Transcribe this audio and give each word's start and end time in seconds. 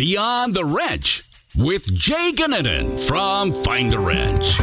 Beyond 0.00 0.54
the 0.54 0.64
Wrench 0.64 1.22
with 1.58 1.84
Jay 1.94 2.32
Gannon 2.32 2.98
from 3.00 3.52
Find 3.52 3.92
a 3.92 3.98
Wrench. 3.98 4.58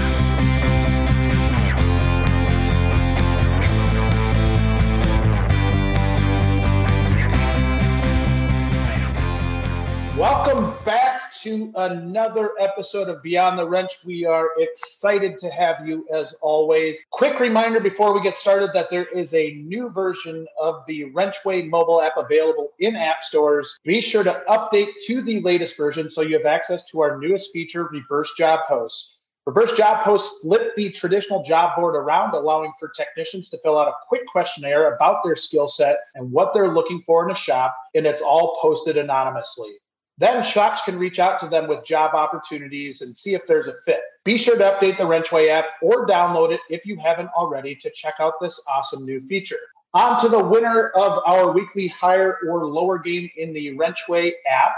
Welcome 10.17 10.73
back 10.83 11.06
to 11.47 11.71
another 11.75 12.51
episode 12.59 13.07
of 13.07 13.23
Beyond 13.23 13.57
the 13.57 13.65
Wrench. 13.65 13.99
We 14.03 14.25
are 14.25 14.49
excited 14.57 15.39
to 15.39 15.49
have 15.49 15.87
you 15.87 16.05
as 16.11 16.35
always. 16.41 16.99
Quick 17.11 17.39
reminder 17.39 17.79
before 17.79 18.13
we 18.13 18.21
get 18.21 18.37
started 18.37 18.71
that 18.73 18.89
there 18.91 19.05
is 19.05 19.33
a 19.33 19.53
new 19.53 19.89
version 19.89 20.45
of 20.59 20.83
the 20.87 21.05
Wrenchway 21.05 21.69
mobile 21.69 22.01
app 22.01 22.17
available 22.17 22.73
in 22.79 22.97
app 22.97 23.23
stores. 23.23 23.79
Be 23.85 24.01
sure 24.01 24.25
to 24.25 24.43
update 24.49 24.89
to 25.05 25.21
the 25.21 25.39
latest 25.39 25.77
version 25.77 26.09
so 26.09 26.19
you 26.19 26.35
have 26.35 26.45
access 26.45 26.83
to 26.87 26.99
our 26.99 27.17
newest 27.17 27.53
feature, 27.53 27.87
Reverse 27.93 28.33
Job 28.37 28.59
Posts. 28.67 29.19
Reverse 29.45 29.71
job 29.77 30.03
posts 30.03 30.41
flip 30.41 30.75
the 30.75 30.91
traditional 30.91 31.41
job 31.41 31.77
board 31.77 31.95
around, 31.95 32.33
allowing 32.33 32.73
for 32.77 32.89
technicians 32.89 33.49
to 33.49 33.57
fill 33.59 33.79
out 33.79 33.87
a 33.87 33.93
quick 34.09 34.27
questionnaire 34.27 34.93
about 34.93 35.23
their 35.23 35.37
skill 35.37 35.69
set 35.69 35.99
and 36.15 36.29
what 36.29 36.53
they're 36.53 36.73
looking 36.73 37.01
for 37.05 37.23
in 37.23 37.31
a 37.31 37.35
shop, 37.39 37.73
and 37.95 38.05
it's 38.05 38.21
all 38.21 38.59
posted 38.61 38.97
anonymously. 38.97 39.77
Then 40.19 40.43
shops 40.43 40.81
can 40.83 40.97
reach 40.97 41.19
out 41.19 41.39
to 41.41 41.47
them 41.47 41.67
with 41.67 41.85
job 41.85 42.15
opportunities 42.15 43.01
and 43.01 43.15
see 43.15 43.35
if 43.35 43.45
there's 43.47 43.67
a 43.67 43.75
fit. 43.85 44.01
Be 44.23 44.37
sure 44.37 44.57
to 44.57 44.63
update 44.63 44.97
the 44.97 45.05
Wrenchway 45.05 45.49
app 45.49 45.65
or 45.81 46.07
download 46.07 46.51
it 46.51 46.59
if 46.69 46.85
you 46.85 46.97
haven't 46.97 47.29
already 47.37 47.75
to 47.75 47.91
check 47.91 48.15
out 48.19 48.33
this 48.41 48.59
awesome 48.67 49.05
new 49.05 49.21
feature. 49.21 49.59
On 49.93 50.19
to 50.21 50.27
the 50.27 50.43
winner 50.43 50.89
of 50.89 51.21
our 51.25 51.51
weekly 51.51 51.87
higher 51.87 52.39
or 52.47 52.65
lower 52.65 52.97
game 52.99 53.29
in 53.37 53.53
the 53.53 53.77
Wrenchway 53.77 54.33
app. 54.49 54.73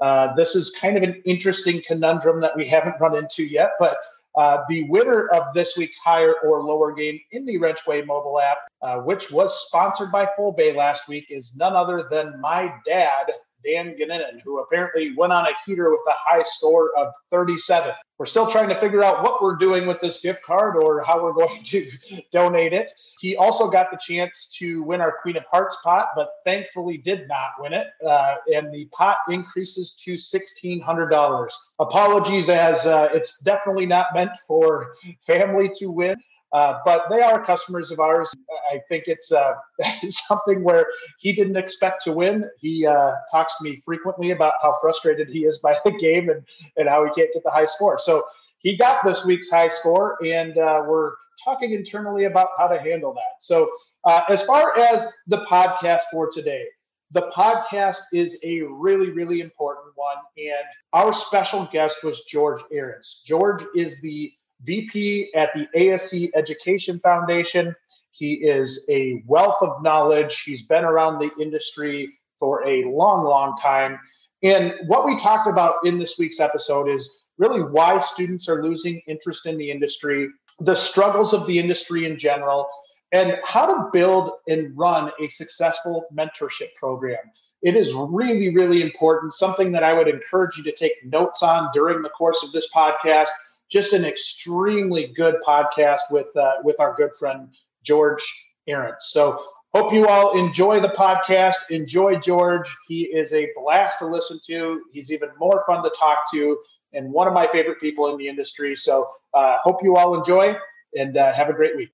Uh, 0.00 0.34
this 0.34 0.54
is 0.54 0.70
kind 0.80 0.96
of 0.96 1.02
an 1.02 1.20
interesting 1.24 1.82
conundrum 1.86 2.40
that 2.40 2.56
we 2.56 2.66
haven't 2.66 3.00
run 3.00 3.16
into 3.16 3.44
yet, 3.44 3.72
but 3.78 3.98
uh, 4.36 4.62
the 4.68 4.84
winner 4.84 5.28
of 5.28 5.52
this 5.52 5.76
week's 5.76 5.98
higher 5.98 6.34
or 6.44 6.62
lower 6.62 6.92
game 6.92 7.18
in 7.32 7.44
the 7.44 7.58
Wrenchway 7.58 8.06
mobile 8.06 8.40
app, 8.40 8.58
uh, 8.82 8.98
which 8.98 9.30
was 9.30 9.66
sponsored 9.66 10.12
by 10.12 10.28
Fullbay 10.38 10.76
last 10.76 11.08
week, 11.08 11.26
is 11.28 11.52
none 11.56 11.74
other 11.74 12.06
than 12.10 12.40
my 12.40 12.72
dad, 12.86 13.32
Dan 13.64 13.96
Gannon, 13.98 14.40
who 14.44 14.60
apparently 14.60 15.14
went 15.16 15.32
on 15.32 15.46
a 15.46 15.50
heater 15.64 15.90
with 15.90 16.00
a 16.08 16.14
high 16.16 16.42
score 16.44 16.90
of 16.96 17.12
37. 17.30 17.92
We're 18.18 18.26
still 18.26 18.50
trying 18.50 18.68
to 18.68 18.78
figure 18.80 19.04
out 19.04 19.22
what 19.22 19.42
we're 19.42 19.56
doing 19.56 19.86
with 19.86 20.00
this 20.00 20.20
gift 20.20 20.42
card 20.42 20.76
or 20.76 21.02
how 21.04 21.22
we're 21.22 21.32
going 21.46 21.62
to 21.62 21.90
donate 22.32 22.72
it. 22.72 22.90
He 23.20 23.36
also 23.36 23.68
got 23.68 23.90
the 23.90 23.98
chance 23.98 24.54
to 24.58 24.82
win 24.82 25.00
our 25.00 25.16
Queen 25.22 25.36
of 25.36 25.44
Hearts 25.50 25.76
pot, 25.82 26.08
but 26.14 26.30
thankfully 26.44 26.98
did 26.98 27.26
not 27.28 27.52
win 27.58 27.72
it. 27.72 27.88
Uh, 28.06 28.36
and 28.52 28.72
the 28.72 28.86
pot 28.92 29.18
increases 29.28 30.00
to 30.04 30.14
$1,600. 30.14 31.48
Apologies, 31.80 32.48
as 32.48 32.86
uh, 32.86 33.08
it's 33.12 33.38
definitely 33.40 33.86
not 33.86 34.06
meant 34.14 34.32
for 34.46 34.94
family 35.26 35.70
to 35.76 35.90
win. 35.90 36.16
Uh, 36.52 36.78
but 36.84 37.04
they 37.10 37.20
are 37.20 37.44
customers 37.44 37.90
of 37.90 38.00
ours. 38.00 38.30
I 38.72 38.80
think 38.88 39.04
it's 39.06 39.30
uh, 39.30 39.54
something 40.26 40.62
where 40.62 40.86
he 41.18 41.32
didn't 41.32 41.56
expect 41.56 42.02
to 42.04 42.12
win. 42.12 42.48
He 42.58 42.86
uh, 42.86 43.12
talks 43.30 43.56
to 43.58 43.64
me 43.64 43.82
frequently 43.84 44.30
about 44.30 44.54
how 44.62 44.76
frustrated 44.80 45.28
he 45.28 45.40
is 45.40 45.58
by 45.58 45.76
the 45.84 45.92
game 45.92 46.30
and, 46.30 46.42
and 46.76 46.88
how 46.88 47.04
he 47.04 47.10
can't 47.10 47.32
get 47.34 47.44
the 47.44 47.50
high 47.50 47.66
score. 47.66 47.98
So 47.98 48.24
he 48.58 48.76
got 48.76 49.04
this 49.04 49.24
week's 49.24 49.50
high 49.50 49.68
score, 49.68 50.18
and 50.24 50.56
uh, 50.58 50.82
we're 50.86 51.12
talking 51.44 51.72
internally 51.72 52.24
about 52.24 52.48
how 52.58 52.66
to 52.66 52.78
handle 52.78 53.14
that. 53.14 53.40
So, 53.40 53.70
uh, 54.04 54.22
as 54.28 54.42
far 54.42 54.78
as 54.78 55.06
the 55.26 55.44
podcast 55.46 56.02
for 56.10 56.30
today, 56.30 56.64
the 57.10 57.30
podcast 57.34 57.98
is 58.12 58.38
a 58.42 58.62
really, 58.62 59.10
really 59.10 59.40
important 59.40 59.86
one. 59.96 60.16
And 60.36 60.64
our 60.92 61.12
special 61.12 61.68
guest 61.72 61.96
was 62.02 62.22
George 62.28 62.62
Arrants. 62.72 63.22
George 63.26 63.64
is 63.74 64.00
the 64.00 64.32
VP 64.62 65.32
at 65.34 65.50
the 65.54 65.66
ASE 65.74 66.30
Education 66.34 66.98
Foundation. 67.00 67.74
He 68.10 68.34
is 68.34 68.84
a 68.90 69.22
wealth 69.26 69.58
of 69.62 69.82
knowledge. 69.82 70.42
He's 70.44 70.66
been 70.66 70.84
around 70.84 71.18
the 71.18 71.30
industry 71.40 72.12
for 72.38 72.66
a 72.66 72.84
long, 72.84 73.24
long 73.24 73.56
time. 73.62 73.98
And 74.42 74.74
what 74.86 75.06
we 75.06 75.18
talked 75.18 75.48
about 75.48 75.74
in 75.84 75.98
this 75.98 76.16
week's 76.18 76.40
episode 76.40 76.88
is 76.88 77.08
really 77.38 77.62
why 77.62 78.00
students 78.00 78.48
are 78.48 78.62
losing 78.62 79.00
interest 79.06 79.46
in 79.46 79.56
the 79.56 79.70
industry, 79.70 80.28
the 80.60 80.74
struggles 80.74 81.32
of 81.32 81.46
the 81.46 81.58
industry 81.58 82.06
in 82.06 82.18
general, 82.18 82.68
and 83.12 83.36
how 83.44 83.66
to 83.66 83.90
build 83.92 84.32
and 84.48 84.76
run 84.76 85.10
a 85.20 85.28
successful 85.28 86.06
mentorship 86.12 86.74
program. 86.78 87.18
It 87.62 87.74
is 87.74 87.92
really, 87.92 88.54
really 88.54 88.82
important, 88.82 89.34
something 89.34 89.72
that 89.72 89.82
I 89.82 89.92
would 89.92 90.08
encourage 90.08 90.56
you 90.56 90.64
to 90.64 90.72
take 90.72 90.92
notes 91.04 91.42
on 91.42 91.70
during 91.72 92.02
the 92.02 92.10
course 92.10 92.42
of 92.44 92.52
this 92.52 92.68
podcast 92.74 93.28
just 93.70 93.92
an 93.92 94.04
extremely 94.04 95.12
good 95.16 95.36
podcast 95.46 96.00
with 96.10 96.34
uh, 96.36 96.54
with 96.64 96.80
our 96.80 96.94
good 96.94 97.10
friend 97.18 97.48
George 97.82 98.22
Arrants. 98.66 99.10
So 99.10 99.42
hope 99.74 99.92
you 99.92 100.06
all 100.06 100.38
enjoy 100.38 100.80
the 100.80 100.88
podcast. 100.88 101.56
Enjoy 101.70 102.18
George. 102.18 102.74
He 102.86 103.02
is 103.02 103.32
a 103.32 103.48
blast 103.56 103.98
to 104.00 104.06
listen 104.06 104.40
to. 104.46 104.82
He's 104.92 105.12
even 105.12 105.28
more 105.38 105.62
fun 105.66 105.82
to 105.82 105.90
talk 105.98 106.30
to, 106.32 106.58
and 106.92 107.12
one 107.12 107.28
of 107.28 107.34
my 107.34 107.46
favorite 107.52 107.80
people 107.80 108.10
in 108.10 108.18
the 108.18 108.28
industry. 108.28 108.74
So 108.74 109.06
uh, 109.34 109.58
hope 109.62 109.82
you 109.82 109.96
all 109.96 110.18
enjoy 110.18 110.56
and 110.94 111.16
uh, 111.16 111.32
have 111.32 111.48
a 111.48 111.52
great 111.52 111.76
week. 111.76 111.90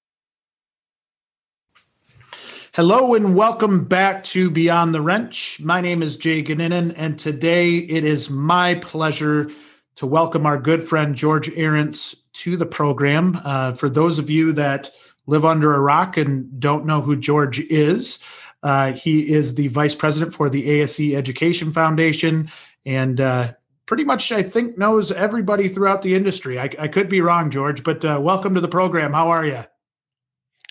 Hello 2.74 3.14
and 3.14 3.36
welcome 3.36 3.84
back 3.84 4.24
to 4.24 4.50
Beyond 4.50 4.94
the 4.94 5.00
Wrench. 5.00 5.60
My 5.60 5.80
name 5.80 6.02
is 6.02 6.16
Jay 6.16 6.42
Gannon, 6.42 6.90
and 6.90 7.16
today 7.16 7.76
it 7.76 8.04
is 8.04 8.28
my 8.28 8.74
pleasure 8.74 9.48
to 9.96 10.06
welcome 10.06 10.46
our 10.46 10.58
good 10.58 10.82
friend 10.82 11.14
George 11.14 11.48
Arrants 11.56 12.16
to 12.34 12.56
the 12.56 12.66
program. 12.66 13.40
Uh, 13.44 13.72
for 13.72 13.88
those 13.88 14.18
of 14.18 14.28
you 14.28 14.52
that 14.52 14.90
live 15.26 15.44
under 15.44 15.74
a 15.74 15.80
rock 15.80 16.16
and 16.16 16.60
don't 16.60 16.86
know 16.86 17.00
who 17.00 17.16
George 17.16 17.60
is, 17.60 18.22
uh, 18.62 18.92
he 18.92 19.32
is 19.32 19.54
the 19.54 19.68
vice 19.68 19.94
president 19.94 20.34
for 20.34 20.48
the 20.48 20.80
ASE 20.80 21.00
Education 21.00 21.72
Foundation 21.72 22.50
and 22.86 23.20
uh, 23.20 23.52
pretty 23.86 24.04
much, 24.04 24.32
I 24.32 24.42
think, 24.42 24.78
knows 24.78 25.12
everybody 25.12 25.68
throughout 25.68 26.02
the 26.02 26.14
industry. 26.14 26.58
I, 26.58 26.70
I 26.78 26.88
could 26.88 27.08
be 27.08 27.20
wrong, 27.20 27.50
George, 27.50 27.84
but 27.84 28.04
uh, 28.04 28.18
welcome 28.20 28.54
to 28.54 28.60
the 28.60 28.68
program. 28.68 29.12
How 29.12 29.28
are 29.28 29.46
you? 29.46 29.64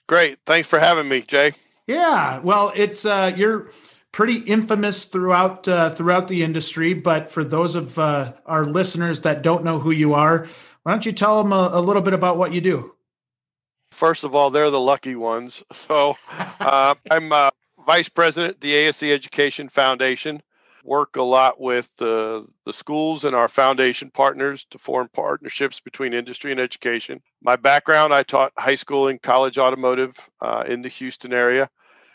Great. 0.07 0.39
Thanks 0.45 0.67
for 0.67 0.79
having 0.79 1.07
me, 1.07 1.21
Jay. 1.21 1.53
Yeah. 1.87 2.39
Well, 2.39 2.71
it's 2.75 3.05
uh, 3.05 3.33
you're 3.35 3.69
pretty 4.13 4.35
infamous 4.35 5.03
throughout 5.03 5.67
uh, 5.67 5.89
throughout 5.89 6.29
the 6.29 6.43
industry. 6.43 6.93
But 6.93 7.29
for 7.29 7.43
those 7.43 7.75
of 7.75 7.99
uh, 7.99 8.33
our 8.45 8.63
listeners 8.63 9.21
that 9.21 9.41
don't 9.41 9.65
know 9.65 9.79
who 9.79 9.91
you 9.91 10.13
are, 10.13 10.47
why 10.83 10.93
don't 10.93 11.05
you 11.05 11.11
tell 11.11 11.43
them 11.43 11.51
a, 11.51 11.71
a, 11.73 11.81
little 11.81 12.01
bit 12.01 12.13
about 12.13 12.37
what 12.37 12.53
you 12.53 12.61
do? 12.61 12.95
First 13.91 14.23
of 14.23 14.35
all, 14.35 14.49
they're 14.49 14.71
the 14.71 14.79
lucky 14.79 15.15
ones. 15.15 15.63
So 15.73 16.15
uh, 16.61 16.95
I'm 17.11 17.33
uh, 17.33 17.49
vice 17.85 18.07
president 18.07 18.61
the 18.61 18.73
ASE 18.73 19.03
Education 19.03 19.67
Foundation. 19.67 20.41
Work 20.85 21.15
a 21.15 21.21
lot 21.21 21.61
with 21.61 21.89
the 21.97 22.45
the 22.65 22.73
schools 22.73 23.25
and 23.25 23.35
our 23.35 23.47
foundation 23.47 24.09
partners 24.11 24.65
to 24.71 24.77
form 24.77 25.09
partnerships 25.13 25.79
between 25.79 26.13
industry 26.13 26.51
and 26.51 26.59
education. 26.59 27.21
My 27.41 27.55
background: 27.55 28.13
I 28.13 28.23
taught 28.23 28.53
high 28.57 28.75
school 28.75 29.07
and 29.07 29.21
college 29.21 29.57
automotive 29.57 30.15
uh, 30.41 30.65
in 30.67 30.81
the 30.81 30.89
Houston 30.89 31.33
area 31.33 31.69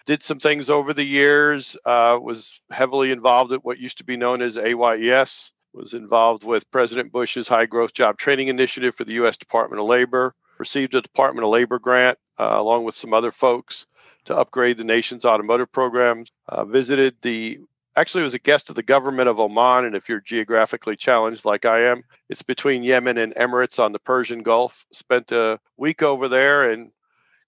did 0.08 0.22
some 0.22 0.38
things 0.38 0.70
over 0.70 0.94
the 0.94 1.04
years, 1.04 1.76
uh, 1.84 2.18
was 2.18 2.62
heavily 2.70 3.12
involved 3.12 3.52
at 3.52 3.62
what 3.62 3.76
used 3.76 3.98
to 3.98 4.04
be 4.04 4.16
known 4.16 4.40
as 4.40 4.56
AYES, 4.56 5.52
was 5.74 5.92
involved 5.92 6.44
with 6.44 6.70
President 6.70 7.12
Bush's 7.12 7.46
high 7.46 7.66
growth 7.66 7.92
job 7.92 8.16
training 8.16 8.48
initiative 8.48 8.94
for 8.94 9.04
the 9.04 9.12
U.S. 9.12 9.36
Department 9.36 9.82
of 9.82 9.86
Labor, 9.86 10.34
received 10.58 10.94
a 10.94 11.02
Department 11.02 11.44
of 11.44 11.50
Labor 11.50 11.78
grant 11.78 12.16
uh, 12.40 12.56
along 12.56 12.84
with 12.84 12.94
some 12.94 13.12
other 13.12 13.30
folks 13.30 13.84
to 14.24 14.34
upgrade 14.34 14.78
the 14.78 14.84
nation's 14.84 15.26
automotive 15.26 15.70
programs, 15.70 16.32
uh, 16.48 16.64
visited 16.64 17.14
the 17.20 17.58
actually 17.94 18.22
was 18.22 18.32
a 18.32 18.38
guest 18.38 18.70
of 18.70 18.76
the 18.76 18.82
government 18.82 19.28
of 19.28 19.38
Oman. 19.38 19.84
And 19.84 19.94
if 19.94 20.08
you're 20.08 20.20
geographically 20.20 20.96
challenged 20.96 21.44
like 21.44 21.66
I 21.66 21.82
am, 21.82 22.02
it's 22.30 22.42
between 22.42 22.82
Yemen 22.82 23.18
and 23.18 23.34
Emirates 23.34 23.78
on 23.78 23.92
the 23.92 23.98
Persian 23.98 24.42
Gulf. 24.42 24.86
Spent 24.92 25.32
a 25.32 25.58
week 25.76 26.02
over 26.02 26.28
there 26.28 26.70
and 26.70 26.92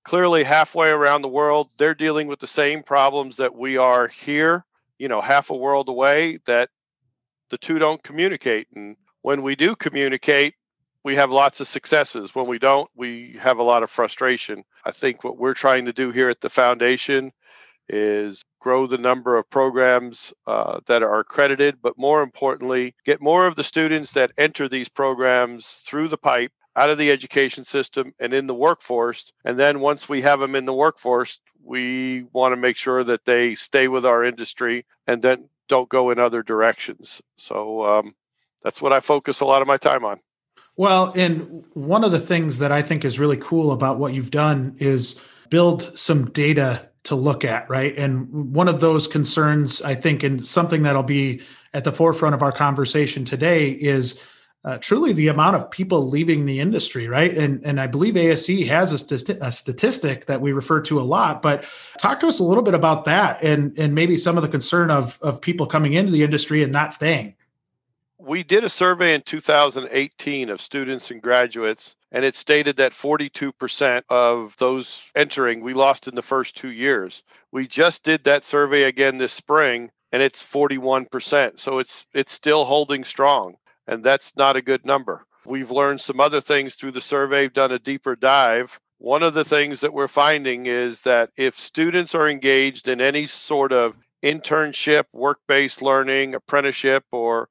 clearly 0.05 0.43
halfway 0.43 0.89
around 0.89 1.23
the 1.23 1.29
world 1.29 1.69
they're 1.77 1.95
dealing 1.95 2.27
with 2.27 2.41
the 2.41 2.47
same 2.47 2.83
problems 2.83 3.37
that 3.37 3.55
we 3.55 3.77
are 3.77 4.09
here 4.09 4.65
you 5.01 5.09
know 5.09 5.21
half 5.21 5.51
a 5.51 5.57
world 5.57 5.89
away 5.89 6.39
that 6.47 6.69
the 7.51 7.59
two 7.59 7.79
don't 7.79 8.03
communicate. 8.03 8.69
And 8.75 8.97
when 9.23 9.43
we 9.43 9.57
do 9.57 9.75
communicate 9.75 10.55
we 11.03 11.17
have 11.17 11.31
lots 11.31 11.61
of 11.63 11.67
successes. 11.67 12.35
When 12.35 12.47
we 12.47 12.59
don't 12.59 12.89
we 12.95 13.39
have 13.41 13.59
a 13.59 13.63
lot 13.63 13.83
of 13.83 13.91
frustration. 13.91 14.63
I 14.85 14.93
think 14.93 15.25
what 15.25 15.39
we're 15.39 15.55
trying 15.55 15.87
to 15.87 15.93
do 15.93 16.11
here 16.11 16.29
at 16.29 16.43
the 16.43 16.51
foundation 16.51 17.33
is 17.89 18.45
grow 18.61 18.87
the 18.87 18.99
number 18.99 19.39
of 19.39 19.49
programs 19.51 20.33
uh, 20.47 20.79
that 20.87 21.03
are 21.03 21.19
accredited 21.19 21.79
but 21.83 21.99
more 21.99 22.23
importantly 22.23 22.95
get 23.05 23.21
more 23.21 23.49
of 23.49 23.57
the 23.57 23.65
students 23.65 24.13
that 24.13 24.31
enter 24.39 24.69
these 24.69 24.89
programs 24.89 25.67
through 25.85 26.07
the 26.07 26.17
pipe 26.17 26.53
out 26.77 26.91
of 26.91 26.99
the 26.99 27.11
education 27.11 27.65
system 27.65 28.15
and 28.19 28.33
in 28.33 28.47
the 28.47 28.55
workforce. 28.55 29.33
And 29.45 29.59
then 29.59 29.81
once 29.81 30.09
we 30.09 30.23
have 30.23 30.41
them 30.41 30.55
in 30.55 30.67
the 30.67 30.73
workforce, 30.73 31.41
we 31.63 32.25
want 32.33 32.53
to 32.53 32.57
make 32.57 32.77
sure 32.77 33.05
that 33.05 33.25
they 33.25 33.55
stay 33.55 33.89
with 33.89 34.07
our 34.07 34.25
industry 34.25 34.87
and 35.07 35.21
then 35.21 35.49
don't 35.69 35.89
go 35.89 36.11
in 36.11 36.19
other 36.19 36.43
directions. 36.43 37.21
So 37.37 37.85
um, 37.85 38.15
that's 38.63 38.81
what 38.81 38.93
I 38.93 39.01
focus 39.01 39.41
a 39.41 39.45
lot 39.45 39.63
of 39.63 39.69
my 39.69 39.77
time 39.77 40.05
on. 40.05 40.21
Well, 40.77 41.13
and 41.15 41.65
one 41.75 42.05
of 42.05 42.13
the 42.13 42.21
things 42.21 42.59
that 42.59 42.73
I 42.73 42.83
think 42.83 43.05
is 43.05 43.19
really 43.19 43.37
cool 43.37 43.73
about 43.73 43.99
what 43.99 44.15
you've 44.15 44.31
done 44.31 44.77
is 44.79 45.21
build 45.51 45.99
some 45.99 46.31
data 46.31 46.89
to 47.05 47.15
look 47.15 47.45
at, 47.45 47.69
right? 47.69 47.97
And 47.99 48.55
one 48.55 48.69
of 48.69 48.81
those 48.81 49.07
concerns, 49.07 49.83
I 49.83 49.95
think, 49.95 50.23
and 50.23 50.45
something 50.45 50.83
that'll 50.83 51.03
be 51.03 51.43
at 51.75 51.85
the 51.85 51.93
forefront 51.93 52.35
of 52.35 52.43
our 52.43 52.53
conversation 52.53 53.25
today 53.25 53.71
is 53.71 54.21
uh, 54.63 54.77
truly 54.79 55.13
the 55.13 55.29
amount 55.29 55.57
of 55.57 55.71
people 55.71 56.09
leaving 56.09 56.45
the 56.45 56.61
industry, 56.61 57.09
right? 57.09 57.37
And 57.37 57.65
and 57.65 57.81
I 57.81 57.87
believe 57.87 58.17
ASE 58.17 58.69
has 58.69 58.93
a, 58.93 58.99
st- 58.99 59.39
a, 59.41 59.51
statistic 59.51 60.27
that 60.27 60.41
we 60.41 60.53
refer 60.53 60.83
to 60.83 61.01
a 61.01 61.03
lot. 61.03 61.41
But 61.41 61.65
talk 61.99 62.21
to 62.21 62.27
us 62.27 62.41
a 62.41 62.45
little 62.45 62.63
bit 62.63 62.75
about 62.75 63.07
that, 63.07 63.43
and 63.43 63.79
and 63.79 63.95
maybe 63.95 64.19
some 64.19 64.37
of 64.37 64.43
the 64.43 64.49
concern 64.49 64.91
of 64.91 65.19
of 65.23 65.41
people 65.41 65.67
coming 65.67 65.95
into 65.95 66.13
the 66.13 66.23
industry 66.23 66.63
and 66.63 66.73
not 66.73 66.93
staying. 66.93 67.35
We 68.19 68.43
did 68.43 68.65
a 68.65 68.69
survey 68.69 69.15
in 69.15 69.23
2018 69.23 70.51
of 70.51 70.61
students 70.61 71.11
and 71.11 71.23
graduates, 71.23 71.95
and 72.13 72.23
it 72.23 72.35
stated 72.35 72.77
that 72.77 72.93
42% 72.93 74.03
of 74.11 74.55
those 74.59 75.03
entering 75.15 75.63
we 75.63 75.73
lost 75.73 76.07
in 76.07 76.15
the 76.15 76.21
first 76.21 76.55
two 76.55 76.69
years. 76.69 77.23
We 77.51 77.67
just 77.67 78.05
did 78.05 78.25
that 78.25 78.45
survey 78.45 78.83
again 78.83 79.17
this 79.17 79.33
spring, 79.33 79.91
and 80.13 80.23
it's 80.23 80.45
41%. 80.45 81.59
So 81.59 81.79
it's 81.79 82.05
it's 82.13 82.33
still 82.33 82.67
holding 82.67 83.05
strong 83.05 83.57
and 83.91 84.05
that's 84.05 84.37
not 84.37 84.57
a 84.57 84.63
good 84.63 84.87
number. 84.87 85.27
We've 85.45 85.73
learned 85.73 86.01
some 86.01 86.21
other 86.21 86.41
things 86.41 86.77
through 86.77 86.93
the 86.93 87.01
survey, 87.01 87.49
done 87.49 87.73
a 87.73 87.79
deeper 87.79 88.15
dive. 88.15 88.79
One 88.99 89.25
of 89.25 89.35
the 89.35 89.45
things 89.45 89.81
that 89.81 89.93
we're 89.93 90.07
finding 90.07 90.67
is 90.67 91.01
that 91.03 91.31
if 91.37 91.59
students 91.59 92.15
are 92.15 92.29
engaged 92.29 92.87
in 92.87 93.01
any 93.01 93.27
sort 93.27 93.73
of 93.73 93.97
internship, 94.23 95.05
work 95.13 95.41
based 95.49 95.83
learning, 95.83 96.37
apprenticeship, 96.37 97.05
or 97.11 97.49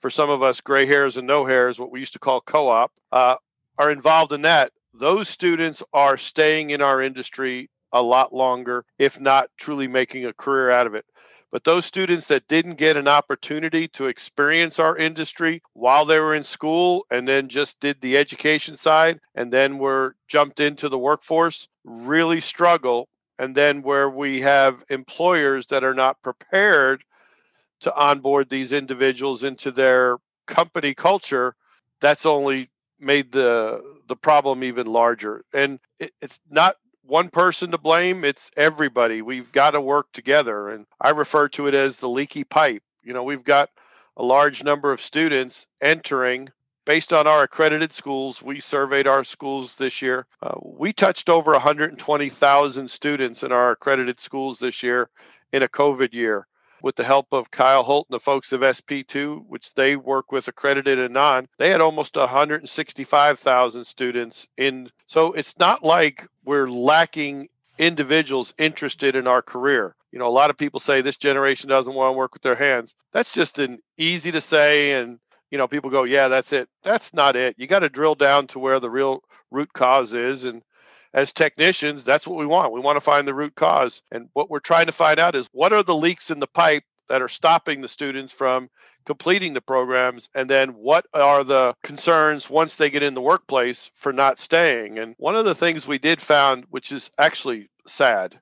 for 0.00 0.10
some 0.10 0.28
of 0.28 0.42
us, 0.42 0.60
gray 0.60 0.84
hairs 0.84 1.16
and 1.16 1.26
no 1.26 1.46
hairs, 1.46 1.78
what 1.78 1.90
we 1.90 2.00
used 2.00 2.12
to 2.12 2.18
call 2.18 2.42
co 2.42 2.68
op, 2.68 2.92
uh, 3.10 3.36
are 3.78 3.90
involved 3.90 4.32
in 4.32 4.42
that, 4.42 4.72
those 4.92 5.28
students 5.28 5.82
are 5.94 6.18
staying 6.18 6.70
in 6.70 6.82
our 6.82 7.00
industry 7.00 7.70
a 7.92 8.02
lot 8.02 8.34
longer, 8.34 8.84
if 8.98 9.18
not 9.18 9.48
truly 9.56 9.88
making 9.88 10.26
a 10.26 10.34
career 10.34 10.70
out 10.70 10.86
of 10.86 10.94
it. 10.94 11.06
But 11.50 11.64
those 11.64 11.86
students 11.86 12.26
that 12.26 12.46
didn't 12.46 12.74
get 12.74 12.96
an 12.96 13.08
opportunity 13.08 13.88
to 13.88 14.06
experience 14.06 14.78
our 14.78 14.96
industry 14.96 15.62
while 15.72 16.04
they 16.04 16.18
were 16.18 16.34
in 16.34 16.42
school 16.42 17.06
and 17.10 17.26
then 17.26 17.48
just 17.48 17.80
did 17.80 18.00
the 18.00 18.18
education 18.18 18.76
side 18.76 19.20
and 19.34 19.50
then 19.50 19.78
were 19.78 20.14
jumped 20.26 20.60
into 20.60 20.88
the 20.88 20.98
workforce 20.98 21.68
really 21.84 22.40
struggle. 22.40 23.08
And 23.38 23.54
then 23.54 23.82
where 23.82 24.10
we 24.10 24.40
have 24.42 24.84
employers 24.90 25.66
that 25.66 25.84
are 25.84 25.94
not 25.94 26.20
prepared 26.22 27.02
to 27.80 27.94
onboard 27.94 28.50
these 28.50 28.72
individuals 28.72 29.44
into 29.44 29.70
their 29.70 30.18
company 30.46 30.94
culture, 30.94 31.54
that's 32.00 32.26
only 32.26 32.68
made 33.00 33.32
the 33.32 33.80
the 34.08 34.16
problem 34.16 34.64
even 34.64 34.86
larger. 34.86 35.44
And 35.52 35.78
it, 36.00 36.12
it's 36.20 36.40
not 36.50 36.76
one 37.08 37.30
person 37.30 37.70
to 37.70 37.78
blame. 37.78 38.24
It's 38.24 38.50
everybody. 38.56 39.22
We've 39.22 39.50
got 39.50 39.70
to 39.70 39.80
work 39.80 40.12
together. 40.12 40.68
And 40.68 40.86
I 41.00 41.10
refer 41.10 41.48
to 41.50 41.66
it 41.66 41.74
as 41.74 41.96
the 41.96 42.08
leaky 42.08 42.44
pipe. 42.44 42.82
You 43.02 43.14
know, 43.14 43.22
we've 43.22 43.44
got 43.44 43.70
a 44.16 44.22
large 44.22 44.62
number 44.62 44.92
of 44.92 45.00
students 45.00 45.66
entering 45.80 46.50
based 46.84 47.12
on 47.12 47.26
our 47.26 47.42
accredited 47.42 47.92
schools. 47.92 48.42
We 48.42 48.60
surveyed 48.60 49.06
our 49.06 49.24
schools 49.24 49.74
this 49.76 50.02
year. 50.02 50.26
Uh, 50.42 50.54
we 50.62 50.92
touched 50.92 51.28
over 51.28 51.52
120,000 51.52 52.90
students 52.90 53.42
in 53.42 53.52
our 53.52 53.72
accredited 53.72 54.20
schools 54.20 54.58
this 54.58 54.82
year 54.82 55.08
in 55.52 55.62
a 55.62 55.68
COVID 55.68 56.12
year 56.12 56.46
with 56.82 56.96
the 56.96 57.04
help 57.04 57.32
of 57.32 57.50
Kyle 57.50 57.82
Holt 57.82 58.06
and 58.10 58.14
the 58.14 58.20
folks 58.20 58.52
of 58.52 58.60
SP2, 58.60 59.44
which 59.46 59.74
they 59.74 59.96
work 59.96 60.32
with 60.32 60.48
accredited 60.48 60.98
and 60.98 61.14
non, 61.14 61.48
they 61.58 61.70
had 61.70 61.80
almost 61.80 62.16
165,000 62.16 63.84
students 63.84 64.46
in. 64.56 64.90
So 65.06 65.32
it's 65.32 65.58
not 65.58 65.82
like 65.84 66.26
we're 66.44 66.70
lacking 66.70 67.48
individuals 67.78 68.54
interested 68.58 69.16
in 69.16 69.26
our 69.26 69.42
career. 69.42 69.94
You 70.12 70.18
know, 70.18 70.28
a 70.28 70.30
lot 70.30 70.50
of 70.50 70.56
people 70.56 70.80
say 70.80 71.00
this 71.00 71.16
generation 71.16 71.68
doesn't 71.68 71.94
want 71.94 72.14
to 72.14 72.18
work 72.18 72.32
with 72.32 72.42
their 72.42 72.54
hands. 72.54 72.94
That's 73.12 73.32
just 73.32 73.58
an 73.58 73.78
easy 73.96 74.32
to 74.32 74.40
say 74.40 74.92
and 74.92 75.18
you 75.50 75.56
know, 75.56 75.66
people 75.68 75.90
go, 75.90 76.04
"Yeah, 76.04 76.28
that's 76.28 76.52
it." 76.52 76.68
That's 76.82 77.14
not 77.14 77.34
it. 77.34 77.54
You 77.58 77.66
got 77.66 77.78
to 77.78 77.88
drill 77.88 78.14
down 78.14 78.48
to 78.48 78.58
where 78.58 78.80
the 78.80 78.90
real 78.90 79.22
root 79.50 79.72
cause 79.72 80.12
is 80.12 80.44
and 80.44 80.62
as 81.14 81.32
technicians, 81.32 82.04
that's 82.04 82.26
what 82.26 82.38
we 82.38 82.46
want. 82.46 82.72
We 82.72 82.80
want 82.80 82.96
to 82.96 83.04
find 83.04 83.26
the 83.26 83.34
root 83.34 83.54
cause. 83.54 84.02
And 84.12 84.28
what 84.34 84.50
we're 84.50 84.60
trying 84.60 84.86
to 84.86 84.92
find 84.92 85.18
out 85.18 85.34
is 85.34 85.48
what 85.52 85.72
are 85.72 85.82
the 85.82 85.94
leaks 85.94 86.30
in 86.30 86.40
the 86.40 86.46
pipe 86.46 86.84
that 87.08 87.22
are 87.22 87.28
stopping 87.28 87.80
the 87.80 87.88
students 87.88 88.32
from 88.32 88.68
completing 89.06 89.54
the 89.54 89.60
programs 89.60 90.28
and 90.34 90.50
then 90.50 90.70
what 90.70 91.06
are 91.14 91.42
the 91.42 91.74
concerns 91.82 92.50
once 92.50 92.76
they 92.76 92.90
get 92.90 93.02
in 93.02 93.14
the 93.14 93.22
workplace 93.22 93.90
for 93.94 94.12
not 94.12 94.38
staying 94.38 94.98
and 94.98 95.14
one 95.16 95.34
of 95.34 95.46
the 95.46 95.54
things 95.54 95.88
we 95.88 95.98
did 95.98 96.20
found 96.20 96.66
which 96.68 96.92
is 96.92 97.10
actually 97.16 97.70
sad 97.86 98.38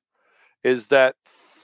is 0.65 0.89
that 0.89 1.15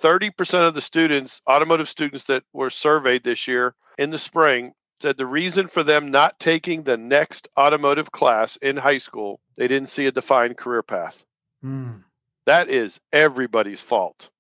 30% 0.01 0.69
of 0.69 0.75
the 0.75 0.81
students 0.81 1.43
automotive 1.51 1.89
students 1.89 2.25
that 2.25 2.45
were 2.53 2.71
surveyed 2.71 3.25
this 3.25 3.49
year 3.49 3.75
in 3.99 4.11
the 4.11 4.19
spring 4.19 4.73
said 5.03 5.17
the 5.17 5.27
reason 5.27 5.67
for 5.67 5.83
them 5.83 6.11
not 6.11 6.39
taking 6.39 6.83
the 6.83 6.97
next 6.97 7.49
automotive 7.59 8.11
class 8.13 8.57
in 8.57 8.77
high 8.77 8.99
school, 8.99 9.41
they 9.57 9.69
didn't 9.69 9.89
see 9.89 10.07
a 10.07 10.13
defined 10.13 10.57
career 10.57 10.83
path. 10.83 11.25
Mm. 11.65 12.05
That 12.47 12.71
is 12.71 13.01
everybody's 13.13 13.81
fault. 13.81 14.31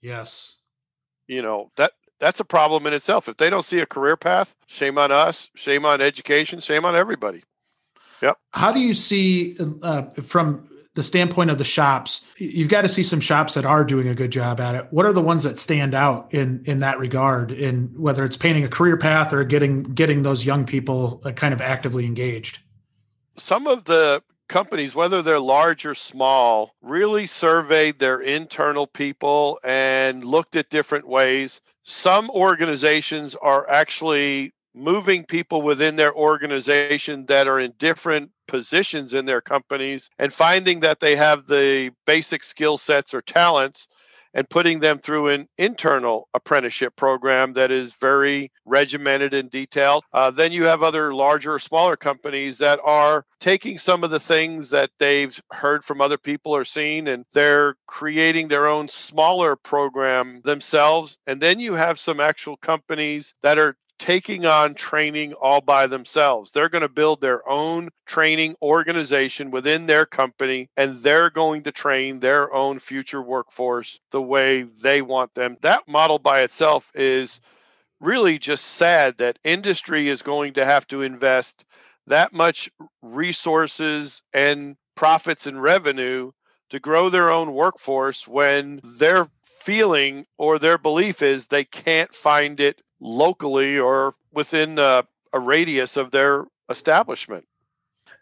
Yes. 0.00 0.54
You 1.28 1.42
know, 1.42 1.70
that 1.76 1.92
that's 2.18 2.40
a 2.40 2.44
problem 2.44 2.86
in 2.86 2.94
itself. 2.94 3.28
If 3.28 3.36
they 3.36 3.50
don't 3.50 3.64
see 3.64 3.80
a 3.80 3.86
career 3.86 4.16
path, 4.16 4.54
shame 4.66 4.98
on 4.98 5.12
us, 5.12 5.50
shame 5.54 5.84
on 5.84 6.00
education, 6.00 6.60
shame 6.60 6.84
on 6.84 6.96
everybody. 6.96 7.44
Yep. 8.22 8.38
How 8.52 8.72
do 8.72 8.80
you 8.80 8.94
see 8.94 9.56
uh, 9.82 10.02
from 10.22 10.68
the 10.96 11.02
standpoint 11.02 11.50
of 11.50 11.58
the 11.58 11.64
shops, 11.64 12.22
you've 12.38 12.70
got 12.70 12.82
to 12.82 12.88
see 12.88 13.02
some 13.02 13.20
shops 13.20 13.54
that 13.54 13.66
are 13.66 13.84
doing 13.84 14.08
a 14.08 14.14
good 14.14 14.32
job 14.32 14.58
at 14.60 14.74
it. 14.74 14.86
What 14.90 15.04
are 15.06 15.12
the 15.12 15.20
ones 15.20 15.44
that 15.44 15.58
stand 15.58 15.94
out 15.94 16.32
in 16.34 16.64
in 16.64 16.80
that 16.80 16.98
regard? 16.98 17.52
In 17.52 17.92
whether 17.96 18.24
it's 18.24 18.36
painting 18.36 18.64
a 18.64 18.68
career 18.68 18.96
path 18.96 19.32
or 19.32 19.44
getting 19.44 19.82
getting 19.82 20.22
those 20.22 20.44
young 20.44 20.64
people 20.64 21.20
uh, 21.24 21.32
kind 21.32 21.54
of 21.54 21.60
actively 21.60 22.06
engaged. 22.06 22.58
Some 23.36 23.66
of 23.66 23.84
the 23.84 24.22
companies, 24.48 24.94
whether 24.94 25.20
they're 25.20 25.38
large 25.38 25.84
or 25.84 25.94
small, 25.94 26.74
really 26.80 27.26
surveyed 27.26 27.98
their 27.98 28.20
internal 28.20 28.86
people 28.86 29.60
and 29.62 30.24
looked 30.24 30.56
at 30.56 30.70
different 30.70 31.06
ways. 31.06 31.60
Some 31.84 32.30
organizations 32.30 33.34
are 33.36 33.68
actually 33.68 34.54
moving 34.74 35.24
people 35.24 35.60
within 35.60 35.96
their 35.96 36.14
organization 36.14 37.26
that 37.26 37.46
are 37.48 37.58
in 37.58 37.74
different 37.78 38.30
positions 38.46 39.14
in 39.14 39.26
their 39.26 39.40
companies 39.40 40.10
and 40.18 40.32
finding 40.32 40.80
that 40.80 41.00
they 41.00 41.16
have 41.16 41.46
the 41.46 41.90
basic 42.06 42.44
skill 42.44 42.78
sets 42.78 43.14
or 43.14 43.22
talents 43.22 43.88
and 44.36 44.48
putting 44.50 44.80
them 44.80 44.98
through 44.98 45.28
an 45.28 45.48
internal 45.56 46.28
apprenticeship 46.34 46.94
program 46.94 47.54
that 47.54 47.70
is 47.70 47.94
very 47.94 48.52
regimented 48.66 49.32
and 49.32 49.50
detailed. 49.50 50.04
Uh, 50.12 50.30
then 50.30 50.52
you 50.52 50.64
have 50.64 50.82
other 50.82 51.14
larger 51.14 51.54
or 51.54 51.58
smaller 51.58 51.96
companies 51.96 52.58
that 52.58 52.78
are 52.84 53.24
taking 53.40 53.78
some 53.78 54.04
of 54.04 54.10
the 54.10 54.20
things 54.20 54.70
that 54.70 54.90
they've 54.98 55.40
heard 55.50 55.82
from 55.84 56.02
other 56.02 56.18
people 56.18 56.52
or 56.52 56.66
seen 56.66 57.08
and 57.08 57.24
they're 57.32 57.76
creating 57.86 58.46
their 58.46 58.66
own 58.66 58.88
smaller 58.88 59.56
program 59.56 60.42
themselves. 60.44 61.16
And 61.26 61.40
then 61.40 61.58
you 61.58 61.72
have 61.72 61.98
some 61.98 62.20
actual 62.20 62.58
companies 62.58 63.32
that 63.42 63.58
are 63.58 63.74
taking 63.98 64.46
on 64.46 64.74
training 64.74 65.32
all 65.34 65.60
by 65.60 65.86
themselves. 65.86 66.50
They're 66.50 66.68
going 66.68 66.82
to 66.82 66.88
build 66.88 67.20
their 67.20 67.48
own 67.48 67.90
training 68.06 68.54
organization 68.60 69.50
within 69.50 69.86
their 69.86 70.06
company 70.06 70.68
and 70.76 70.98
they're 70.98 71.30
going 71.30 71.62
to 71.64 71.72
train 71.72 72.20
their 72.20 72.52
own 72.52 72.78
future 72.78 73.22
workforce 73.22 73.98
the 74.10 74.22
way 74.22 74.62
they 74.62 75.02
want 75.02 75.34
them. 75.34 75.56
That 75.62 75.88
model 75.88 76.18
by 76.18 76.40
itself 76.40 76.90
is 76.94 77.40
really 78.00 78.38
just 78.38 78.64
sad 78.64 79.18
that 79.18 79.38
industry 79.44 80.08
is 80.08 80.22
going 80.22 80.54
to 80.54 80.64
have 80.64 80.86
to 80.88 81.02
invest 81.02 81.64
that 82.06 82.32
much 82.32 82.70
resources 83.02 84.22
and 84.32 84.76
profits 84.94 85.46
and 85.46 85.60
revenue 85.60 86.30
to 86.70 86.80
grow 86.80 87.10
their 87.10 87.30
own 87.30 87.52
workforce 87.52 88.26
when 88.26 88.80
their 88.82 89.28
feeling 89.42 90.26
or 90.38 90.58
their 90.58 90.78
belief 90.78 91.22
is 91.22 91.46
they 91.46 91.64
can't 91.64 92.14
find 92.14 92.60
it 92.60 92.80
locally 93.06 93.78
or 93.78 94.14
within 94.32 94.78
uh, 94.78 95.02
a 95.32 95.38
radius 95.38 95.96
of 95.96 96.10
their 96.10 96.44
establishment. 96.68 97.46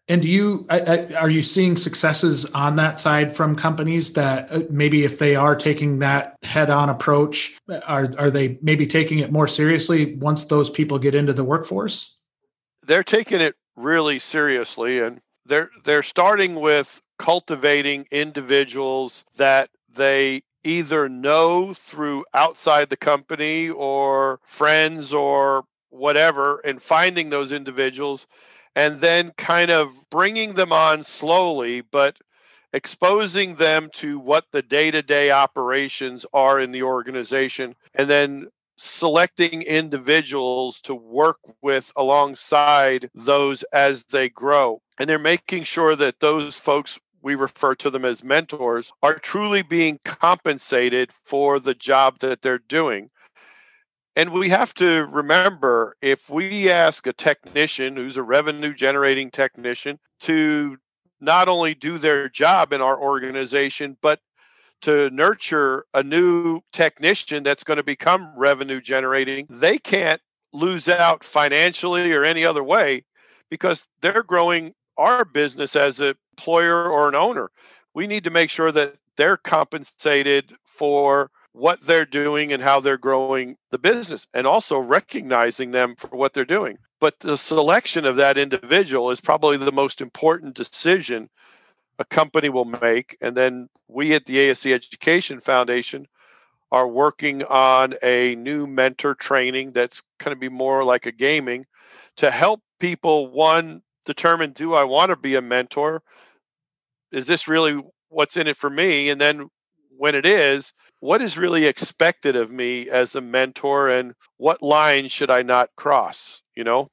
And 0.07 0.21
do 0.21 0.29
you 0.29 0.67
are 0.69 1.31
you 1.31 1.43
seeing 1.43 1.79
successes 1.79 2.45
on 2.53 2.77
that 2.77 3.01
side 3.01 3.35
from 3.35 3.57
companies 3.57 4.13
that 4.13 4.53
uh, 4.53 4.61
maybe 4.69 5.03
if 5.05 5.19
they 5.19 5.35
are 5.35 5.57
taking 5.57 6.01
that 6.01 6.37
head-on 6.43 6.91
approach, 6.91 7.59
are 7.87 8.13
are 8.19 8.31
they 8.31 8.59
maybe 8.61 8.87
taking 8.87 9.21
it 9.21 9.33
more 9.33 9.49
seriously 9.49 10.15
once 10.17 10.45
those 10.45 10.69
people 10.69 10.99
get 10.99 11.15
into 11.15 11.33
the 11.33 11.43
workforce? 11.43 12.19
They're 12.87 13.03
taking 13.03 13.41
it 13.41 13.55
really 13.77 14.19
seriously, 14.19 15.01
and 15.01 15.23
they're 15.47 15.71
they're 15.85 16.03
starting 16.03 16.57
with 16.57 17.01
cultivating 17.19 18.07
individuals 18.11 19.25
that 19.37 19.71
they 19.95 20.43
either 20.65 21.09
know 21.09 21.73
through 21.73 22.25
outside 22.35 22.89
the 22.89 22.97
company 22.97 23.69
or 23.69 24.41
friends 24.43 25.13
or 25.13 25.65
whatever 25.91 26.59
and 26.65 26.83
finding 26.83 27.31
those 27.31 27.53
individuals 27.53 28.27
and 28.75 29.01
then 29.01 29.31
kind 29.37 29.71
of 29.71 29.93
bringing 30.11 30.55
them 30.55 30.73
on 30.73 31.05
slowly 31.05 31.81
but 31.81 32.17
exposing 32.73 33.55
them 33.55 33.89
to 33.93 34.19
what 34.19 34.45
the 34.51 34.63
day-to-day 34.63 35.31
operations 35.31 36.27
are 36.33 36.59
in 36.59 36.73
the 36.73 36.83
organization 36.83 37.75
and 37.95 38.11
then 38.11 38.49
selecting 38.77 39.63
individuals 39.63 40.81
to 40.81 40.95
work 40.95 41.39
with 41.63 41.93
alongside 41.97 43.09
those 43.15 43.63
as 43.73 44.05
they 44.05 44.29
grow. 44.29 44.83
And 44.99 45.09
they're 45.09 45.19
making 45.19 45.65
sure 45.65 45.95
that 45.97 46.21
those 46.21 46.59
folks 46.59 46.99
we 47.25 47.35
refer 47.35 47.75
to 47.75 47.91
them 47.91 48.05
as 48.05 48.23
mentors, 48.23 48.93
are 49.03 49.19
truly 49.19 49.63
being 49.63 49.99
compensated 50.05 51.11
for 51.25 51.59
the 51.59 51.75
job 51.75 52.19
that 52.21 52.43
they're 52.43 52.59
doing. 52.59 53.11
And 54.15 54.31
we 54.31 54.51
have 54.51 54.75
to 54.75 55.07
remember 55.07 55.97
if 56.03 56.29
we 56.29 56.71
ask 56.71 57.07
a 57.07 57.13
technician 57.15 57.97
who's 57.97 58.19
a 58.19 58.23
revenue 58.23 58.75
generating 58.75 59.31
technician 59.31 59.99
to 60.21 60.77
not 61.21 61.49
only 61.49 61.75
do 61.75 61.97
their 61.97 62.29
job 62.29 62.73
in 62.75 62.83
our 62.83 63.01
organization, 63.01 63.97
but 64.03 64.21
to 64.83 65.09
nurture 65.11 65.87
a 65.95 66.03
new 66.03 66.61
technician 66.73 67.43
that's 67.43 67.65
going 67.65 67.79
to 67.79 67.83
become 67.83 68.33
revenue 68.37 68.83
generating, 68.83 69.47
they 69.49 69.79
can't 69.79 70.21
lose 70.53 70.91
out 70.91 71.25
financially 71.25 72.13
or 72.13 72.23
any 72.23 72.45
other 72.45 72.63
way 72.63 73.03
because 73.51 73.89
they're 74.03 74.23
growing 74.23 74.75
our 74.97 75.25
business 75.25 75.75
as 75.75 76.01
an 76.01 76.15
employer 76.35 76.91
or 76.91 77.09
an 77.09 77.15
owner. 77.15 77.51
We 77.95 78.09
need 78.09 78.25
to 78.25 78.31
make 78.31 78.51
sure 78.51 78.73
that 78.73 78.97
they're 79.17 79.37
compensated 79.37 80.53
for 80.65 81.31
what 81.53 81.81
they're 81.83 82.05
doing 82.05 82.53
and 82.53 82.61
how 82.61 82.81
they're 82.81 82.99
growing 82.99 83.57
the 83.71 83.79
business 83.79 84.27
and 84.35 84.45
also 84.45 84.79
recognizing 84.79 85.71
them 85.71 85.95
for 85.97 86.09
what 86.09 86.33
they're 86.33 86.45
doing. 86.45 86.79
But 87.01 87.21
the 87.21 87.37
selection 87.37 88.05
of 88.05 88.17
that 88.17 88.37
individual 88.37 89.13
is 89.13 89.21
probably 89.21 89.57
the 89.57 89.71
most 89.71 90.01
important 90.01 90.55
decision 90.55 91.31
a 92.01 92.05
company 92.05 92.49
will 92.49 92.65
make. 92.65 93.17
And 93.21 93.37
then 93.37 93.69
we 93.87 94.15
at 94.15 94.25
the 94.25 94.39
ASE 94.39 94.67
Education 94.67 95.39
Foundation 95.39 96.09
are 96.73 96.89
working 96.89 97.45
on 97.45 97.95
a 98.03 98.35
new 98.35 98.67
mentor 98.67 99.15
training 99.15 99.71
that's 99.71 100.03
going 100.19 100.35
to 100.35 100.41
be 100.41 100.49
more 100.49 100.83
like 100.83 101.07
a 101.07 101.13
gaming 101.13 101.67
to 102.17 102.33
help 102.33 102.61
people, 102.81 103.29
one, 103.31 103.81
determine 104.07 104.53
do 104.53 104.75
I 104.75 104.83
want 104.83 105.11
to 105.11 105.17
be 105.17 105.37
a 105.37 105.41
mentor? 105.41 106.03
Is 107.15 107.27
this 107.27 107.49
really 107.49 107.81
what's 108.09 108.37
in 108.37 108.47
it 108.47 108.57
for 108.57 108.71
me? 108.71 109.09
And 109.09 109.21
then 109.21 109.49
when 109.97 110.15
it 110.15 110.27
is, 110.27 110.73
what 111.01 111.23
is 111.23 111.39
really 111.39 111.67
expected 111.67 112.37
of 112.37 112.51
me 112.51 112.89
as 112.91 113.15
a 113.15 113.21
mentor 113.21 113.89
and 113.89 114.15
what 114.39 114.63
line 114.63 115.09
should 115.09 115.31
I 115.31 115.43
not 115.43 115.71
cross? 115.77 116.43
You 116.57 116.65
know? 116.65 116.89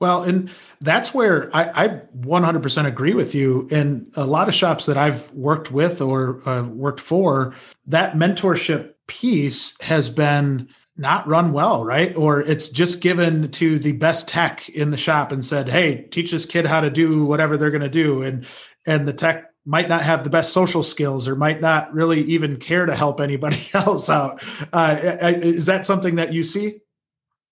Well, 0.00 0.22
and 0.22 0.50
that's 0.80 1.12
where 1.12 1.50
I, 1.54 1.84
I 1.84 1.88
100% 2.20 2.86
agree 2.86 3.14
with 3.14 3.34
you. 3.34 3.66
In 3.70 4.10
a 4.14 4.24
lot 4.24 4.48
of 4.48 4.54
shops 4.54 4.86
that 4.86 4.96
I've 4.96 5.32
worked 5.32 5.72
with 5.72 6.00
or 6.00 6.48
uh, 6.48 6.62
worked 6.62 7.00
for, 7.00 7.54
that 7.86 8.14
mentorship 8.14 8.94
piece 9.08 9.80
has 9.80 10.08
been 10.08 10.68
not 10.98 11.26
run 11.28 11.52
well, 11.52 11.84
right? 11.84 12.14
Or 12.16 12.40
it's 12.40 12.68
just 12.68 13.00
given 13.00 13.50
to 13.52 13.78
the 13.78 13.92
best 13.92 14.28
tech 14.28 14.68
in 14.68 14.90
the 14.90 14.96
shop 14.96 15.30
and 15.30 15.44
said, 15.44 15.68
"Hey, 15.68 16.02
teach 16.10 16.32
this 16.32 16.44
kid 16.44 16.66
how 16.66 16.80
to 16.80 16.90
do 16.90 17.24
whatever 17.24 17.56
they're 17.56 17.70
going 17.70 17.82
to 17.82 17.88
do," 17.88 18.22
and 18.22 18.44
and 18.88 19.06
the 19.06 19.12
tech 19.12 19.52
might 19.66 19.88
not 19.88 20.02
have 20.02 20.24
the 20.24 20.30
best 20.30 20.52
social 20.52 20.82
skills 20.82 21.28
or 21.28 21.36
might 21.36 21.60
not 21.60 21.92
really 21.92 22.22
even 22.22 22.56
care 22.56 22.86
to 22.86 22.96
help 22.96 23.20
anybody 23.20 23.60
else 23.74 24.08
out. 24.08 24.42
Uh, 24.72 24.96
is 25.02 25.66
that 25.66 25.84
something 25.84 26.14
that 26.16 26.32
you 26.32 26.42
see? 26.42 26.80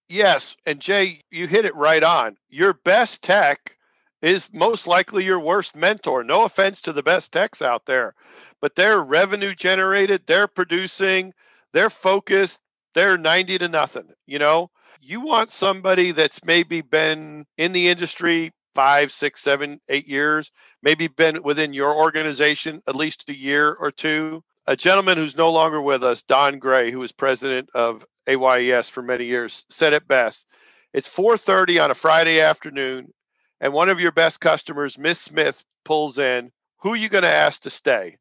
Yes, 0.08 0.56
and 0.64 0.80
Jay, 0.80 1.20
you 1.30 1.46
hit 1.46 1.66
it 1.66 1.74
right 1.74 2.02
on. 2.02 2.36
Your 2.48 2.72
best 2.72 3.22
tech 3.22 3.76
is 4.22 4.48
most 4.52 4.86
likely 4.86 5.24
your 5.24 5.40
worst 5.40 5.76
mentor. 5.76 6.24
No 6.24 6.44
offense 6.44 6.80
to 6.82 6.92
the 6.92 7.02
best 7.02 7.32
techs 7.32 7.60
out 7.60 7.84
there, 7.84 8.14
but 8.62 8.74
they're 8.76 9.02
revenue 9.02 9.54
generated, 9.54 10.22
they're 10.26 10.48
producing, 10.48 11.34
they're 11.74 11.90
focused, 11.90 12.60
they're 12.94 13.18
90 13.18 13.58
to 13.58 13.68
nothing. 13.68 14.08
You 14.26 14.38
know, 14.38 14.70
you 15.02 15.20
want 15.20 15.50
somebody 15.50 16.12
that's 16.12 16.42
maybe 16.44 16.80
been 16.80 17.44
in 17.58 17.72
the 17.72 17.88
industry 17.88 18.52
five, 18.76 19.10
six, 19.10 19.40
seven, 19.40 19.80
eight 19.88 20.06
years, 20.06 20.52
maybe 20.82 21.08
been 21.08 21.42
within 21.42 21.72
your 21.72 21.96
organization 21.96 22.82
at 22.86 22.94
least 22.94 23.28
a 23.30 23.34
year 23.34 23.72
or 23.72 23.90
two. 23.90 24.44
A 24.66 24.76
gentleman 24.76 25.16
who's 25.16 25.36
no 25.36 25.50
longer 25.50 25.80
with 25.80 26.04
us, 26.04 26.22
Don 26.22 26.58
Gray, 26.58 26.90
who 26.90 26.98
was 26.98 27.10
president 27.10 27.70
of 27.74 28.04
AYES 28.28 28.90
for 28.90 29.02
many 29.02 29.24
years, 29.24 29.64
said 29.70 29.94
it 29.94 30.06
best. 30.06 30.46
It's 30.92 31.08
4:30 31.08 31.82
on 31.82 31.90
a 31.90 31.94
Friday 31.94 32.40
afternoon, 32.40 33.14
and 33.62 33.72
one 33.72 33.88
of 33.88 33.98
your 33.98 34.12
best 34.12 34.40
customers, 34.40 34.98
Miss 34.98 35.18
Smith, 35.18 35.64
pulls 35.86 36.18
in. 36.18 36.52
Who 36.80 36.92
are 36.92 36.96
you 36.96 37.08
going 37.08 37.22
to 37.22 37.32
ask 37.32 37.62
to 37.62 37.70
stay? 37.70 38.18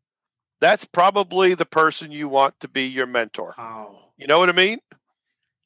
That's 0.61 0.85
probably 0.85 1.55
the 1.55 1.65
person 1.65 2.11
you 2.11 2.29
want 2.29 2.57
to 2.61 2.69
be 2.69 2.85
your 2.85 3.07
mentor. 3.07 3.53
Wow. 3.57 4.11
You 4.17 4.27
know 4.27 4.39
what 4.39 4.49
I 4.49 4.53
mean? 4.53 4.79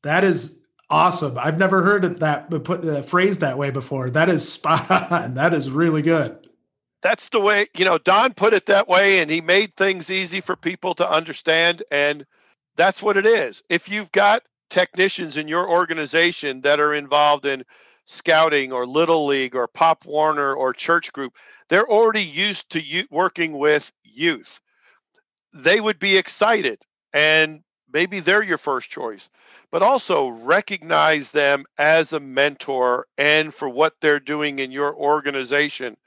That 0.01 0.23
is 0.23 0.59
awesome. 0.89 1.37
I've 1.37 1.57
never 1.57 1.83
heard 1.83 2.05
it 2.05 2.19
that 2.19 2.49
put 2.63 2.85
uh, 2.85 3.01
phrased 3.01 3.41
that 3.41 3.57
way 3.57 3.69
before. 3.69 4.09
That 4.09 4.29
is 4.29 4.49
spot 4.49 4.89
on. 5.11 5.33
That 5.35 5.53
is 5.53 5.69
really 5.69 6.01
good. 6.01 6.47
That's 7.01 7.29
the 7.29 7.39
way, 7.39 7.67
you 7.77 7.85
know, 7.85 7.97
Don 7.97 8.33
put 8.33 8.53
it 8.53 8.65
that 8.65 8.89
way 8.89 9.19
and 9.19 9.31
he 9.31 9.39
made 9.39 9.75
things 9.75 10.11
easy 10.11 10.41
for 10.41 10.55
people 10.55 10.93
to 10.95 11.09
understand 11.09 11.81
and 11.91 12.25
that's 12.75 13.01
what 13.01 13.17
it 13.17 13.25
is. 13.25 13.63
If 13.69 13.89
you've 13.89 14.11
got 14.11 14.43
technicians 14.69 15.37
in 15.37 15.47
your 15.47 15.69
organization 15.69 16.61
that 16.61 16.79
are 16.79 16.93
involved 16.93 17.45
in 17.45 17.63
scouting 18.05 18.71
or 18.71 18.85
little 18.85 19.25
league 19.25 19.55
or 19.55 19.67
pop 19.67 20.05
warner 20.05 20.53
or 20.53 20.73
church 20.73 21.13
group, 21.13 21.33
they're 21.69 21.89
already 21.89 22.23
used 22.23 22.69
to 22.71 23.05
working 23.09 23.57
with 23.57 23.91
youth. 24.03 24.59
They 25.53 25.79
would 25.79 25.99
be 25.99 26.17
excited 26.17 26.81
and 27.13 27.61
maybe 27.91 28.19
they're 28.19 28.43
your 28.43 28.57
first 28.57 28.89
choice, 28.89 29.29
but 29.71 29.81
also 29.81 30.27
recognize 30.27 31.31
them 31.31 31.65
as 31.77 32.13
a 32.13 32.19
mentor 32.19 33.07
and 33.17 33.53
for 33.53 33.69
what 33.69 33.93
they're 34.01 34.19
doing 34.19 34.59
in 34.59 34.71
your 34.71 34.95
organization 34.95 35.97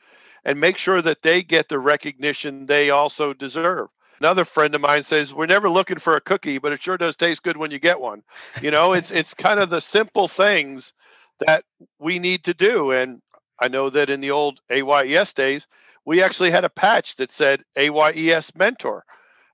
and 0.45 0.59
make 0.59 0.77
sure 0.77 1.01
that 1.03 1.23
they 1.23 1.43
get 1.43 1.69
the 1.69 1.79
recognition 1.79 2.67
they 2.67 2.91
also 2.91 3.33
deserve. 3.33 3.89
Another 4.21 4.45
friend 4.45 4.75
of 4.75 4.81
mine 4.81 5.03
says, 5.03 5.35
"We're 5.35 5.47
never 5.47 5.69
looking 5.69 5.99
for 5.99 6.17
a 6.17 6.21
cookie, 6.21 6.59
but 6.59 6.73
it 6.73 6.83
sure 6.83 6.97
does 6.97 7.17
taste 7.17 7.43
good 7.43 7.57
when 7.57 7.71
you 7.71 7.79
get 7.79 8.01
one." 8.01 8.23
You 8.61 8.71
know, 8.71 8.93
it's 8.93 9.11
it's 9.11 9.35
kind 9.35 9.59
of 9.59 9.71
the 9.71 9.81
simple 9.81 10.29
things 10.29 10.93
that 11.41 11.65
we 11.99 12.19
need 12.19 12.45
to 12.45 12.55
do 12.55 12.93
and 12.93 13.21
I 13.63 13.69
know 13.69 13.91
that 13.91 14.11
in 14.11 14.21
the 14.21 14.33
old 14.33 14.61
AYES 14.71 15.35
days, 15.35 15.69
we 16.05 16.21
actually 16.21 16.51
had 16.51 16.65
a 16.65 16.69
patch 16.69 17.17
that 17.17 17.31
said 17.31 17.63
AYES 17.77 18.57
mentor 18.57 19.05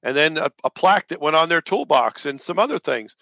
and 0.03 0.17
then 0.17 0.37
a, 0.39 0.51
a 0.65 0.71
plaque 0.71 1.09
that 1.09 1.21
went 1.21 1.37
on 1.37 1.49
their 1.49 1.61
toolbox 1.61 2.27
and 2.27 2.41
some 2.41 2.59
other 2.59 2.79
things. 2.79 3.17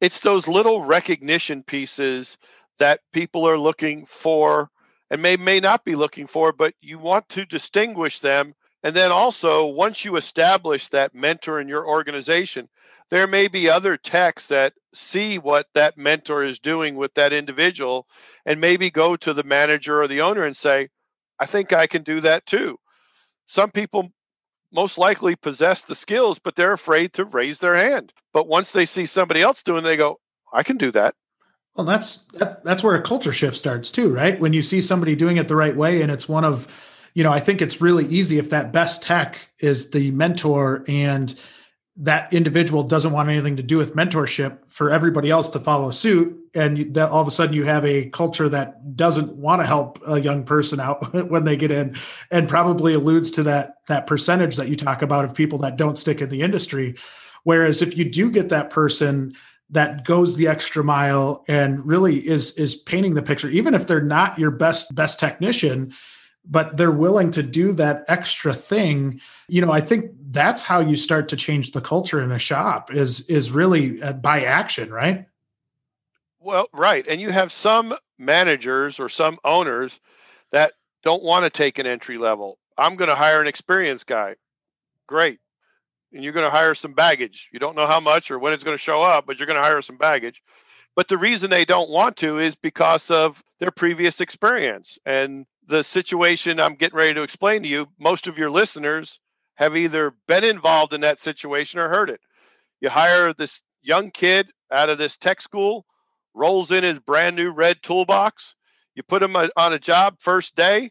It's 0.00 0.20
those 0.20 0.46
little 0.46 0.82
recognition 0.82 1.62
pieces 1.62 2.38
that 2.78 3.00
people 3.12 3.48
are 3.48 3.58
looking 3.58 4.06
for 4.06 4.70
and 5.10 5.22
may 5.22 5.36
may 5.36 5.60
not 5.60 5.84
be 5.84 5.94
looking 5.94 6.26
for, 6.26 6.52
but 6.52 6.74
you 6.80 6.98
want 6.98 7.28
to 7.30 7.46
distinguish 7.46 8.20
them. 8.20 8.54
And 8.82 8.94
then 8.94 9.10
also, 9.10 9.66
once 9.66 10.04
you 10.04 10.16
establish 10.16 10.88
that 10.88 11.14
mentor 11.14 11.60
in 11.60 11.68
your 11.68 11.86
organization, 11.86 12.68
there 13.10 13.26
may 13.26 13.48
be 13.48 13.68
other 13.68 13.96
techs 13.96 14.48
that 14.48 14.74
see 14.94 15.38
what 15.38 15.66
that 15.74 15.96
mentor 15.96 16.44
is 16.44 16.58
doing 16.60 16.94
with 16.94 17.12
that 17.14 17.32
individual 17.32 18.06
and 18.46 18.60
maybe 18.60 18.90
go 18.90 19.16
to 19.16 19.32
the 19.32 19.42
manager 19.42 20.00
or 20.00 20.06
the 20.06 20.20
owner 20.20 20.44
and 20.44 20.56
say, 20.56 20.88
I 21.38 21.46
think 21.46 21.72
I 21.72 21.86
can 21.86 22.02
do 22.02 22.20
that 22.20 22.46
too. 22.46 22.78
Some 23.46 23.70
people 23.70 24.12
most 24.72 24.98
likely 24.98 25.36
possess 25.36 25.82
the 25.82 25.94
skills, 25.94 26.38
but 26.38 26.56
they're 26.56 26.72
afraid 26.72 27.12
to 27.14 27.24
raise 27.24 27.58
their 27.58 27.76
hand. 27.76 28.12
But 28.32 28.48
once 28.48 28.72
they 28.72 28.86
see 28.86 29.06
somebody 29.06 29.42
else 29.42 29.62
doing, 29.62 29.84
they 29.84 29.96
go, 29.96 30.20
"I 30.52 30.62
can 30.62 30.76
do 30.76 30.90
that." 30.92 31.14
Well, 31.74 31.86
that's 31.86 32.26
that, 32.32 32.64
that's 32.64 32.82
where 32.82 32.96
a 32.96 33.02
culture 33.02 33.32
shift 33.32 33.56
starts 33.56 33.90
too, 33.90 34.12
right? 34.12 34.38
When 34.40 34.52
you 34.52 34.62
see 34.62 34.82
somebody 34.82 35.14
doing 35.14 35.36
it 35.36 35.48
the 35.48 35.56
right 35.56 35.76
way, 35.76 36.02
and 36.02 36.10
it's 36.10 36.28
one 36.28 36.44
of, 36.44 36.66
you 37.14 37.22
know, 37.22 37.32
I 37.32 37.40
think 37.40 37.62
it's 37.62 37.80
really 37.80 38.06
easy 38.06 38.38
if 38.38 38.50
that 38.50 38.72
best 38.72 39.02
tech 39.02 39.50
is 39.60 39.90
the 39.92 40.10
mentor 40.10 40.84
and 40.88 41.38
that 42.00 42.32
individual 42.32 42.84
doesn't 42.84 43.10
want 43.10 43.28
anything 43.28 43.56
to 43.56 43.62
do 43.62 43.76
with 43.76 43.96
mentorship 43.96 44.58
for 44.68 44.90
everybody 44.90 45.30
else 45.30 45.48
to 45.48 45.58
follow 45.58 45.90
suit. 45.90 46.38
And 46.54 46.78
you, 46.78 46.92
that 46.92 47.10
all 47.10 47.20
of 47.20 47.26
a 47.26 47.32
sudden 47.32 47.54
you 47.54 47.64
have 47.64 47.84
a 47.84 48.08
culture 48.10 48.48
that 48.48 48.96
doesn't 48.96 49.32
want 49.32 49.60
to 49.60 49.66
help 49.66 50.00
a 50.06 50.20
young 50.20 50.44
person 50.44 50.78
out 50.78 51.12
when 51.30 51.44
they 51.44 51.56
get 51.56 51.72
in 51.72 51.96
and 52.30 52.48
probably 52.48 52.94
alludes 52.94 53.32
to 53.32 53.42
that 53.44 53.78
that 53.88 54.06
percentage 54.06 54.56
that 54.56 54.68
you 54.68 54.76
talk 54.76 55.02
about 55.02 55.24
of 55.24 55.34
people 55.34 55.58
that 55.58 55.76
don't 55.76 55.98
stick 55.98 56.20
in 56.20 56.28
the 56.28 56.42
industry. 56.42 56.94
Whereas 57.42 57.82
if 57.82 57.96
you 57.96 58.08
do 58.08 58.30
get 58.30 58.50
that 58.50 58.70
person 58.70 59.34
that 59.70 60.04
goes 60.04 60.36
the 60.36 60.46
extra 60.46 60.84
mile 60.84 61.44
and 61.48 61.84
really 61.84 62.26
is 62.26 62.52
is 62.52 62.74
painting 62.74 63.14
the 63.14 63.22
picture 63.22 63.50
even 63.50 63.74
if 63.74 63.86
they're 63.86 64.00
not 64.00 64.38
your 64.38 64.50
best 64.50 64.94
best 64.94 65.20
technician 65.20 65.92
but 66.44 66.76
they're 66.76 66.90
willing 66.90 67.30
to 67.32 67.42
do 67.42 67.72
that 67.74 68.04
extra 68.08 68.52
thing. 68.52 69.20
You 69.48 69.64
know 69.64 69.72
i 69.72 69.80
think 69.80 70.12
that's 70.30 70.62
how 70.62 70.80
you 70.80 70.96
start 70.96 71.28
to 71.30 71.36
change 71.36 71.72
the 71.72 71.80
culture 71.80 72.22
in 72.22 72.30
a 72.30 72.38
shop 72.38 72.92
is 72.92 73.26
is 73.28 73.50
really 73.50 74.02
uh, 74.02 74.12
by 74.12 74.44
action 74.44 74.90
right? 74.90 75.26
Well 76.40 76.68
right 76.72 77.06
and 77.08 77.20
you 77.20 77.30
have 77.30 77.52
some 77.52 77.94
managers 78.18 79.00
or 79.00 79.08
some 79.08 79.38
owners 79.44 80.00
that 80.50 80.72
don't 81.02 81.22
want 81.22 81.44
to 81.44 81.50
take 81.50 81.78
an 81.78 81.86
entry 81.86 82.18
level. 82.18 82.58
I'm 82.76 82.96
going 82.96 83.10
to 83.10 83.14
hire 83.14 83.40
an 83.40 83.46
experienced 83.46 84.06
guy. 84.06 84.36
Great. 85.06 85.38
And 86.12 86.24
you're 86.24 86.32
going 86.32 86.46
to 86.46 86.50
hire 86.50 86.74
some 86.74 86.92
baggage. 86.92 87.48
You 87.52 87.58
don't 87.58 87.76
know 87.76 87.86
how 87.86 88.00
much 88.00 88.30
or 88.30 88.38
when 88.38 88.52
it's 88.52 88.64
going 88.64 88.76
to 88.76 88.82
show 88.82 89.02
up 89.02 89.26
but 89.26 89.38
you're 89.38 89.46
going 89.46 89.58
to 89.58 89.62
hire 89.62 89.82
some 89.82 89.96
baggage. 89.96 90.42
But 90.96 91.08
the 91.08 91.18
reason 91.18 91.48
they 91.48 91.64
don't 91.64 91.90
want 91.90 92.16
to 92.18 92.38
is 92.38 92.56
because 92.56 93.10
of 93.10 93.42
their 93.60 93.70
previous 93.70 94.20
experience 94.20 94.98
and 95.06 95.46
the 95.68 95.84
situation 95.84 96.58
I'm 96.58 96.74
getting 96.74 96.96
ready 96.96 97.14
to 97.14 97.22
explain 97.22 97.62
to 97.62 97.68
you. 97.68 97.88
Most 97.98 98.26
of 98.26 98.38
your 98.38 98.50
listeners 98.50 99.20
have 99.56 99.76
either 99.76 100.14
been 100.26 100.44
involved 100.44 100.94
in 100.94 101.02
that 101.02 101.20
situation 101.20 101.78
or 101.78 101.88
heard 101.88 102.10
it. 102.10 102.20
You 102.80 102.88
hire 102.88 103.34
this 103.34 103.62
young 103.82 104.10
kid 104.10 104.50
out 104.72 104.88
of 104.88 104.98
this 104.98 105.16
tech 105.18 105.40
school, 105.40 105.84
rolls 106.34 106.72
in 106.72 106.84
his 106.84 106.98
brand 106.98 107.36
new 107.36 107.50
red 107.50 107.82
toolbox. 107.82 108.54
You 108.94 109.02
put 109.02 109.22
him 109.22 109.36
on 109.36 109.72
a 109.72 109.78
job 109.78 110.16
first 110.20 110.56
day, 110.56 110.90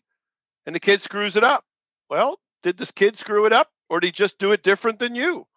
and 0.66 0.76
the 0.76 0.80
kid 0.80 1.02
screws 1.02 1.36
it 1.36 1.44
up. 1.44 1.64
Well, 2.10 2.40
did 2.62 2.78
this 2.78 2.92
kid 2.92 3.18
screw 3.18 3.46
it 3.46 3.54
up, 3.54 3.70
or 3.90 4.00
did 4.00 4.08
he 4.08 4.12
just 4.12 4.38
do 4.38 4.52
it 4.52 4.64
different 4.64 5.00
than 5.00 5.16
you? 5.16 5.48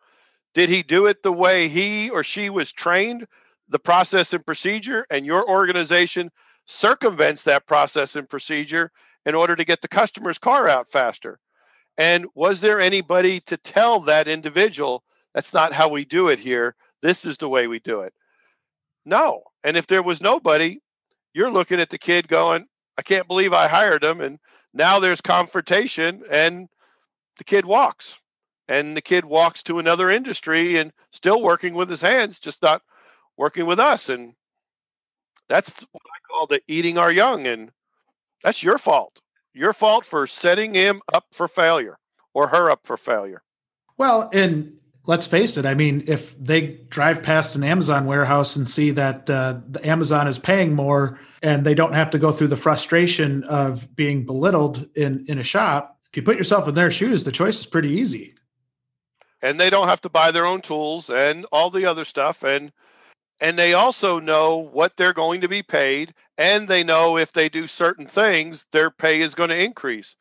Did 0.54 0.70
he 0.70 0.82
do 0.82 1.06
it 1.06 1.22
the 1.22 1.32
way 1.32 1.68
he 1.68 2.10
or 2.10 2.24
she 2.24 2.48
was 2.48 2.72
trained 2.72 3.26
the 3.68 3.78
process 3.78 4.32
and 4.32 4.44
procedure, 4.44 5.04
and 5.10 5.26
your 5.26 5.48
organization 5.48 6.30
circumvents 6.66 7.42
that 7.44 7.66
process 7.66 8.16
and 8.16 8.28
procedure 8.28 8.90
in 9.26 9.34
order 9.34 9.56
to 9.56 9.64
get 9.64 9.80
the 9.80 9.88
customer's 9.88 10.38
car 10.38 10.68
out 10.68 10.90
faster. 10.90 11.38
And 11.98 12.26
was 12.34 12.60
there 12.60 12.80
anybody 12.80 13.40
to 13.40 13.56
tell 13.56 14.00
that 14.00 14.28
individual 14.28 15.02
that's 15.34 15.52
not 15.52 15.72
how 15.72 15.88
we 15.88 16.04
do 16.04 16.28
it 16.28 16.38
here? 16.38 16.74
This 17.02 17.24
is 17.24 17.36
the 17.36 17.48
way 17.48 17.66
we 17.66 17.78
do 17.78 18.00
it. 18.00 18.14
No. 19.04 19.42
And 19.64 19.76
if 19.76 19.86
there 19.86 20.02
was 20.02 20.20
nobody, 20.20 20.80
you're 21.34 21.50
looking 21.50 21.80
at 21.80 21.90
the 21.90 21.98
kid 21.98 22.28
going, 22.28 22.66
I 22.96 23.02
can't 23.02 23.28
believe 23.28 23.52
I 23.52 23.68
hired 23.68 24.04
him. 24.04 24.20
And 24.20 24.38
now 24.72 25.00
there's 25.00 25.20
confrontation, 25.20 26.22
and 26.30 26.68
the 27.38 27.44
kid 27.44 27.64
walks. 27.64 28.18
And 28.68 28.96
the 28.96 29.02
kid 29.02 29.24
walks 29.24 29.64
to 29.64 29.78
another 29.80 30.10
industry 30.10 30.78
and 30.78 30.92
still 31.12 31.42
working 31.42 31.74
with 31.74 31.90
his 31.90 32.00
hands, 32.00 32.38
just 32.38 32.62
not 32.62 32.82
working 33.36 33.66
with 33.66 33.80
us. 33.80 34.08
And 34.08 34.34
that's 35.48 35.80
what 35.80 36.02
I 36.04 36.18
call 36.30 36.46
the 36.46 36.62
eating 36.68 36.96
our 36.96 37.10
young. 37.10 37.46
And 37.46 37.72
that's 38.42 38.62
your 38.62 38.78
fault. 38.78 39.20
Your 39.52 39.72
fault 39.72 40.04
for 40.04 40.26
setting 40.26 40.74
him 40.74 41.02
up 41.12 41.26
for 41.32 41.48
failure 41.48 41.98
or 42.34 42.48
her 42.48 42.70
up 42.70 42.86
for 42.86 42.96
failure. 42.96 43.42
Well, 43.98 44.30
and 44.32 44.76
let's 45.06 45.26
face 45.26 45.56
it. 45.56 45.66
I 45.66 45.74
mean, 45.74 46.04
if 46.06 46.38
they 46.38 46.78
drive 46.88 47.22
past 47.22 47.54
an 47.54 47.64
Amazon 47.64 48.06
warehouse 48.06 48.56
and 48.56 48.66
see 48.66 48.92
that 48.92 49.28
uh, 49.28 49.60
the 49.68 49.86
Amazon 49.86 50.28
is 50.28 50.38
paying 50.38 50.74
more 50.74 51.18
and 51.42 51.64
they 51.64 51.74
don't 51.74 51.94
have 51.94 52.10
to 52.10 52.18
go 52.18 52.32
through 52.32 52.48
the 52.48 52.56
frustration 52.56 53.44
of 53.44 53.94
being 53.96 54.24
belittled 54.24 54.88
in, 54.94 55.24
in 55.26 55.38
a 55.38 55.44
shop, 55.44 55.98
if 56.10 56.16
you 56.16 56.22
put 56.22 56.36
yourself 56.36 56.68
in 56.68 56.74
their 56.74 56.90
shoes, 56.90 57.24
the 57.24 57.32
choice 57.32 57.58
is 57.58 57.66
pretty 57.66 57.90
easy. 57.90 58.34
And 59.42 59.58
they 59.58 59.70
don't 59.70 59.88
have 59.88 60.02
to 60.02 60.08
buy 60.08 60.30
their 60.32 60.44
own 60.44 60.60
tools 60.60 61.08
and 61.08 61.46
all 61.50 61.70
the 61.70 61.86
other 61.86 62.04
stuff. 62.04 62.42
And 62.42 62.72
and 63.40 63.58
they 63.58 63.74
also 63.74 64.20
know 64.20 64.56
what 64.56 64.96
they're 64.96 65.12
going 65.12 65.40
to 65.42 65.48
be 65.48 65.62
paid 65.62 66.14
and 66.38 66.68
they 66.68 66.84
know 66.84 67.16
if 67.16 67.32
they 67.32 67.48
do 67.48 67.66
certain 67.66 68.06
things 68.06 68.66
their 68.72 68.90
pay 68.90 69.20
is 69.20 69.34
going 69.34 69.50
to 69.50 69.62
increase. 69.62 70.16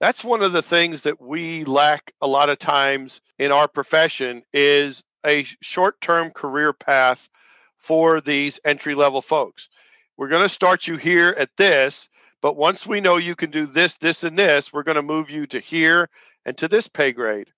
That's 0.00 0.24
one 0.24 0.42
of 0.42 0.52
the 0.52 0.62
things 0.62 1.04
that 1.04 1.20
we 1.20 1.64
lack 1.64 2.12
a 2.20 2.26
lot 2.26 2.50
of 2.50 2.58
times 2.58 3.20
in 3.38 3.52
our 3.52 3.68
profession 3.68 4.42
is 4.52 5.02
a 5.24 5.46
short-term 5.62 6.30
career 6.30 6.72
path 6.72 7.28
for 7.76 8.20
these 8.20 8.60
entry 8.64 8.94
level 8.94 9.22
folks. 9.22 9.68
We're 10.16 10.28
going 10.28 10.42
to 10.42 10.48
start 10.48 10.86
you 10.86 10.96
here 10.96 11.34
at 11.36 11.50
this 11.56 12.08
but 12.44 12.56
once 12.56 12.86
we 12.86 13.00
know 13.00 13.16
you 13.16 13.34
can 13.34 13.50
do 13.50 13.64
this 13.64 13.96
this 13.96 14.22
and 14.22 14.38
this 14.38 14.70
we're 14.70 14.82
going 14.82 14.96
to 14.96 15.02
move 15.02 15.30
you 15.30 15.46
to 15.46 15.58
here 15.58 16.10
and 16.44 16.54
to 16.58 16.68
this 16.68 16.88
pay 16.88 17.12
grade. 17.12 17.48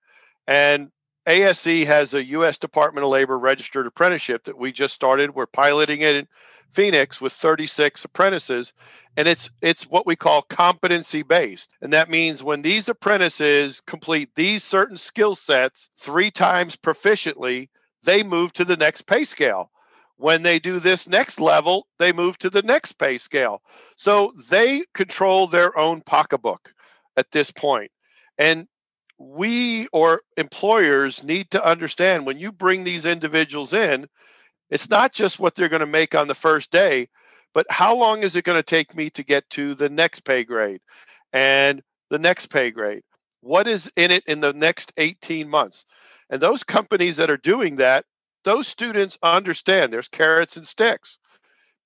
And 0.47 0.91
ASE 1.27 1.85
has 1.85 2.13
a 2.13 2.23
U.S. 2.23 2.57
Department 2.57 3.03
of 3.03 3.11
Labor 3.11 3.37
registered 3.37 3.85
apprenticeship 3.85 4.45
that 4.45 4.57
we 4.57 4.71
just 4.71 4.93
started. 4.93 5.35
We're 5.35 5.45
piloting 5.45 6.01
it 6.01 6.15
in 6.15 6.27
Phoenix 6.71 7.19
with 7.19 7.33
36 7.33 8.05
apprentices, 8.05 8.73
and 9.17 9.27
it's 9.27 9.49
it's 9.61 9.83
what 9.83 10.05
we 10.05 10.15
call 10.15 10.41
competency 10.41 11.23
based, 11.23 11.73
and 11.81 11.91
that 11.93 12.09
means 12.09 12.43
when 12.43 12.61
these 12.61 12.87
apprentices 12.87 13.81
complete 13.81 14.29
these 14.35 14.63
certain 14.63 14.97
skill 14.97 15.35
sets 15.35 15.89
three 15.97 16.31
times 16.31 16.77
proficiently, 16.77 17.69
they 18.03 18.23
move 18.23 18.53
to 18.53 18.65
the 18.65 18.77
next 18.77 19.01
pay 19.03 19.25
scale. 19.25 19.69
When 20.15 20.43
they 20.43 20.59
do 20.59 20.79
this 20.79 21.07
next 21.07 21.39
level, 21.39 21.87
they 21.99 22.11
move 22.11 22.37
to 22.39 22.49
the 22.49 22.63
next 22.63 22.93
pay 22.93 23.17
scale. 23.17 23.61
So 23.97 24.33
they 24.49 24.83
control 24.93 25.47
their 25.47 25.77
own 25.77 26.01
pocketbook 26.01 26.73
at 27.17 27.31
this 27.31 27.51
point. 27.51 27.91
And 28.37 28.67
we 29.17 29.87
or 29.87 30.21
employers 30.37 31.23
need 31.23 31.51
to 31.51 31.63
understand 31.63 32.25
when 32.25 32.39
you 32.39 32.51
bring 32.51 32.83
these 32.83 33.05
individuals 33.05 33.73
in, 33.73 34.07
it's 34.69 34.89
not 34.89 35.13
just 35.13 35.39
what 35.39 35.55
they're 35.55 35.69
going 35.69 35.79
to 35.79 35.85
make 35.85 36.13
on 36.15 36.27
the 36.27 36.35
first 36.35 36.71
day, 36.71 37.09
but 37.53 37.65
how 37.69 37.95
long 37.95 38.23
is 38.23 38.35
it 38.35 38.43
going 38.45 38.59
to 38.59 38.63
take 38.63 38.95
me 38.95 39.09
to 39.11 39.23
get 39.23 39.49
to 39.51 39.73
the 39.75 39.89
next 39.89 40.21
pay 40.21 40.43
grade 40.43 40.81
and 41.33 41.81
the 42.09 42.19
next 42.19 42.47
pay 42.47 42.71
grade? 42.71 43.03
What 43.41 43.67
is 43.67 43.91
in 43.95 44.11
it 44.11 44.23
in 44.27 44.41
the 44.41 44.53
next 44.53 44.93
18 44.97 45.49
months? 45.49 45.85
And 46.29 46.41
those 46.41 46.63
companies 46.63 47.17
that 47.17 47.29
are 47.29 47.37
doing 47.37 47.77
that, 47.77 48.05
those 48.43 48.67
students 48.67 49.17
understand 49.23 49.91
there's 49.91 50.09
carrots 50.09 50.57
and 50.57 50.67
sticks. 50.67 51.17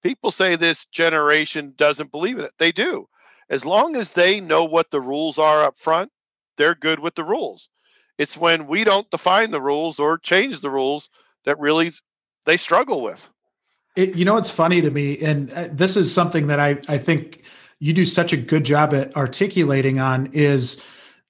People 0.04 0.32
say 0.32 0.56
this 0.56 0.88
generation 0.88 1.74
doesn't 1.78 2.12
believe 2.12 2.40
in 2.40 2.46
it. 2.46 2.54
They 2.58 2.72
do. 2.72 3.08
As 3.50 3.66
long 3.66 3.96
as 3.96 4.12
they 4.12 4.40
know 4.40 4.64
what 4.64 4.90
the 4.90 5.02
rules 5.02 5.38
are 5.38 5.64
up 5.64 5.78
front, 5.78 6.12
they're 6.58 6.76
good 6.76 7.00
with 7.00 7.16
the 7.16 7.24
rules. 7.24 7.70
It's 8.18 8.38
when 8.38 8.68
we 8.68 8.84
don't 8.84 9.10
define 9.10 9.52
the 9.52 9.62
rules 9.62 10.00
or 10.00 10.18
change 10.18 10.60
the 10.60 10.70
rules 10.70 11.10
that 11.46 11.60
really 11.60 11.92
they 12.46 12.58
struggle 12.58 13.02
with. 13.02 13.30
It, 13.96 14.16
you 14.16 14.26
know, 14.26 14.38
it's 14.38 14.52
funny 14.52 14.82
to 14.82 14.90
me, 14.90 15.20
and 15.20 15.52
uh, 15.52 15.68
this 15.72 15.98
is 15.98 16.14
something 16.14 16.48
that 16.48 16.60
I, 16.60 16.80
I 16.88 16.98
think 16.98 17.44
you 17.80 17.94
do 17.94 18.06
such 18.06 18.32
a 18.32 18.38
good 18.38 18.64
job 18.64 18.94
at 18.94 19.16
articulating 19.18 20.00
on 20.00 20.28
is 20.34 20.82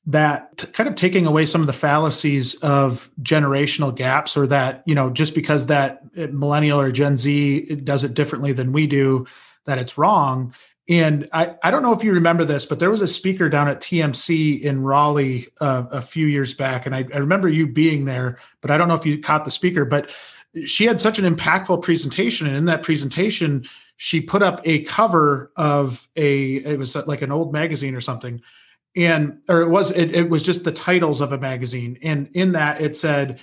that 0.06 0.70
kind 0.74 0.90
of 0.90 0.96
taking 0.96 1.26
away 1.26 1.46
some 1.46 1.62
of 1.62 1.68
the 1.68 1.74
fallacies 1.74 2.56
of 2.56 3.10
generational 3.22 3.96
gaps 3.96 4.36
or 4.36 4.48
that 4.48 4.84
you 4.86 4.96
know 4.96 5.10
just 5.10 5.36
because 5.36 5.68
that 5.68 6.02
uh, 6.18 6.28
millennial 6.32 6.80
or 6.80 6.92
gen 6.92 7.16
z 7.16 7.76
does 7.76 8.04
it 8.04 8.16
differently 8.16 8.52
than 8.52 8.74
we 8.74 8.88
do 8.88 9.26
that 9.66 9.78
it's 9.78 10.00
wrong 10.00 10.54
and 10.89 11.30
I, 11.32 11.56
I 11.63 11.72
don't 11.72 11.84
know 11.84 11.94
if 11.94 12.04
you 12.04 12.12
remember 12.13 12.44
this, 12.44 12.65
but 12.65 12.80
there 12.80 12.89
was 12.89 13.02
a 13.02 13.08
speaker 13.08 13.50
down 13.50 13.67
at 13.67 13.82
TMC 13.82 14.62
in 14.62 14.84
Raleigh 14.84 15.48
uh, 15.60 15.86
a 15.91 16.02
few 16.02 16.28
years 16.28 16.54
back. 16.54 16.86
And 16.86 16.96
I, 16.96 17.06
I 17.13 17.20
remember 17.20 17.48
you 17.48 17.67
being 17.67 18.06
there, 18.06 18.39
but 18.62 18.72
I 18.72 18.78
don't 18.78 18.88
know 18.88 18.96
if 18.96 19.06
you 19.06 19.20
caught 19.20 19.46
the 19.46 19.52
speaker. 19.52 19.86
But 19.86 20.10
she 20.65 20.86
had 20.86 21.00
such 21.00 21.20
an 21.20 21.36
impactful 21.36 21.82
presentation. 21.84 22.48
And 22.48 22.56
in 22.56 22.65
that 22.65 22.84
presentation, 22.84 23.65
she 23.98 24.22
put 24.22 24.41
up 24.41 24.60
a 24.65 24.84
cover 24.84 25.52
of 25.56 26.10
a, 26.15 26.56
it 26.56 26.80
was 26.80 26.96
like 26.96 27.22
an 27.22 27.32
old 27.32 27.54
magazine 27.54 27.96
or 27.96 28.02
something. 28.02 28.41
And, 28.96 29.39
or 29.48 29.62
it 29.62 29.70
was, 29.70 29.91
it, 29.91 30.13
it 30.15 30.30
was 30.30 30.44
just 30.44 30.63
the 30.63 30.72
titles 30.72 31.22
of 31.22 31.32
a 31.32 31.38
magazine. 31.38 32.00
And 32.02 32.30
in 32.34 32.54
that, 32.54 32.82
it 32.82 32.96
said 32.96 33.39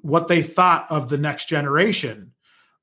what 0.00 0.26
they 0.26 0.42
thought 0.42 0.86
of 0.90 1.10
the 1.10 1.18
next 1.18 1.48
generation 1.48 2.31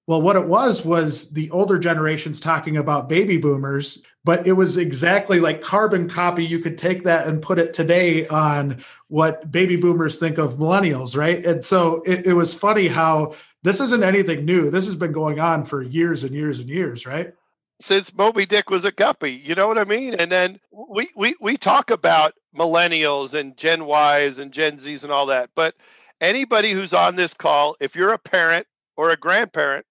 well, 0.09 0.23
what 0.23 0.35
it 0.35 0.47
was 0.47 0.83
was 0.83 1.29
the 1.29 1.51
older 1.51 1.77
generations 1.77 2.39
talking 2.39 2.77
about 2.77 3.07
baby 3.07 3.37
boomers, 3.37 4.01
but 4.23 4.47
it 4.47 4.53
was 4.53 4.75
exactly 4.75 5.39
like 5.39 5.61
carbon 5.61 6.09
copy. 6.09 6.43
You 6.43 6.57
could 6.57 6.79
take 6.79 7.03
that 7.03 7.27
and 7.27 7.39
put 7.39 7.59
it 7.59 7.75
today 7.75 8.25
on 8.25 8.79
what 9.09 9.51
baby 9.51 9.75
boomers 9.75 10.17
think 10.17 10.39
of 10.39 10.55
millennials, 10.55 11.15
right? 11.15 11.45
And 11.45 11.63
so 11.63 12.01
it, 12.07 12.25
it 12.25 12.33
was 12.33 12.55
funny 12.55 12.87
how 12.87 13.35
this 13.61 13.79
isn't 13.79 14.01
anything 14.01 14.45
new. 14.45 14.71
This 14.71 14.87
has 14.87 14.95
been 14.95 15.11
going 15.11 15.39
on 15.39 15.63
for 15.63 15.83
years 15.83 16.23
and 16.23 16.33
years 16.33 16.59
and 16.59 16.69
years, 16.69 17.05
right? 17.05 17.31
Since 17.79 18.11
Moby 18.15 18.47
Dick 18.47 18.71
was 18.71 18.85
a 18.85 18.91
guppy, 18.91 19.33
you 19.33 19.53
know 19.53 19.67
what 19.67 19.77
I 19.77 19.83
mean? 19.83 20.15
And 20.15 20.31
then 20.31 20.59
we 20.71 21.09
we 21.15 21.35
we 21.39 21.55
talk 21.55 21.91
about 21.91 22.33
millennials 22.57 23.35
and 23.35 23.55
Gen 23.55 23.83
Ys 23.83 24.39
and 24.39 24.51
Gen 24.51 24.77
Zs 24.77 25.03
and 25.03 25.11
all 25.11 25.27
that, 25.27 25.51
but 25.53 25.75
anybody 26.19 26.71
who's 26.71 26.95
on 26.95 27.15
this 27.15 27.35
call, 27.35 27.75
if 27.79 27.95
you're 27.95 28.13
a 28.13 28.17
parent 28.17 28.65
or 28.97 29.11
a 29.11 29.15
grandparent, 29.15 29.85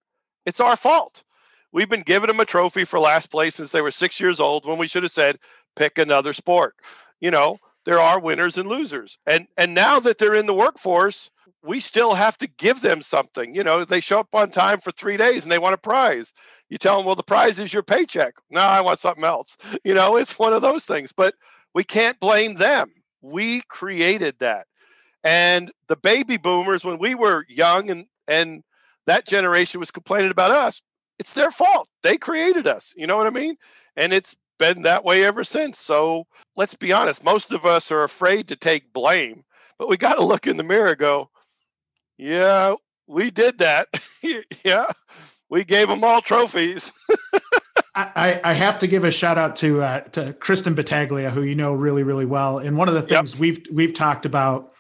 it's 0.48 0.61
our 0.61 0.76
fault. 0.76 1.22
We've 1.72 1.90
been 1.90 2.00
giving 2.00 2.28
them 2.28 2.40
a 2.40 2.46
trophy 2.46 2.84
for 2.84 2.98
last 2.98 3.30
place 3.30 3.54
since 3.54 3.70
they 3.70 3.82
were 3.82 3.90
six 3.90 4.18
years 4.18 4.40
old 4.40 4.66
when 4.66 4.78
we 4.78 4.87
should 4.87 5.02
have 5.02 5.12
said, 5.12 5.38
pick 5.76 5.98
another 5.98 6.32
sport. 6.32 6.74
You 7.20 7.30
know, 7.30 7.58
there 7.84 8.00
are 8.00 8.18
winners 8.18 8.56
and 8.56 8.66
losers. 8.66 9.18
And 9.26 9.46
and 9.58 9.74
now 9.74 10.00
that 10.00 10.16
they're 10.16 10.34
in 10.34 10.46
the 10.46 10.54
workforce, 10.54 11.30
we 11.62 11.80
still 11.80 12.14
have 12.14 12.38
to 12.38 12.46
give 12.46 12.80
them 12.80 13.02
something. 13.02 13.54
You 13.54 13.62
know, 13.62 13.84
they 13.84 14.00
show 14.00 14.20
up 14.20 14.34
on 14.34 14.50
time 14.50 14.80
for 14.80 14.90
three 14.90 15.18
days 15.18 15.42
and 15.42 15.52
they 15.52 15.58
want 15.58 15.74
a 15.74 15.78
prize. 15.78 16.32
You 16.70 16.78
tell 16.78 16.96
them, 16.96 17.04
well, 17.04 17.14
the 17.14 17.22
prize 17.22 17.58
is 17.58 17.72
your 17.72 17.82
paycheck. 17.82 18.34
No, 18.50 18.62
I 18.62 18.80
want 18.80 19.00
something 19.00 19.24
else. 19.24 19.56
You 19.84 19.92
know, 19.92 20.16
it's 20.16 20.38
one 20.38 20.54
of 20.54 20.62
those 20.62 20.84
things. 20.84 21.12
But 21.14 21.34
we 21.74 21.84
can't 21.84 22.18
blame 22.20 22.54
them. 22.54 22.90
We 23.20 23.61
created 23.68 24.37
that. 24.40 24.66
And 25.22 25.70
the 25.88 25.96
baby 25.96 26.38
boomers, 26.38 26.87
when 26.87 26.98
we 26.98 27.14
were 27.14 27.44
young 27.48 27.90
and 27.90 28.06
and 28.26 28.62
that 29.09 29.27
generation 29.27 29.81
was 29.81 29.90
complaining 29.90 30.31
about 30.31 30.51
us, 30.51 30.81
it's 31.18 31.33
their 31.33 31.51
fault. 31.51 31.88
They 32.03 32.16
created 32.16 32.66
us. 32.66 32.94
You 32.97 33.07
know 33.07 33.16
what 33.16 33.27
I 33.27 33.31
mean? 33.31 33.57
And 33.97 34.12
it's 34.12 34.37
been 34.59 34.83
that 34.83 35.05
way 35.05 35.25
ever 35.25 35.44
since. 35.44 35.79
So 35.79 36.27
let's 36.57 36.75
be 36.75 36.92
honest, 36.92 37.25
most 37.25 37.53
of 37.53 37.66
us 37.66 37.90
are 37.90 38.05
afraid 38.05 38.49
to 38.49 38.57
take 38.57 38.92
blame, 38.92 39.44
but 39.79 39.88
we 39.88 39.97
got 39.97 40.14
to 40.14 40.25
look 40.25 40.47
in 40.47 40.57
the 40.57 40.62
mirror 40.62 40.94
go, 40.94 41.31
yeah, 42.16 42.75
we 43.07 43.31
did 43.31 43.59
that. 43.59 43.88
yeah, 44.64 44.90
we 45.49 45.64
gave 45.64 45.88
them 45.88 46.05
all 46.05 46.21
trophies. 46.21 46.92
I, 47.94 48.40
I, 48.44 48.53
have 48.53 48.79
to 48.81 48.87
give 48.87 49.03
a 49.03 49.11
shout 49.11 49.38
out 49.38 49.57
to 49.57 49.83
uh, 49.83 50.01
to 50.01 50.33
Kristen 50.35 50.75
Battaglia, 50.75 51.31
who 51.31 51.42
you 51.42 51.57
know 51.57 51.73
really 51.73 52.05
really 52.05 52.27
well. 52.27 52.59
And 52.59 52.77
one 52.77 52.87
of 52.87 52.94
the 52.94 53.03
things 53.03 53.33
yep. 53.33 53.40
we've 53.40 53.66
we've 53.73 53.94
talked 53.94 54.25
about 54.25 54.73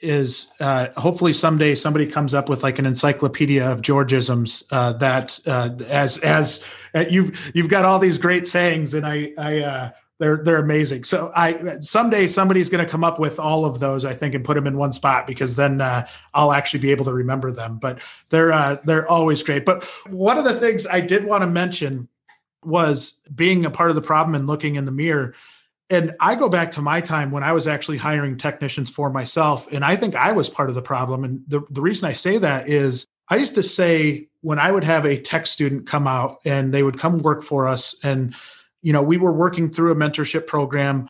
is 0.00 0.48
uh, 0.60 0.88
hopefully 0.96 1.32
someday 1.32 1.74
somebody 1.74 2.06
comes 2.06 2.34
up 2.34 2.48
with 2.48 2.62
like 2.62 2.78
an 2.78 2.86
encyclopedia 2.86 3.68
of 3.68 3.82
Georgisms 3.82 4.64
uh, 4.70 4.92
that 4.94 5.38
uh, 5.46 5.70
as 5.88 6.18
as 6.18 6.64
uh, 6.94 7.04
you've 7.08 7.50
you've 7.54 7.68
got 7.68 7.84
all 7.84 7.98
these 7.98 8.18
great 8.18 8.46
sayings 8.46 8.94
and 8.94 9.06
I 9.06 9.32
I 9.36 9.58
uh, 9.58 9.90
they're 10.18 10.38
they're 10.38 10.58
amazing. 10.58 11.04
So 11.04 11.32
I 11.34 11.78
someday 11.80 12.26
somebody's 12.26 12.68
going 12.68 12.84
to 12.84 12.90
come 12.90 13.04
up 13.04 13.18
with 13.18 13.38
all 13.38 13.64
of 13.64 13.80
those 13.80 14.04
I 14.04 14.14
think 14.14 14.34
and 14.34 14.44
put 14.44 14.54
them 14.54 14.66
in 14.66 14.76
one 14.76 14.92
spot 14.92 15.26
because 15.26 15.56
then 15.56 15.80
uh, 15.80 16.06
I'll 16.34 16.52
actually 16.52 16.80
be 16.80 16.90
able 16.90 17.04
to 17.06 17.12
remember 17.12 17.50
them. 17.52 17.78
But 17.78 18.00
they're 18.30 18.80
they're 18.84 19.08
always 19.08 19.42
great. 19.42 19.64
But 19.64 19.84
one 20.08 20.38
of 20.38 20.44
the 20.44 20.58
things 20.58 20.86
I 20.86 21.00
did 21.00 21.24
want 21.24 21.42
to 21.42 21.46
mention 21.46 22.08
was 22.62 23.20
being 23.34 23.64
a 23.64 23.70
part 23.70 23.90
of 23.90 23.96
the 23.96 24.02
problem 24.02 24.34
and 24.34 24.46
looking 24.46 24.76
in 24.76 24.84
the 24.84 24.92
mirror 24.92 25.34
and 25.90 26.14
I 26.20 26.36
go 26.36 26.48
back 26.48 26.70
to 26.72 26.82
my 26.82 27.00
time 27.00 27.32
when 27.32 27.42
I 27.42 27.52
was 27.52 27.66
actually 27.66 27.98
hiring 27.98 28.38
technicians 28.38 28.88
for 28.88 29.10
myself. 29.10 29.66
And 29.72 29.84
I 29.84 29.96
think 29.96 30.14
I 30.14 30.30
was 30.30 30.48
part 30.48 30.68
of 30.68 30.76
the 30.76 30.82
problem. 30.82 31.24
And 31.24 31.42
the, 31.48 31.62
the 31.68 31.82
reason 31.82 32.08
I 32.08 32.12
say 32.12 32.38
that 32.38 32.68
is 32.68 33.04
I 33.28 33.36
used 33.36 33.56
to 33.56 33.62
say 33.64 34.28
when 34.40 34.60
I 34.60 34.70
would 34.70 34.84
have 34.84 35.04
a 35.04 35.20
tech 35.20 35.48
student 35.48 35.88
come 35.88 36.06
out 36.06 36.38
and 36.44 36.72
they 36.72 36.84
would 36.84 36.98
come 36.98 37.18
work 37.18 37.42
for 37.42 37.66
us, 37.66 37.94
and 38.04 38.34
you 38.82 38.92
know, 38.92 39.02
we 39.02 39.18
were 39.18 39.32
working 39.32 39.70
through 39.70 39.90
a 39.92 39.94
mentorship 39.94 40.46
program. 40.46 41.08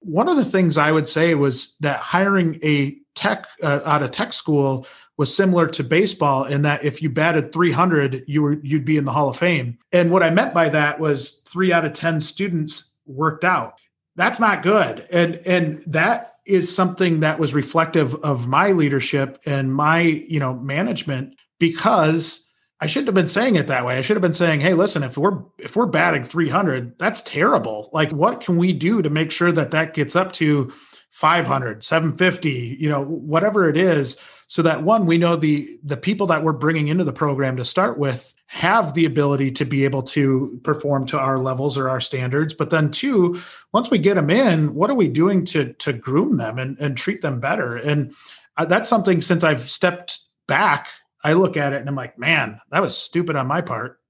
One 0.00 0.28
of 0.28 0.36
the 0.36 0.44
things 0.44 0.78
I 0.78 0.90
would 0.90 1.08
say 1.08 1.34
was 1.34 1.76
that 1.80 1.98
hiring 1.98 2.58
a 2.62 2.96
tech 3.14 3.46
uh, 3.62 3.80
out 3.84 4.02
of 4.02 4.10
tech 4.10 4.32
school 4.32 4.86
was 5.16 5.34
similar 5.34 5.66
to 5.68 5.84
baseball 5.84 6.44
in 6.44 6.62
that 6.62 6.84
if 6.84 7.00
you 7.02 7.08
batted 7.08 7.52
300 7.52 8.24
you 8.26 8.42
were 8.42 8.54
you'd 8.62 8.84
be 8.84 8.96
in 8.96 9.04
the 9.04 9.12
hall 9.12 9.28
of 9.28 9.36
fame 9.36 9.78
and 9.92 10.10
what 10.10 10.24
i 10.24 10.30
meant 10.30 10.52
by 10.52 10.68
that 10.68 10.98
was 10.98 11.36
3 11.46 11.72
out 11.72 11.84
of 11.84 11.92
10 11.92 12.20
students 12.20 12.90
worked 13.06 13.44
out 13.44 13.80
that's 14.16 14.40
not 14.40 14.62
good. 14.62 15.06
And 15.10 15.40
and 15.44 15.82
that 15.86 16.36
is 16.46 16.74
something 16.74 17.20
that 17.20 17.38
was 17.38 17.54
reflective 17.54 18.14
of 18.16 18.48
my 18.48 18.72
leadership 18.72 19.40
and 19.46 19.74
my 19.74 20.00
you 20.00 20.38
know 20.38 20.54
management 20.54 21.34
because 21.58 22.44
i 22.80 22.86
shouldn't 22.86 23.08
have 23.08 23.14
been 23.14 23.28
saying 23.28 23.56
it 23.56 23.66
that 23.68 23.86
way. 23.86 23.96
I 23.96 24.02
should 24.02 24.16
have 24.16 24.22
been 24.22 24.34
saying 24.34 24.60
hey 24.60 24.74
listen 24.74 25.02
if 25.02 25.16
we're 25.16 25.42
if 25.58 25.76
we're 25.76 25.86
batting 25.86 26.22
300 26.22 26.98
that's 26.98 27.22
terrible. 27.22 27.90
Like 27.92 28.12
what 28.12 28.40
can 28.40 28.56
we 28.56 28.72
do 28.72 29.02
to 29.02 29.10
make 29.10 29.30
sure 29.30 29.52
that 29.52 29.70
that 29.70 29.94
gets 29.94 30.14
up 30.16 30.32
to 30.34 30.72
500 31.14 31.84
750 31.84 32.76
you 32.80 32.88
know 32.88 33.04
whatever 33.04 33.68
it 33.68 33.76
is 33.76 34.18
so 34.48 34.62
that 34.62 34.82
one 34.82 35.06
we 35.06 35.16
know 35.16 35.36
the 35.36 35.78
the 35.84 35.96
people 35.96 36.26
that 36.26 36.42
we're 36.42 36.52
bringing 36.52 36.88
into 36.88 37.04
the 37.04 37.12
program 37.12 37.56
to 37.56 37.64
start 37.64 38.00
with 38.00 38.34
have 38.46 38.94
the 38.94 39.04
ability 39.04 39.52
to 39.52 39.64
be 39.64 39.84
able 39.84 40.02
to 40.02 40.60
perform 40.64 41.06
to 41.06 41.16
our 41.16 41.38
levels 41.38 41.78
or 41.78 41.88
our 41.88 42.00
standards. 42.00 42.52
But 42.52 42.70
then 42.70 42.90
two 42.90 43.40
once 43.72 43.92
we 43.92 43.98
get 43.98 44.14
them 44.14 44.28
in 44.28 44.74
what 44.74 44.90
are 44.90 44.96
we 44.96 45.06
doing 45.06 45.44
to 45.46 45.72
to 45.74 45.92
groom 45.92 46.36
them 46.36 46.58
and, 46.58 46.76
and 46.80 46.96
treat 46.96 47.22
them 47.22 47.38
better? 47.38 47.76
And 47.76 48.12
uh, 48.56 48.64
that's 48.64 48.88
something 48.88 49.22
since 49.22 49.44
i've 49.44 49.70
stepped 49.70 50.18
back 50.48 50.88
i 51.22 51.32
look 51.32 51.56
at 51.56 51.72
it 51.72 51.78
and 51.80 51.88
i'm 51.88 51.94
like 51.94 52.18
man 52.18 52.60
that 52.72 52.82
was 52.82 52.98
stupid 52.98 53.36
on 53.36 53.46
my 53.46 53.60
part. 53.60 54.00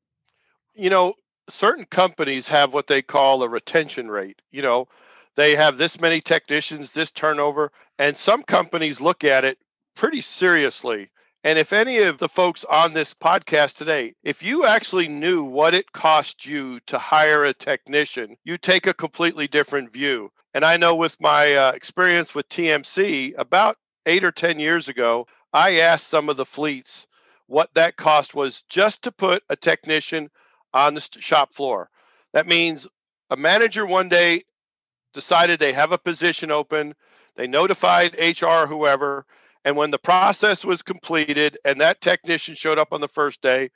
You 0.74 0.88
know 0.88 1.14
certain 1.50 1.84
companies 1.84 2.48
have 2.48 2.72
what 2.72 2.86
they 2.86 3.02
call 3.02 3.42
a 3.42 3.48
retention 3.48 4.10
rate 4.10 4.40
you 4.50 4.62
know 4.62 4.88
they 5.36 5.56
have 5.56 5.78
this 5.78 6.00
many 6.00 6.20
technicians, 6.20 6.90
this 6.90 7.10
turnover, 7.10 7.72
and 7.98 8.16
some 8.16 8.42
companies 8.42 9.00
look 9.00 9.24
at 9.24 9.44
it 9.44 9.58
pretty 9.96 10.20
seriously. 10.20 11.10
And 11.42 11.58
if 11.58 11.72
any 11.72 11.98
of 11.98 12.18
the 12.18 12.28
folks 12.28 12.64
on 12.64 12.94
this 12.94 13.12
podcast 13.12 13.76
today, 13.76 14.14
if 14.22 14.42
you 14.42 14.64
actually 14.64 15.08
knew 15.08 15.44
what 15.44 15.74
it 15.74 15.92
cost 15.92 16.46
you 16.46 16.80
to 16.86 16.98
hire 16.98 17.44
a 17.44 17.52
technician, 17.52 18.36
you 18.44 18.56
take 18.56 18.86
a 18.86 18.94
completely 18.94 19.46
different 19.46 19.92
view. 19.92 20.30
And 20.54 20.64
I 20.64 20.76
know 20.76 20.94
with 20.94 21.20
my 21.20 21.54
uh, 21.54 21.72
experience 21.72 22.34
with 22.34 22.48
TMC, 22.48 23.34
about 23.36 23.76
eight 24.06 24.24
or 24.24 24.32
10 24.32 24.58
years 24.58 24.88
ago, 24.88 25.26
I 25.52 25.80
asked 25.80 26.06
some 26.08 26.28
of 26.28 26.36
the 26.36 26.46
fleets 26.46 27.06
what 27.46 27.74
that 27.74 27.96
cost 27.96 28.34
was 28.34 28.62
just 28.68 29.02
to 29.02 29.12
put 29.12 29.42
a 29.50 29.56
technician 29.56 30.30
on 30.72 30.94
the 30.94 31.06
shop 31.18 31.52
floor. 31.52 31.90
That 32.32 32.46
means 32.46 32.86
a 33.30 33.36
manager 33.36 33.84
one 33.84 34.08
day 34.08 34.42
decided 35.14 35.58
they 35.58 35.72
have 35.72 35.92
a 35.92 35.98
position 35.98 36.50
open. 36.50 36.94
They 37.36 37.46
notified 37.46 38.18
HR, 38.20 38.66
whoever, 38.66 39.24
and 39.64 39.76
when 39.76 39.90
the 39.90 39.98
process 39.98 40.64
was 40.64 40.82
completed 40.82 41.58
and 41.64 41.80
that 41.80 42.00
technician 42.02 42.54
showed 42.54 42.78
up 42.78 42.92
on 42.92 43.00
the 43.00 43.08
first 43.08 43.40
day, 43.40 43.70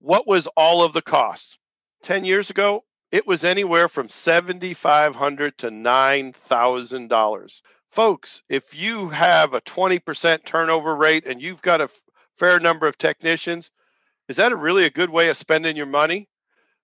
what 0.00 0.26
was 0.26 0.48
all 0.56 0.82
of 0.82 0.92
the 0.92 1.02
costs? 1.02 1.58
10 2.02 2.24
years 2.24 2.50
ago, 2.50 2.84
it 3.10 3.26
was 3.26 3.44
anywhere 3.44 3.88
from 3.88 4.08
7,500 4.08 5.58
to 5.58 5.70
$9,000. 5.70 7.60
Folks, 7.88 8.42
if 8.48 8.78
you 8.78 9.08
have 9.08 9.54
a 9.54 9.60
20% 9.62 10.44
turnover 10.44 10.94
rate 10.94 11.26
and 11.26 11.40
you've 11.40 11.62
got 11.62 11.80
a 11.80 11.84
f- 11.84 12.00
fair 12.36 12.60
number 12.60 12.86
of 12.86 12.98
technicians, 12.98 13.70
is 14.28 14.36
that 14.36 14.52
a 14.52 14.56
really 14.56 14.84
a 14.84 14.90
good 14.90 15.08
way 15.08 15.28
of 15.28 15.38
spending 15.38 15.76
your 15.76 15.86
money? 15.86 16.28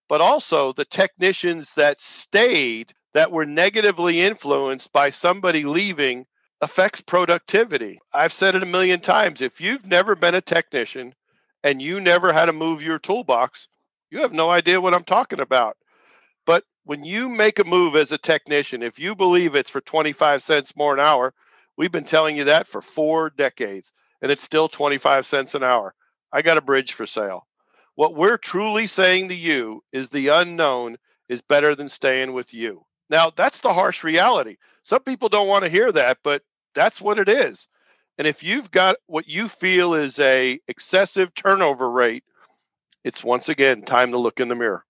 But 0.08 0.22
also, 0.22 0.72
the 0.72 0.86
technicians 0.86 1.72
that 1.74 2.00
stayed 2.00 2.94
that 3.14 3.32
were 3.32 3.46
negatively 3.46 4.20
influenced 4.20 4.92
by 4.92 5.10
somebody 5.10 5.64
leaving 5.64 6.26
affects 6.60 7.02
productivity. 7.02 8.00
I've 8.12 8.32
said 8.32 8.54
it 8.56 8.62
a 8.62 8.66
million 8.66 9.00
times. 9.00 9.42
If 9.42 9.60
you've 9.60 9.86
never 9.86 10.16
been 10.16 10.34
a 10.36 10.40
technician 10.42 11.14
and 11.64 11.82
you 11.82 12.00
never 12.00 12.32
had 12.32 12.46
to 12.46 12.54
move 12.54 12.82
your 12.82 12.98
toolbox, 12.98 13.68
you 14.10 14.20
have 14.22 14.32
no 14.34 14.50
idea 14.50 14.80
what 14.80 14.94
I'm 14.94 15.04
talking 15.04 15.40
about. 15.40 15.76
But 16.46 16.64
when 16.84 17.04
you 17.04 17.28
make 17.28 17.58
a 17.58 17.64
move 17.64 17.96
as 17.96 18.12
a 18.12 18.18
technician, 18.18 18.82
if 18.82 18.98
you 18.98 19.14
believe 19.14 19.54
it's 19.54 19.70
for 19.70 19.80
25 19.80 20.42
cents 20.42 20.76
more 20.76 20.94
an 20.94 21.00
hour, 21.00 21.32
we've 21.76 21.92
been 21.92 22.04
telling 22.04 22.36
you 22.36 22.44
that 22.44 22.66
for 22.66 22.80
four 22.80 23.30
decades, 23.30 23.92
and 24.20 24.30
it's 24.30 24.42
still 24.42 24.68
25 24.68 25.26
cents 25.26 25.54
an 25.54 25.62
hour. 25.62 25.94
I 26.32 26.42
got 26.42 26.58
a 26.58 26.62
bridge 26.62 26.92
for 26.94 27.06
sale. 27.06 27.46
What 27.94 28.14
we're 28.16 28.38
truly 28.38 28.86
saying 28.86 29.28
to 29.28 29.34
you 29.34 29.82
is 29.92 30.08
the 30.08 30.28
unknown 30.28 30.96
is 31.28 31.42
better 31.42 31.74
than 31.74 31.88
staying 31.88 32.32
with 32.32 32.52
you. 32.52 32.84
Now, 33.14 33.30
that's 33.30 33.60
the 33.60 33.72
harsh 33.72 34.02
reality. 34.02 34.56
Some 34.82 35.04
people 35.04 35.28
don't 35.28 35.46
want 35.46 35.62
to 35.62 35.70
hear 35.70 35.92
that, 35.92 36.18
but 36.24 36.42
that's 36.74 37.00
what 37.00 37.16
it 37.16 37.28
is. 37.28 37.68
And 38.18 38.26
if 38.26 38.42
you've 38.42 38.72
got 38.72 38.96
what 39.06 39.28
you 39.28 39.46
feel 39.46 39.94
is 39.94 40.18
a 40.18 40.58
excessive 40.66 41.32
turnover 41.32 41.88
rate, 41.88 42.24
it's 43.04 43.22
once 43.22 43.48
again 43.48 43.82
time 43.82 44.10
to 44.10 44.18
look 44.18 44.40
in 44.40 44.48
the 44.48 44.56
mirror. 44.56 44.84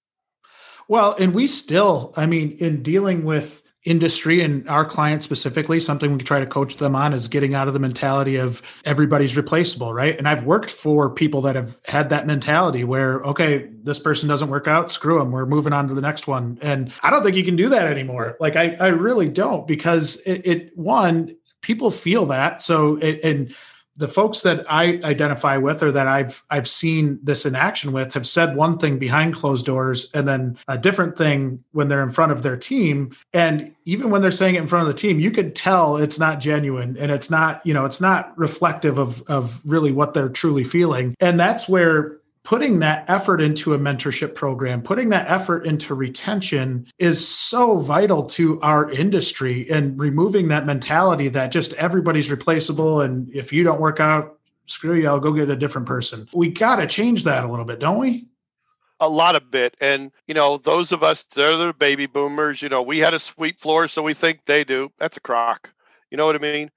Well, 0.89 1.15
and 1.19 1.35
we 1.35 1.47
still, 1.47 2.15
I 2.17 2.25
mean, 2.25 2.57
in 2.61 2.83
dealing 2.83 3.27
with 3.27 3.63
industry 3.85 4.41
and 4.41 4.67
our 4.69 4.85
clients 4.85 5.25
specifically, 5.25 5.79
something 5.79 6.17
we 6.17 6.25
try 6.25 6.41
to 6.41 6.47
coach 6.47 6.79
them 6.79 6.97
on 6.97 7.13
is 7.13 7.29
getting 7.29 7.55
out 7.55 7.69
of 7.69 7.75
the 7.75 7.81
mentality 7.81 8.37
of 8.37 8.63
everybody's 8.85 9.37
replaceable, 9.37 9.93
right? 9.93 10.17
And 10.17 10.27
I've 10.27 10.45
worked 10.45 10.71
for 10.71 11.11
people 11.11 11.43
that 11.43 11.55
have 11.55 11.79
had 11.85 12.09
that 12.09 12.27
mentality 12.27 12.83
where, 12.83 13.21
okay, 13.23 13.69
this 13.83 13.99
person 13.99 14.29
doesn't 14.29 14.49
work 14.49 14.67
out, 14.67 14.91
screw 14.91 15.19
them, 15.19 15.33
we're 15.33 15.45
moving 15.45 15.75
on 15.75 15.87
to 15.89 15.95
the 15.95 16.01
next 16.01 16.27
one. 16.27 16.59
And 16.63 16.93
I 17.03 17.11
don't 17.11 17.23
think 17.23 17.37
you 17.37 17.45
can 17.45 17.57
do 17.57 17.69
that 17.69 17.87
anymore. 17.87 18.39
Like 18.41 18.57
I, 18.57 18.77
I 18.81 18.89
really 18.89 19.29
don't 19.29 19.67
because 19.67 20.17
it, 20.23 20.47
it 20.47 20.79
one, 20.79 21.37
people 21.61 21.91
feel 21.91 22.27
that. 22.27 22.63
So, 22.63 22.97
it, 22.97 23.21
and 23.23 23.55
the 23.97 24.09
folks 24.09 24.41
that 24.41 24.65
I 24.69 25.01
identify 25.05 25.57
with 25.57 25.83
or 25.83 25.93
that 25.93 26.09
I've 26.09 26.43
I've 26.51 26.67
seen 26.67 27.19
this 27.23 27.47
in 27.47 27.55
action 27.55 27.93
with 27.93 28.13
have 28.15 28.27
said 28.27 28.57
one 28.57 28.79
thing 28.79 28.99
behind 28.99 29.35
closed 29.35 29.67
doors 29.67 30.11
and 30.15 30.27
then 30.27 30.59
a 30.67 30.77
different 30.77 31.17
thing 31.17 31.63
when 31.73 31.89
they're 31.89 32.03
in 32.03 32.11
front 32.11 32.33
of 32.33 32.43
their 32.43 32.57
team. 32.57 33.15
And 33.33 33.75
even 33.85 34.11
when 34.11 34.21
they're 34.21 34.31
saying 34.31 34.57
it 34.57 34.63
in 34.63 34.69
front 34.69 34.89
of 34.89 34.95
the 34.95 35.01
team 35.01 35.21
you 35.21 35.31
could 35.31 35.55
tell 35.55 35.97
it's 35.97 36.19
not 36.19 36.41
genuine 36.41 36.97
and 36.99 37.13
it's 37.13 37.31
not 37.31 37.65
you 37.65 37.75
know 37.75 37.85
it's 37.85 38.01
not 38.01 38.37
reflective 38.37 38.99
of 38.99 39.23
of 39.23 39.61
really 39.65 39.93
what 39.93 40.15
they're 40.15 40.29
truly 40.29 40.65
feeling. 40.65 41.15
And 41.21 41.39
that's 41.39 41.69
where 41.69 42.19
putting 42.45 42.79
that 42.79 43.05
effort 43.09 43.41
into 43.41 43.75
a 43.75 43.79
mentorship 43.79 44.35
program, 44.35 44.83
putting 44.83 45.09
that 45.09 45.29
effort 45.31 45.67
into 45.67 45.95
retention 45.95 46.87
is 46.99 47.27
so 47.27 47.79
vital 47.79 48.23
to 48.23 48.61
our 48.61 48.91
industry 48.91 49.69
and 49.71 49.99
removing 49.99 50.49
that 50.49 50.67
mentality 50.67 51.29
that 51.29 51.51
just 51.51 51.73
everybody's 51.75 52.31
replaceable. 52.31 53.01
And 53.01 53.35
if 53.35 53.53
you 53.53 53.65
don't 53.65 53.81
work 53.81 53.99
out, 53.99 54.39
screw 54.67 54.95
you, 54.95 55.09
I'll 55.09 55.19
go 55.19 55.33
get 55.33 55.51
a 55.51 55.57
different 55.57 55.89
person. 55.89 56.29
We 56.33 56.51
got 56.51 56.77
to 56.77 56.87
change 56.87 57.25
that 57.25 57.45
a 57.45 57.49
little 57.49 57.65
bit, 57.65 57.81
don't 57.81 57.99
we? 57.99 58.29
a 59.01 59.09
lot 59.09 59.37
of 59.37 59.51
bit. 59.51 59.77
And, 59.81 60.11
you 60.27 60.35
know, 60.35 60.57
those 60.57 60.93
of 60.93 61.03
us, 61.03 61.25
they're 61.25 61.57
the 61.57 61.73
baby 61.73 62.07
boomers, 62.07 62.63
you 62.63 62.69
know, 62.69 62.81
we 62.83 62.99
had 62.99 63.13
a 63.13 63.19
sweet 63.19 63.59
floor, 63.59 63.89
so 63.89 64.03
we 64.03 64.15
think 64.15 64.41
they 64.47 64.65
do. 64.65 64.91
That's 64.99 65.17
a 65.17 65.21
crock. 65.21 65.73
You 66.11 66.17
know 66.17 66.27
what 66.27 66.37
I 66.37 66.39
mean? 66.39 66.71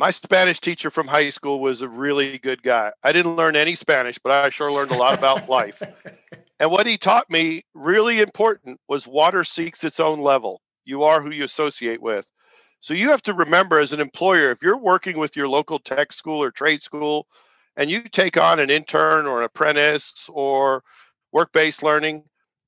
My 0.00 0.12
Spanish 0.12 0.60
teacher 0.60 0.90
from 0.90 1.06
high 1.06 1.28
school 1.28 1.60
was 1.60 1.82
a 1.82 1.88
really 1.88 2.38
good 2.38 2.62
guy. 2.62 2.90
I 3.02 3.12
didn't 3.12 3.36
learn 3.36 3.54
any 3.54 3.74
Spanish, 3.74 4.18
but 4.18 4.32
I 4.32 4.48
sure 4.48 4.72
learned 4.72 4.92
a 4.92 4.96
lot 4.96 5.18
about 5.18 5.46
life. 5.50 5.82
And 6.58 6.70
what 6.70 6.86
he 6.86 6.96
taught 6.96 7.28
me, 7.28 7.64
really 7.74 8.22
important, 8.22 8.80
was 8.88 9.06
water 9.06 9.44
seeks 9.44 9.84
its 9.84 10.00
own 10.00 10.22
level. 10.22 10.62
You 10.86 11.02
are 11.02 11.20
who 11.20 11.28
you 11.28 11.44
associate 11.44 12.00
with. 12.00 12.26
So 12.80 12.94
you 12.94 13.10
have 13.10 13.20
to 13.24 13.34
remember 13.34 13.78
as 13.78 13.92
an 13.92 14.00
employer, 14.00 14.50
if 14.50 14.62
you're 14.62 14.78
working 14.78 15.18
with 15.18 15.36
your 15.36 15.48
local 15.48 15.78
tech 15.78 16.14
school 16.14 16.42
or 16.42 16.50
trade 16.50 16.80
school, 16.80 17.26
and 17.76 17.90
you 17.90 18.02
take 18.02 18.38
on 18.38 18.58
an 18.58 18.70
intern 18.70 19.26
or 19.26 19.40
an 19.40 19.44
apprentice 19.44 20.14
or 20.30 20.82
work 21.30 21.52
based 21.52 21.82
learning, 21.82 22.24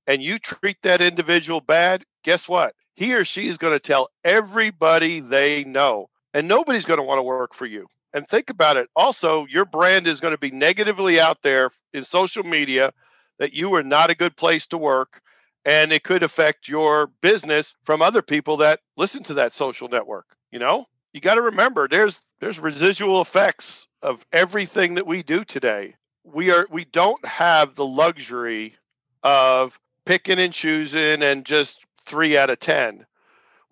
and 0.06 0.22
you 0.22 0.38
treat 0.38 0.76
that 0.82 1.00
individual 1.00 1.62
bad, 1.62 2.04
guess 2.24 2.46
what? 2.46 2.74
He 2.94 3.14
or 3.14 3.24
she 3.24 3.48
is 3.48 3.56
going 3.56 3.72
to 3.72 3.80
tell 3.80 4.08
everybody 4.22 5.20
they 5.20 5.64
know, 5.64 6.10
and 6.34 6.48
nobody's 6.48 6.84
going 6.84 6.98
to 6.98 7.04
want 7.04 7.18
to 7.18 7.22
work 7.22 7.54
for 7.54 7.66
you. 7.66 7.86
And 8.14 8.26
think 8.26 8.50
about 8.50 8.76
it. 8.76 8.88
Also, 8.94 9.46
your 9.46 9.64
brand 9.64 10.06
is 10.06 10.20
going 10.20 10.34
to 10.34 10.38
be 10.38 10.50
negatively 10.50 11.18
out 11.18 11.42
there 11.42 11.70
in 11.92 12.04
social 12.04 12.42
media 12.42 12.92
that 13.38 13.54
you 13.54 13.74
are 13.74 13.82
not 13.82 14.10
a 14.10 14.14
good 14.14 14.36
place 14.36 14.66
to 14.68 14.78
work 14.78 15.20
and 15.64 15.92
it 15.92 16.02
could 16.02 16.22
affect 16.22 16.68
your 16.68 17.08
business 17.20 17.74
from 17.84 18.02
other 18.02 18.22
people 18.22 18.56
that 18.58 18.80
listen 18.96 19.22
to 19.22 19.34
that 19.34 19.54
social 19.54 19.88
network 19.88 20.26
you 20.50 20.58
know 20.58 20.86
you 21.12 21.20
got 21.20 21.34
to 21.34 21.42
remember 21.42 21.88
there's 21.88 22.22
there's 22.40 22.58
residual 22.58 23.20
effects 23.20 23.86
of 24.02 24.24
everything 24.32 24.94
that 24.94 25.06
we 25.06 25.22
do 25.22 25.44
today 25.44 25.94
we 26.24 26.50
are 26.50 26.66
we 26.70 26.84
don't 26.84 27.24
have 27.24 27.74
the 27.74 27.86
luxury 27.86 28.76
of 29.22 29.78
picking 30.04 30.38
and 30.38 30.52
choosing 30.52 31.22
and 31.22 31.44
just 31.44 31.84
3 32.06 32.36
out 32.36 32.50
of 32.50 32.58
10 32.58 33.06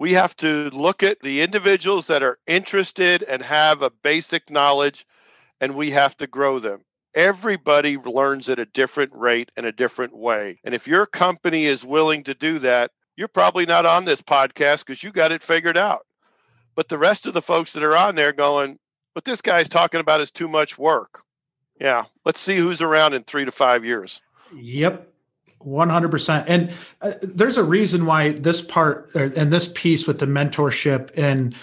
we 0.01 0.15
have 0.15 0.35
to 0.39 0.71
look 0.71 1.05
at 1.05 1.21
the 1.21 1.43
individuals 1.43 2.09
that 2.09 2.25
are 2.25 2.39
interested 2.49 3.23
and 3.23 3.41
have 3.43 3.83
a 3.83 3.91
basic 3.91 4.51
knowledge 4.51 5.07
and 5.61 5.77
we 5.77 5.93
have 5.93 6.17
to 6.17 6.27
grow 6.27 6.59
them 6.59 6.81
everybody 7.15 7.97
learns 7.97 8.49
at 8.49 8.59
a 8.59 8.67
different 8.67 9.13
rate 9.15 9.51
and 9.57 9.67
a 9.67 9.73
different 9.73 10.17
way. 10.17 10.59
And 10.65 10.75
if 10.75 10.87
your 10.87 11.07
company 11.07 11.67
is 11.67 11.85
willing 11.85 12.23
to 12.25 12.35
do 12.35 12.59
that, 12.61 12.93
you're 13.17 13.29
probably 13.29 13.67
not 13.67 13.87
on 13.87 14.05
this 14.05 14.23
podcast 14.23 14.81
because 14.81 15.03
you 15.03 15.13
got 15.13 15.33
it 15.33 15.43
figured 15.43 15.77
out. 15.77 16.07
But 16.75 16.89
the 16.89 16.99
rest 16.99 17.27
of 17.27 17.35
the 17.35 17.43
folks 17.43 17.73
that 17.73 17.83
are 17.83 17.97
on 17.97 18.15
there 18.15 18.33
going, 18.33 18.79
what 19.13 19.25
this 19.25 19.43
guy's 19.43 19.69
talking 19.69 20.01
about 20.01 20.21
is 20.21 20.31
too 20.31 20.49
much 20.49 20.79
work. 20.79 21.23
Yeah, 21.81 22.05
let's 22.25 22.41
see 22.41 22.57
who's 22.57 22.83
around 22.83 23.15
in 23.15 23.25
three 23.25 23.45
to 23.45 23.53
five 23.53 23.85
years. 23.85 24.21
Yep. 24.55 25.13
100% 25.65 26.45
and 26.47 26.73
uh, 27.03 27.13
there's 27.23 27.59
a 27.59 27.65
reason 27.65 28.07
why 28.07 28.33
this 28.33 28.63
part 28.63 29.11
uh, 29.15 29.31
and 29.37 29.53
this 29.53 29.71
piece 29.75 30.07
with 30.07 30.19
the 30.19 30.27
mentorship 30.27 31.11
and 31.17 31.55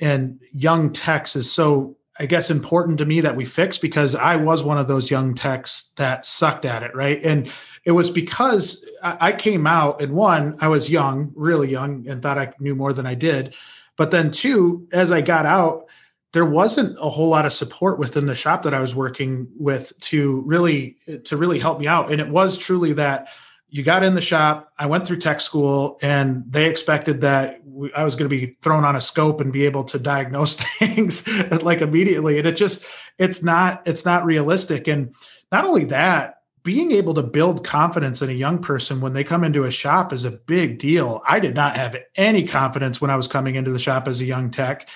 and 0.00 0.40
young 0.52 0.92
techs 0.92 1.36
is 1.36 1.50
so 1.50 1.96
I 2.18 2.26
guess 2.26 2.50
important 2.50 2.98
to 2.98 3.06
me 3.06 3.20
that 3.22 3.36
we 3.36 3.44
fix 3.44 3.78
because 3.78 4.14
I 4.14 4.36
was 4.36 4.62
one 4.62 4.78
of 4.78 4.86
those 4.86 5.10
young 5.10 5.34
techs 5.34 5.92
that 5.96 6.26
sucked 6.26 6.64
at 6.64 6.82
it, 6.82 6.94
right? 6.94 7.22
And 7.24 7.50
it 7.84 7.92
was 7.92 8.10
because 8.10 8.86
I 9.02 9.32
came 9.32 9.66
out 9.66 10.02
and 10.02 10.12
one, 10.12 10.56
I 10.60 10.68
was 10.68 10.90
young, 10.90 11.32
really 11.34 11.70
young, 11.70 12.06
and 12.06 12.22
thought 12.22 12.38
I 12.38 12.52
knew 12.60 12.74
more 12.74 12.92
than 12.92 13.06
I 13.06 13.14
did. 13.14 13.54
But 13.96 14.10
then 14.10 14.30
two, 14.30 14.86
as 14.92 15.10
I 15.10 15.20
got 15.20 15.46
out, 15.46 15.86
there 16.32 16.44
wasn't 16.44 16.96
a 17.00 17.10
whole 17.10 17.28
lot 17.28 17.46
of 17.46 17.52
support 17.52 17.98
within 17.98 18.26
the 18.26 18.34
shop 18.34 18.62
that 18.62 18.74
I 18.74 18.80
was 18.80 18.94
working 18.94 19.48
with 19.58 19.98
to 20.00 20.42
really 20.42 20.96
to 21.24 21.36
really 21.36 21.58
help 21.58 21.80
me 21.80 21.86
out. 21.86 22.12
And 22.12 22.20
it 22.20 22.28
was 22.28 22.56
truly 22.56 22.92
that 22.94 23.28
you 23.72 23.82
got 23.82 24.04
in 24.04 24.14
the 24.14 24.20
shop. 24.20 24.70
I 24.78 24.84
went 24.84 25.06
through 25.06 25.16
tech 25.16 25.40
school, 25.40 25.98
and 26.02 26.44
they 26.46 26.66
expected 26.68 27.22
that 27.22 27.62
I 27.96 28.04
was 28.04 28.16
going 28.16 28.28
to 28.28 28.36
be 28.36 28.58
thrown 28.60 28.84
on 28.84 28.96
a 28.96 29.00
scope 29.00 29.40
and 29.40 29.50
be 29.50 29.64
able 29.64 29.82
to 29.84 29.98
diagnose 29.98 30.56
things 30.78 31.26
like 31.62 31.80
immediately. 31.80 32.36
And 32.36 32.46
it 32.46 32.54
just 32.54 32.84
it's 33.18 33.42
not 33.42 33.82
it's 33.86 34.04
not 34.04 34.26
realistic. 34.26 34.88
And 34.88 35.14
not 35.50 35.64
only 35.64 35.84
that, 35.86 36.42
being 36.64 36.92
able 36.92 37.14
to 37.14 37.22
build 37.22 37.64
confidence 37.64 38.20
in 38.20 38.28
a 38.28 38.34
young 38.34 38.58
person 38.58 39.00
when 39.00 39.14
they 39.14 39.24
come 39.24 39.42
into 39.42 39.64
a 39.64 39.70
shop 39.70 40.12
is 40.12 40.26
a 40.26 40.32
big 40.32 40.78
deal. 40.78 41.22
I 41.26 41.40
did 41.40 41.54
not 41.54 41.74
have 41.74 41.96
any 42.14 42.44
confidence 42.44 43.00
when 43.00 43.10
I 43.10 43.16
was 43.16 43.26
coming 43.26 43.54
into 43.54 43.72
the 43.72 43.78
shop 43.78 44.06
as 44.06 44.20
a 44.20 44.26
young 44.26 44.50
tech, 44.50 44.86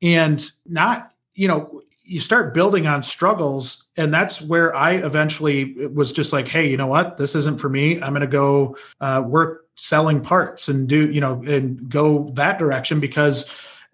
and 0.00 0.40
not 0.64 1.10
you 1.34 1.48
know 1.48 1.82
you 2.10 2.20
start 2.20 2.52
building 2.52 2.86
on 2.86 3.02
struggles 3.02 3.88
and 3.96 4.12
that's 4.12 4.42
where 4.42 4.74
i 4.74 4.92
eventually 4.92 5.86
was 5.88 6.12
just 6.12 6.32
like 6.32 6.48
hey 6.48 6.68
you 6.68 6.76
know 6.76 6.86
what? 6.86 7.16
This 7.16 7.34
isn't 7.34 7.60
for 7.60 7.68
me. 7.68 8.00
I'm 8.00 8.12
going 8.12 8.20
to 8.20 8.26
go 8.26 8.76
uh, 9.00 9.22
work 9.26 9.66
selling 9.76 10.20
parts 10.20 10.68
and 10.68 10.88
do 10.88 11.10
you 11.10 11.20
know 11.20 11.42
and 11.46 11.88
go 11.88 12.28
that 12.34 12.58
direction 12.58 13.00
because 13.00 13.48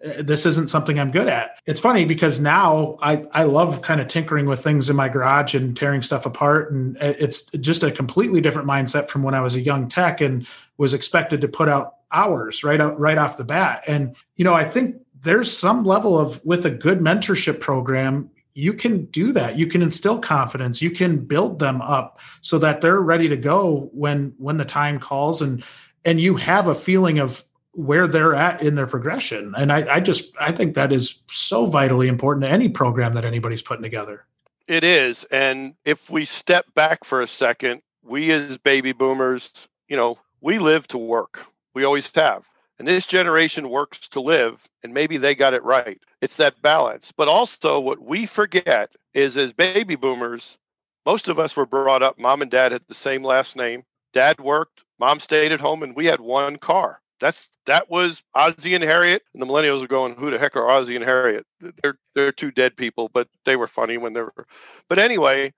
uh, 0.05 0.21
this 0.21 0.45
isn't 0.45 0.69
something 0.69 0.99
i'm 0.99 1.11
good 1.11 1.27
at. 1.27 1.61
It's 1.65 1.79
funny 1.79 2.05
because 2.05 2.39
now 2.39 2.97
i 3.01 3.25
i 3.31 3.43
love 3.43 3.81
kind 3.81 4.01
of 4.01 4.07
tinkering 4.07 4.45
with 4.45 4.61
things 4.61 4.89
in 4.89 4.95
my 4.95 5.09
garage 5.09 5.55
and 5.55 5.75
tearing 5.77 6.01
stuff 6.01 6.25
apart 6.25 6.71
and 6.71 6.97
uh, 6.97 7.13
it's 7.19 7.49
just 7.51 7.83
a 7.83 7.91
completely 7.91 8.41
different 8.41 8.67
mindset 8.67 9.07
from 9.09 9.23
when 9.23 9.33
i 9.33 9.41
was 9.41 9.55
a 9.55 9.61
young 9.61 9.87
tech 9.87 10.21
and 10.21 10.45
was 10.77 10.93
expected 10.93 11.41
to 11.41 11.47
put 11.47 11.69
out 11.69 11.95
hours 12.11 12.63
right 12.63 12.81
out 12.81 12.99
right 12.99 13.17
off 13.17 13.37
the 13.37 13.43
bat. 13.43 13.83
And 13.87 14.15
you 14.35 14.43
know 14.43 14.53
i 14.53 14.65
think 14.65 14.95
there's 15.27 15.55
some 15.55 15.83
level 15.83 16.19
of 16.19 16.43
with 16.45 16.65
a 16.65 16.71
good 16.71 16.99
mentorship 16.99 17.59
program 17.59 18.29
you 18.57 18.73
can 18.73 19.05
do 19.05 19.31
that. 19.33 19.55
You 19.55 19.67
can 19.67 19.83
instill 19.83 20.17
confidence. 20.17 20.81
You 20.81 20.89
can 20.89 21.19
build 21.23 21.59
them 21.59 21.79
up 21.79 22.19
so 22.41 22.57
that 22.57 22.81
they're 22.81 23.01
ready 23.01 23.29
to 23.29 23.37
go 23.37 23.91
when 23.93 24.33
when 24.39 24.57
the 24.57 24.65
time 24.65 24.99
calls 24.99 25.43
and 25.43 25.63
and 26.03 26.19
you 26.19 26.35
have 26.37 26.65
a 26.65 26.73
feeling 26.73 27.19
of 27.19 27.43
where 27.73 28.07
they're 28.07 28.33
at 28.33 28.63
in 28.63 28.73
their 28.73 28.87
progression. 28.87 29.53
And 29.55 29.71
i, 29.71 29.97
I 29.97 29.99
just 29.99 30.33
i 30.39 30.51
think 30.51 30.73
that 30.73 30.91
is 30.91 31.21
so 31.27 31.67
vitally 31.67 32.07
important 32.07 32.45
to 32.45 32.49
any 32.49 32.67
program 32.67 33.13
that 33.13 33.25
anybody's 33.25 33.61
putting 33.61 33.83
together. 33.83 34.25
It 34.67 34.83
is. 34.83 35.23
And 35.25 35.75
if 35.85 36.09
we 36.09 36.25
step 36.25 36.65
back 36.73 37.03
for 37.03 37.21
a 37.21 37.27
second 37.27 37.83
we 38.03 38.31
as 38.31 38.57
baby 38.57 38.91
boomers 38.91 39.67
you 39.87 39.95
know 39.95 40.17
we 40.41 40.57
live 40.57 40.87
to 40.87 40.97
work. 40.97 41.45
We 41.75 41.83
always 41.83 42.11
have 42.15 42.49
and 42.79 42.87
this 42.87 43.05
generation 43.05 43.69
works 43.69 44.07
to 44.09 44.21
live, 44.21 44.67
and 44.83 44.93
maybe 44.93 45.17
they 45.17 45.35
got 45.35 45.53
it 45.53 45.63
right. 45.63 45.99
It's 46.21 46.37
that 46.37 46.61
balance. 46.61 47.11
But 47.11 47.27
also, 47.27 47.79
what 47.79 48.01
we 48.01 48.25
forget 48.25 48.91
is 49.13 49.37
as 49.37 49.53
baby 49.53 49.95
boomers, 49.95 50.57
most 51.05 51.29
of 51.29 51.39
us 51.39 51.55
were 51.55 51.65
brought 51.65 52.03
up, 52.03 52.19
mom 52.19 52.41
and 52.41 52.51
dad 52.51 52.71
had 52.71 52.83
the 52.87 52.93
same 52.93 53.23
last 53.23 53.55
name. 53.55 53.83
Dad 54.13 54.39
worked, 54.39 54.83
mom 54.99 55.19
stayed 55.19 55.51
at 55.51 55.61
home, 55.61 55.83
and 55.83 55.95
we 55.95 56.05
had 56.05 56.19
one 56.19 56.57
car. 56.57 57.01
That's 57.19 57.49
that 57.65 57.89
was 57.89 58.23
Ozzie 58.35 58.75
and 58.75 58.83
Harriet, 58.83 59.23
and 59.33 59.41
the 59.41 59.47
millennials 59.47 59.83
are 59.83 59.87
going, 59.87 60.15
"Who 60.15 60.29
the 60.29 60.37
heck 60.37 60.55
are 60.55 60.69
Ozzie 60.69 60.95
and 60.95 61.03
Harriet?" 61.05 61.45
They're 61.81 61.97
they're 62.13 62.31
two 62.31 62.51
dead 62.51 62.77
people, 62.77 63.09
but 63.11 63.27
they 63.43 63.55
were 63.55 63.67
funny 63.67 63.97
when 63.97 64.13
they 64.13 64.21
were. 64.21 64.47
But 64.87 64.99
anyway, 64.99 65.53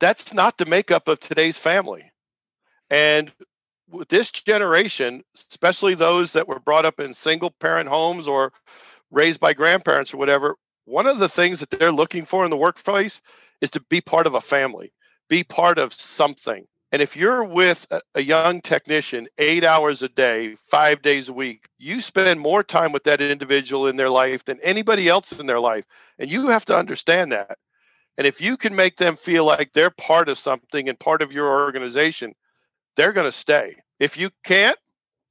that's 0.00 0.32
not 0.32 0.56
the 0.56 0.64
makeup 0.64 1.08
of 1.08 1.20
today's 1.20 1.58
family. 1.58 2.10
And 2.88 3.32
this 4.08 4.30
generation, 4.30 5.22
especially 5.34 5.94
those 5.94 6.32
that 6.32 6.48
were 6.48 6.60
brought 6.60 6.86
up 6.86 7.00
in 7.00 7.14
single 7.14 7.50
parent 7.50 7.88
homes 7.88 8.26
or 8.26 8.52
raised 9.10 9.40
by 9.40 9.52
grandparents 9.52 10.12
or 10.12 10.16
whatever, 10.16 10.56
one 10.84 11.06
of 11.06 11.18
the 11.18 11.28
things 11.28 11.60
that 11.60 11.70
they're 11.70 11.92
looking 11.92 12.24
for 12.24 12.44
in 12.44 12.50
the 12.50 12.56
workplace 12.56 13.20
is 13.60 13.70
to 13.72 13.80
be 13.88 14.00
part 14.00 14.26
of 14.26 14.34
a 14.34 14.40
family, 14.40 14.92
be 15.28 15.44
part 15.44 15.78
of 15.78 15.92
something. 15.92 16.66
And 16.92 17.02
if 17.02 17.16
you're 17.16 17.42
with 17.42 17.86
a, 18.14 18.22
young 18.22 18.60
technician 18.60 19.26
eight 19.38 19.64
hours 19.64 20.02
a 20.02 20.08
day, 20.08 20.54
five 20.54 21.02
days 21.02 21.28
a 21.28 21.32
week, 21.32 21.68
you 21.78 22.00
spend 22.00 22.38
more 22.38 22.62
time 22.62 22.92
with 22.92 23.04
that 23.04 23.20
individual 23.20 23.88
in 23.88 23.96
their 23.96 24.08
life 24.08 24.44
than 24.44 24.60
anybody 24.62 25.08
else 25.08 25.32
in 25.32 25.46
their 25.46 25.60
life. 25.60 25.84
And 26.18 26.30
you 26.30 26.48
have 26.48 26.64
to 26.66 26.76
understand 26.76 27.32
that. 27.32 27.58
And 28.16 28.26
if 28.26 28.40
you 28.40 28.56
can 28.56 28.74
make 28.74 28.96
them 28.96 29.16
feel 29.16 29.44
like 29.44 29.72
they're 29.72 29.90
part 29.90 30.28
of 30.28 30.38
something 30.38 30.88
and 30.88 30.98
part 30.98 31.22
of 31.22 31.32
your 31.32 31.48
organization, 31.48 32.34
they're 32.96 33.12
going 33.12 33.30
to 33.30 33.36
stay. 33.36 33.76
If 33.98 34.16
you 34.16 34.30
can't, 34.44 34.78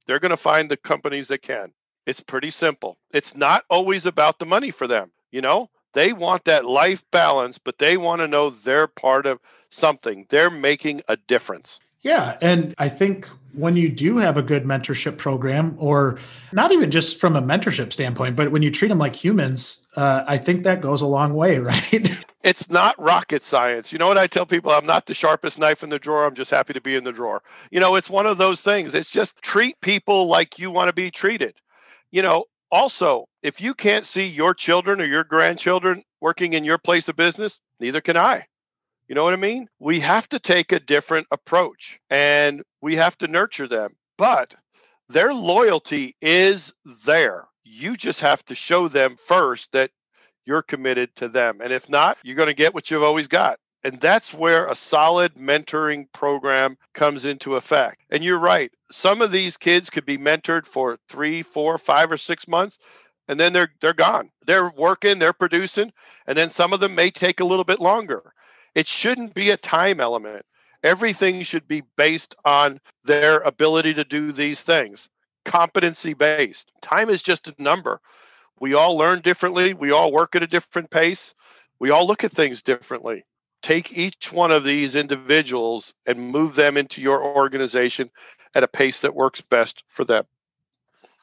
they're 0.06 0.20
going 0.20 0.30
to 0.30 0.36
find 0.36 0.70
the 0.70 0.76
companies 0.76 1.28
that 1.28 1.42
can. 1.42 1.72
It's 2.06 2.20
pretty 2.20 2.50
simple. 2.50 2.98
It's 3.12 3.36
not 3.36 3.64
always 3.68 4.06
about 4.06 4.38
the 4.38 4.46
money 4.46 4.70
for 4.70 4.86
them. 4.86 5.10
You 5.32 5.40
know, 5.40 5.70
they 5.92 6.12
want 6.12 6.44
that 6.44 6.64
life 6.64 7.04
balance, 7.10 7.58
but 7.58 7.78
they 7.78 7.96
want 7.96 8.20
to 8.20 8.28
know 8.28 8.50
they're 8.50 8.86
part 8.86 9.26
of 9.26 9.40
something. 9.70 10.26
They're 10.28 10.50
making 10.50 11.02
a 11.08 11.16
difference. 11.16 11.80
Yeah. 12.02 12.38
And 12.40 12.74
I 12.78 12.88
think 12.88 13.28
when 13.56 13.76
you 13.76 13.88
do 13.88 14.18
have 14.18 14.36
a 14.36 14.42
good 14.42 14.64
mentorship 14.64 15.16
program, 15.16 15.76
or 15.78 16.18
not 16.52 16.72
even 16.72 16.90
just 16.90 17.20
from 17.20 17.36
a 17.36 17.42
mentorship 17.42 17.92
standpoint, 17.92 18.36
but 18.36 18.52
when 18.52 18.62
you 18.62 18.70
treat 18.70 18.88
them 18.88 18.98
like 18.98 19.16
humans, 19.16 19.86
uh, 19.96 20.24
I 20.26 20.36
think 20.36 20.64
that 20.64 20.80
goes 20.80 21.02
a 21.02 21.06
long 21.06 21.34
way, 21.34 21.58
right? 21.60 22.10
it's 22.44 22.70
not 22.70 23.00
rocket 23.00 23.42
science. 23.42 23.92
You 23.92 23.98
know 23.98 24.08
what 24.08 24.18
I 24.18 24.26
tell 24.26 24.46
people? 24.46 24.70
I'm 24.70 24.86
not 24.86 25.06
the 25.06 25.14
sharpest 25.14 25.58
knife 25.58 25.82
in 25.82 25.90
the 25.90 25.98
drawer. 25.98 26.26
I'm 26.26 26.34
just 26.34 26.50
happy 26.50 26.74
to 26.74 26.80
be 26.80 26.94
in 26.94 27.04
the 27.04 27.12
drawer. 27.12 27.42
You 27.70 27.80
know, 27.80 27.96
it's 27.96 28.10
one 28.10 28.26
of 28.26 28.38
those 28.38 28.62
things. 28.62 28.94
It's 28.94 29.10
just 29.10 29.40
treat 29.42 29.80
people 29.80 30.28
like 30.28 30.58
you 30.58 30.70
want 30.70 30.88
to 30.88 30.92
be 30.92 31.10
treated. 31.10 31.56
You 32.12 32.22
know, 32.22 32.44
also, 32.70 33.26
if 33.42 33.60
you 33.60 33.74
can't 33.74 34.06
see 34.06 34.26
your 34.26 34.54
children 34.54 35.00
or 35.00 35.06
your 35.06 35.24
grandchildren 35.24 36.02
working 36.20 36.52
in 36.52 36.64
your 36.64 36.78
place 36.78 37.08
of 37.08 37.16
business, 37.16 37.58
neither 37.80 38.00
can 38.00 38.16
I. 38.16 38.46
You 39.08 39.14
know 39.14 39.24
what 39.24 39.34
I 39.34 39.36
mean? 39.36 39.68
We 39.78 40.00
have 40.00 40.28
to 40.30 40.38
take 40.38 40.72
a 40.72 40.80
different 40.80 41.28
approach 41.30 42.00
and 42.10 42.62
we 42.80 42.96
have 42.96 43.16
to 43.18 43.28
nurture 43.28 43.68
them. 43.68 43.94
But 44.18 44.54
their 45.08 45.32
loyalty 45.32 46.14
is 46.20 46.72
there. 47.04 47.46
You 47.64 47.96
just 47.96 48.20
have 48.20 48.44
to 48.46 48.54
show 48.54 48.88
them 48.88 49.16
first 49.16 49.72
that 49.72 49.90
you're 50.44 50.62
committed 50.62 51.14
to 51.16 51.28
them. 51.28 51.60
And 51.62 51.72
if 51.72 51.88
not, 51.88 52.18
you're 52.22 52.36
going 52.36 52.48
to 52.48 52.54
get 52.54 52.74
what 52.74 52.90
you've 52.90 53.02
always 53.02 53.28
got. 53.28 53.58
And 53.84 54.00
that's 54.00 54.34
where 54.34 54.66
a 54.66 54.74
solid 54.74 55.34
mentoring 55.34 56.10
program 56.12 56.76
comes 56.94 57.24
into 57.24 57.54
effect. 57.56 58.00
And 58.10 58.24
you're 58.24 58.38
right. 58.38 58.72
Some 58.90 59.22
of 59.22 59.30
these 59.30 59.56
kids 59.56 59.90
could 59.90 60.06
be 60.06 60.18
mentored 60.18 60.66
for 60.66 60.98
three, 61.08 61.42
four, 61.42 61.78
five, 61.78 62.10
or 62.10 62.16
six 62.16 62.48
months, 62.48 62.78
and 63.28 63.38
then 63.38 63.52
they're 63.52 63.70
they're 63.80 63.92
gone. 63.92 64.30
They're 64.46 64.70
working, 64.70 65.18
they're 65.18 65.32
producing, 65.32 65.92
and 66.26 66.36
then 66.36 66.50
some 66.50 66.72
of 66.72 66.80
them 66.80 66.94
may 66.94 67.10
take 67.10 67.40
a 67.40 67.44
little 67.44 67.64
bit 67.64 67.80
longer. 67.80 68.32
It 68.76 68.86
shouldn't 68.86 69.34
be 69.34 69.50
a 69.50 69.56
time 69.56 69.98
element. 69.98 70.46
Everything 70.84 71.42
should 71.42 71.66
be 71.66 71.82
based 71.96 72.36
on 72.44 72.80
their 73.02 73.38
ability 73.40 73.94
to 73.94 74.04
do 74.04 74.30
these 74.30 74.62
things, 74.62 75.08
competency 75.44 76.14
based. 76.14 76.70
Time 76.80 77.10
is 77.10 77.24
just 77.24 77.48
a 77.48 77.54
number. 77.58 78.00
We 78.60 78.74
all 78.74 78.96
learn 78.96 79.20
differently, 79.22 79.74
we 79.74 79.90
all 79.90 80.12
work 80.12 80.36
at 80.36 80.44
a 80.44 80.46
different 80.46 80.90
pace, 80.90 81.34
we 81.80 81.90
all 81.90 82.06
look 82.06 82.22
at 82.22 82.30
things 82.30 82.62
differently 82.62 83.24
take 83.66 83.96
each 83.98 84.32
one 84.32 84.52
of 84.52 84.62
these 84.62 84.94
individuals 84.94 85.92
and 86.06 86.20
move 86.20 86.54
them 86.54 86.76
into 86.76 87.00
your 87.00 87.22
organization 87.22 88.08
at 88.54 88.62
a 88.62 88.68
pace 88.68 89.00
that 89.00 89.14
works 89.14 89.40
best 89.40 89.82
for 89.88 90.04
them. 90.04 90.24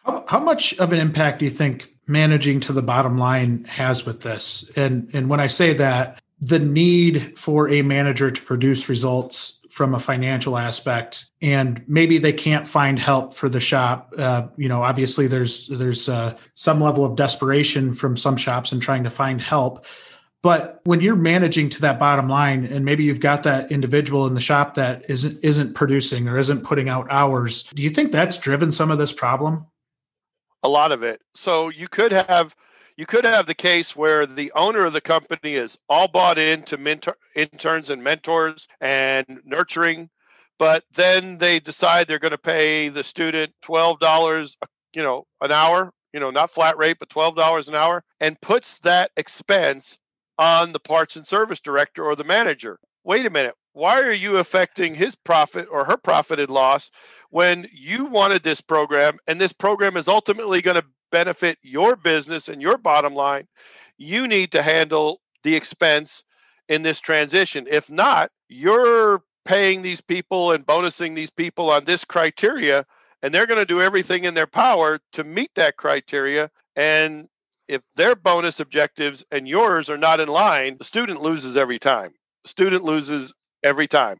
How, 0.06 0.26
how, 0.28 0.40
much 0.40 0.78
of 0.80 0.92
an 0.92 1.00
impact 1.00 1.40
do 1.40 1.46
you 1.46 1.52
think 1.52 1.88
managing 2.06 2.60
to 2.62 2.74
the 2.74 2.82
bottom 2.82 3.18
line 3.18 3.64
has 3.64 4.06
with 4.06 4.22
this? 4.22 4.70
And 4.76 5.10
and 5.14 5.30
when 5.30 5.40
I 5.40 5.48
say 5.48 5.74
that, 5.76 6.22
the 6.48 6.60
need 6.60 7.38
for 7.38 7.70
a 7.70 7.82
manager 7.82 8.32
to 8.32 8.42
produce 8.42 8.90
results 8.90 9.60
from 9.70 9.96
a 9.96 10.00
financial 10.00 10.58
aspect, 10.58 11.26
and 11.42 11.84
maybe 11.88 12.18
they 12.20 12.34
can't 12.34 12.68
find 12.68 13.00
help 13.00 13.34
for 13.34 13.50
the 13.50 13.60
shop. 13.60 14.14
Uh, 14.18 14.48
you 14.56 14.70
know, 14.70 14.84
obviously 14.84 15.28
there's 15.28 15.68
there's 15.68 16.08
uh, 16.08 16.38
some 16.54 16.80
level 16.80 17.06
of 17.06 17.16
desperation 17.16 17.94
from 17.94 18.16
some 18.16 18.38
shops 18.38 18.72
and 18.72 18.82
trying 18.82 19.04
to 19.04 19.10
find 19.10 19.42
help 19.42 19.86
but 20.44 20.82
when 20.84 21.00
you're 21.00 21.16
managing 21.16 21.70
to 21.70 21.82
that 21.82 21.98
bottom 21.98 22.28
line, 22.28 22.66
and 22.66 22.84
maybe 22.84 23.06
you've 23.06 23.22
got 23.22 23.44
that 23.44 23.72
individual 23.72 24.28
in 24.28 24.34
the 24.36 24.42
shop 24.42 24.74
that 24.74 25.10
isn't 25.10 25.40
isn't 25.42 25.74
producing 25.74 26.28
or 26.28 26.38
isn't 26.38 26.66
putting 26.66 26.90
out 26.90 27.08
hours, 27.10 27.64
do 27.74 27.82
you 27.82 27.90
think 27.90 28.12
that's 28.12 28.38
driven 28.38 28.72
some 28.72 28.92
of 28.92 28.98
this 28.98 29.14
problem? 29.14 29.66
A 30.62 30.68
lot 30.68 30.92
of 30.92 31.02
it. 31.02 31.22
So 31.34 31.70
you 31.70 31.88
could 31.88 32.12
have 32.12 32.56
you 32.98 33.06
could 33.06 33.26
have 33.26 33.46
the 33.46 33.56
case 33.56 33.96
where 33.96 34.26
the 34.26 34.52
owner 34.54 34.86
of 34.86 34.94
the 34.94 35.02
company 35.02 35.56
is 35.56 35.78
all 35.90 36.08
bought 36.08 36.38
into 36.38 36.78
mentor, 36.78 37.16
interns 37.36 37.90
and 37.90 38.04
mentors 38.04 38.68
and 38.82 39.42
nurturing, 39.46 40.10
but 40.60 40.84
then 40.94 41.38
they 41.38 41.60
decide 41.60 42.08
they're 42.08 42.20
going 42.20 42.32
to 42.32 42.38
pay 42.38 42.90
the 42.90 43.04
student 43.04 43.54
twelve 43.62 44.00
dollars, 44.00 44.58
you 44.94 45.02
know, 45.02 45.26
an 45.42 45.52
hour, 45.52 45.92
you 46.14 46.20
know, 46.20 46.32
not 46.32 46.52
flat 46.52 46.78
rate, 46.78 46.98
but 47.00 47.10
twelve 47.10 47.36
dollars 47.36 47.68
an 47.68 47.76
hour, 47.76 48.04
and 48.20 48.40
puts 48.42 48.80
that 48.80 49.12
expense 49.18 49.98
on 50.38 50.72
the 50.72 50.80
parts 50.80 51.16
and 51.16 51.28
service 51.28 51.60
director 51.62 52.04
or 52.04 52.16
the 52.16 52.24
manager. 52.24 52.78
Wait 53.04 53.26
a 53.26 53.30
minute. 53.30 53.56
Why 53.74 54.02
are 54.02 54.14
you 54.14 54.38
affecting 54.38 54.94
his 54.94 55.16
profit 55.16 55.68
or 55.72 55.84
her 55.84 55.98
profit 55.98 56.40
and 56.40 56.50
loss 56.50 56.92
when 57.32 57.68
you 57.74 58.06
wanted 58.06 58.44
this 58.44 58.62
program 58.62 59.18
and 59.28 59.42
this 59.42 59.54
program 59.54 59.98
is 59.98 60.08
ultimately 60.08 60.62
going 60.62 60.76
to 60.76 60.86
benefit 61.14 61.60
your 61.62 61.96
business 61.96 62.50
and 62.50 62.62
your 62.62 62.78
bottom 62.78 63.14
line? 63.14 63.48
You 63.98 64.28
need 64.28 64.52
to 64.54 64.64
handle 64.64 65.22
the 65.44 65.56
expense 65.56 66.24
in 66.68 66.82
this 66.82 67.00
transition. 67.00 67.68
If 67.70 67.90
not, 67.90 68.32
you're 68.50 69.22
paying 69.46 69.84
these 69.84 70.02
people 70.02 70.52
and 70.52 70.66
bonusing 70.66 71.16
these 71.16 71.30
people 71.30 71.70
on 71.70 71.86
this 71.86 72.04
criteria, 72.04 72.86
and 73.22 73.34
they're 73.34 73.46
going 73.46 73.60
to 73.60 73.66
do 73.66 73.82
everything 73.82 74.24
in 74.24 74.34
their 74.34 74.48
power 74.48 75.00
to 75.14 75.24
meet 75.24 75.52
that 75.56 75.78
criteria. 75.78 76.50
And 76.76 77.28
if 77.68 77.84
their 77.96 78.16
bonus 78.16 78.60
objectives 78.60 79.24
and 79.32 79.48
yours 79.48 79.90
are 79.92 79.98
not 79.98 80.20
in 80.20 80.28
line, 80.28 80.78
the 80.80 80.84
student 80.84 81.22
loses 81.22 81.56
every 81.56 81.80
time. 81.80 82.12
The 82.44 82.50
student 82.50 82.84
loses 82.84 83.34
every 83.64 83.88
time. 83.88 84.18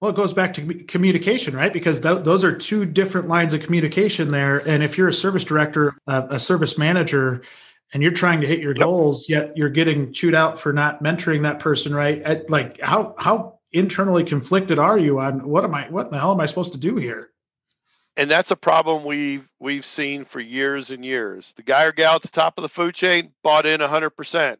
Well, 0.00 0.10
it 0.10 0.16
goes 0.16 0.34
back 0.34 0.52
to 0.54 0.84
communication, 0.84 1.56
right? 1.56 1.72
Because 1.72 2.00
th- 2.00 2.24
those 2.24 2.44
are 2.44 2.54
two 2.54 2.84
different 2.84 3.28
lines 3.28 3.54
of 3.54 3.62
communication 3.62 4.30
there. 4.30 4.58
And 4.68 4.82
if 4.82 4.98
you're 4.98 5.08
a 5.08 5.12
service 5.12 5.44
director, 5.44 5.96
uh, 6.06 6.26
a 6.30 6.38
service 6.38 6.76
manager, 6.76 7.42
and 7.94 8.02
you're 8.02 8.12
trying 8.12 8.40
to 8.42 8.46
hit 8.46 8.60
your 8.60 8.74
yep. 8.74 8.84
goals, 8.84 9.28
yet 9.28 9.56
you're 9.56 9.70
getting 9.70 10.12
chewed 10.12 10.34
out 10.34 10.60
for 10.60 10.72
not 10.72 11.02
mentoring 11.02 11.42
that 11.42 11.60
person, 11.60 11.94
right? 11.94 12.20
At, 12.22 12.50
like, 12.50 12.80
how 12.80 13.14
how 13.18 13.60
internally 13.72 14.24
conflicted 14.24 14.78
are 14.78 14.98
you 14.98 15.18
on 15.20 15.48
what 15.48 15.64
am 15.64 15.74
I? 15.74 15.88
What 15.88 16.10
the 16.10 16.18
hell 16.18 16.32
am 16.32 16.40
I 16.40 16.46
supposed 16.46 16.72
to 16.72 16.78
do 16.78 16.96
here? 16.96 17.30
and 18.16 18.30
that's 18.30 18.50
a 18.50 18.56
problem 18.56 19.04
we've 19.04 19.50
we've 19.60 19.84
seen 19.84 20.24
for 20.24 20.40
years 20.40 20.90
and 20.90 21.04
years. 21.04 21.52
The 21.56 21.62
guy 21.62 21.84
or 21.84 21.92
gal 21.92 22.16
at 22.16 22.22
the 22.22 22.28
top 22.28 22.58
of 22.58 22.62
the 22.62 22.68
food 22.68 22.94
chain 22.94 23.30
bought 23.42 23.66
in 23.66 23.80
100%, 23.80 24.56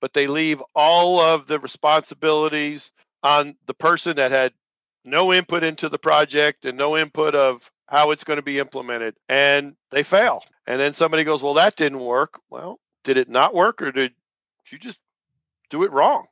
but 0.00 0.12
they 0.12 0.26
leave 0.26 0.62
all 0.74 1.20
of 1.20 1.46
the 1.46 1.58
responsibilities 1.58 2.92
on 3.22 3.56
the 3.66 3.74
person 3.74 4.16
that 4.16 4.30
had 4.30 4.52
no 5.04 5.32
input 5.32 5.64
into 5.64 5.88
the 5.88 5.98
project 5.98 6.66
and 6.66 6.76
no 6.76 6.96
input 6.96 7.34
of 7.34 7.70
how 7.86 8.10
it's 8.10 8.24
going 8.24 8.38
to 8.38 8.42
be 8.42 8.58
implemented 8.58 9.14
and 9.28 9.74
they 9.90 10.02
fail. 10.02 10.42
And 10.66 10.80
then 10.80 10.92
somebody 10.92 11.24
goes, 11.24 11.42
"Well, 11.42 11.54
that 11.54 11.76
didn't 11.76 12.00
work." 12.00 12.40
Well, 12.50 12.78
did 13.04 13.16
it 13.16 13.28
not 13.28 13.54
work 13.54 13.82
or 13.82 13.92
did 13.92 14.12
you 14.70 14.78
just 14.78 15.00
do 15.70 15.82
it 15.84 15.92
wrong? 15.92 16.26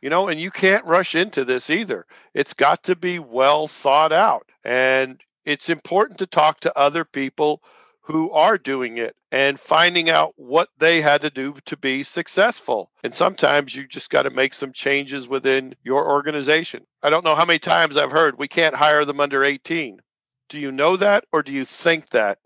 You 0.00 0.10
know, 0.10 0.28
and 0.28 0.40
you 0.40 0.50
can't 0.50 0.84
rush 0.84 1.14
into 1.14 1.44
this 1.44 1.70
either. 1.70 2.06
It's 2.34 2.54
got 2.54 2.84
to 2.84 2.96
be 2.96 3.18
well 3.18 3.66
thought 3.66 4.12
out. 4.12 4.48
And 4.64 5.20
it's 5.44 5.70
important 5.70 6.18
to 6.18 6.26
talk 6.26 6.60
to 6.60 6.78
other 6.78 7.04
people 7.04 7.62
who 8.08 8.30
are 8.30 8.56
doing 8.56 8.96
it 8.96 9.14
and 9.30 9.60
finding 9.60 10.08
out 10.08 10.32
what 10.36 10.70
they 10.78 11.02
had 11.02 11.20
to 11.20 11.28
do 11.28 11.54
to 11.66 11.76
be 11.76 12.02
successful. 12.02 12.90
And 13.04 13.14
sometimes 13.14 13.74
you 13.76 13.86
just 13.86 14.08
got 14.08 14.22
to 14.22 14.30
make 14.30 14.54
some 14.54 14.72
changes 14.72 15.28
within 15.28 15.74
your 15.84 16.08
organization. 16.08 16.86
I 17.02 17.10
don't 17.10 17.24
know 17.24 17.34
how 17.34 17.44
many 17.44 17.58
times 17.58 17.98
I've 17.98 18.10
heard 18.10 18.38
we 18.38 18.48
can't 18.48 18.74
hire 18.74 19.04
them 19.04 19.20
under 19.20 19.44
18. 19.44 20.00
Do 20.48 20.58
you 20.58 20.72
know 20.72 20.96
that 20.96 21.26
or 21.32 21.42
do 21.42 21.52
you 21.52 21.66
think 21.66 22.08
that? 22.10 22.38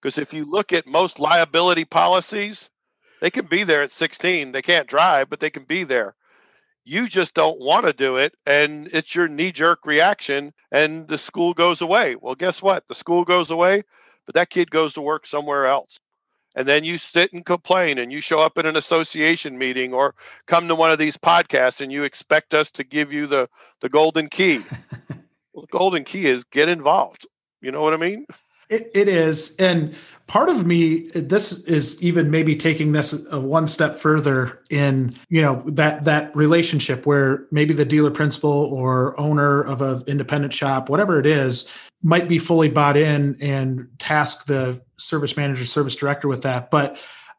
Because 0.00 0.16
if 0.16 0.32
you 0.32 0.46
look 0.46 0.72
at 0.72 0.86
most 0.86 1.20
liability 1.20 1.84
policies, 1.84 2.70
they 3.20 3.30
can 3.30 3.44
be 3.44 3.64
there 3.64 3.82
at 3.82 3.92
16. 3.92 4.52
They 4.52 4.62
can't 4.62 4.88
drive, 4.88 5.28
but 5.28 5.40
they 5.40 5.50
can 5.50 5.64
be 5.64 5.84
there 5.84 6.16
you 6.84 7.06
just 7.06 7.34
don't 7.34 7.60
want 7.60 7.86
to 7.86 7.92
do 7.92 8.16
it 8.16 8.34
and 8.44 8.88
it's 8.92 9.14
your 9.14 9.28
knee 9.28 9.52
jerk 9.52 9.86
reaction 9.86 10.52
and 10.72 11.06
the 11.06 11.16
school 11.16 11.54
goes 11.54 11.80
away 11.80 12.16
well 12.16 12.34
guess 12.34 12.60
what 12.60 12.88
the 12.88 12.94
school 12.94 13.24
goes 13.24 13.52
away 13.52 13.84
but 14.26 14.34
that 14.34 14.50
kid 14.50 14.70
goes 14.70 14.94
to 14.94 15.00
work 15.00 15.26
somewhere 15.26 15.66
else. 15.66 15.98
And 16.54 16.68
then 16.68 16.84
you 16.84 16.98
sit 16.98 17.32
and 17.32 17.44
complain 17.44 17.98
and 17.98 18.12
you 18.12 18.20
show 18.20 18.40
up 18.40 18.58
at 18.58 18.66
an 18.66 18.76
association 18.76 19.56
meeting 19.56 19.94
or 19.94 20.14
come 20.46 20.68
to 20.68 20.74
one 20.74 20.92
of 20.92 20.98
these 20.98 21.16
podcasts 21.16 21.80
and 21.80 21.90
you 21.90 22.04
expect 22.04 22.52
us 22.52 22.70
to 22.72 22.84
give 22.84 23.12
you 23.12 23.26
the 23.26 23.48
the 23.80 23.88
golden 23.88 24.28
key. 24.28 24.62
Well, 25.54 25.66
the 25.66 25.78
golden 25.78 26.04
key 26.04 26.28
is 26.28 26.44
get 26.44 26.70
involved. 26.70 27.26
You 27.60 27.72
know 27.72 27.82
what 27.82 27.92
i 27.92 27.98
mean? 27.98 28.26
It, 28.68 28.90
it 28.94 29.06
is. 29.06 29.54
And 29.56 29.94
part 30.26 30.48
of 30.48 30.64
me, 30.64 31.08
this 31.08 31.52
is 31.64 32.02
even 32.02 32.30
maybe 32.30 32.56
taking 32.56 32.92
this 32.92 33.12
a 33.30 33.38
one 33.38 33.68
step 33.68 33.96
further 33.96 34.62
in, 34.70 35.14
you 35.28 35.42
know, 35.42 35.62
that, 35.66 36.06
that 36.06 36.34
relationship 36.34 37.04
where 37.04 37.46
maybe 37.50 37.74
the 37.74 37.84
dealer 37.84 38.10
principal 38.10 38.50
or 38.50 39.18
owner 39.20 39.60
of 39.60 39.82
an 39.82 40.04
independent 40.06 40.54
shop, 40.54 40.88
whatever 40.88 41.20
it 41.20 41.26
is, 41.26 41.70
might 42.02 42.28
be 42.28 42.38
fully 42.38 42.68
bought 42.68 42.96
in 42.96 43.36
and 43.40 43.88
task 43.98 44.46
the 44.46 44.80
service 44.96 45.36
manager, 45.36 45.64
service 45.64 45.94
director 45.94 46.28
with 46.28 46.42
that. 46.42 46.70
But 46.70 46.98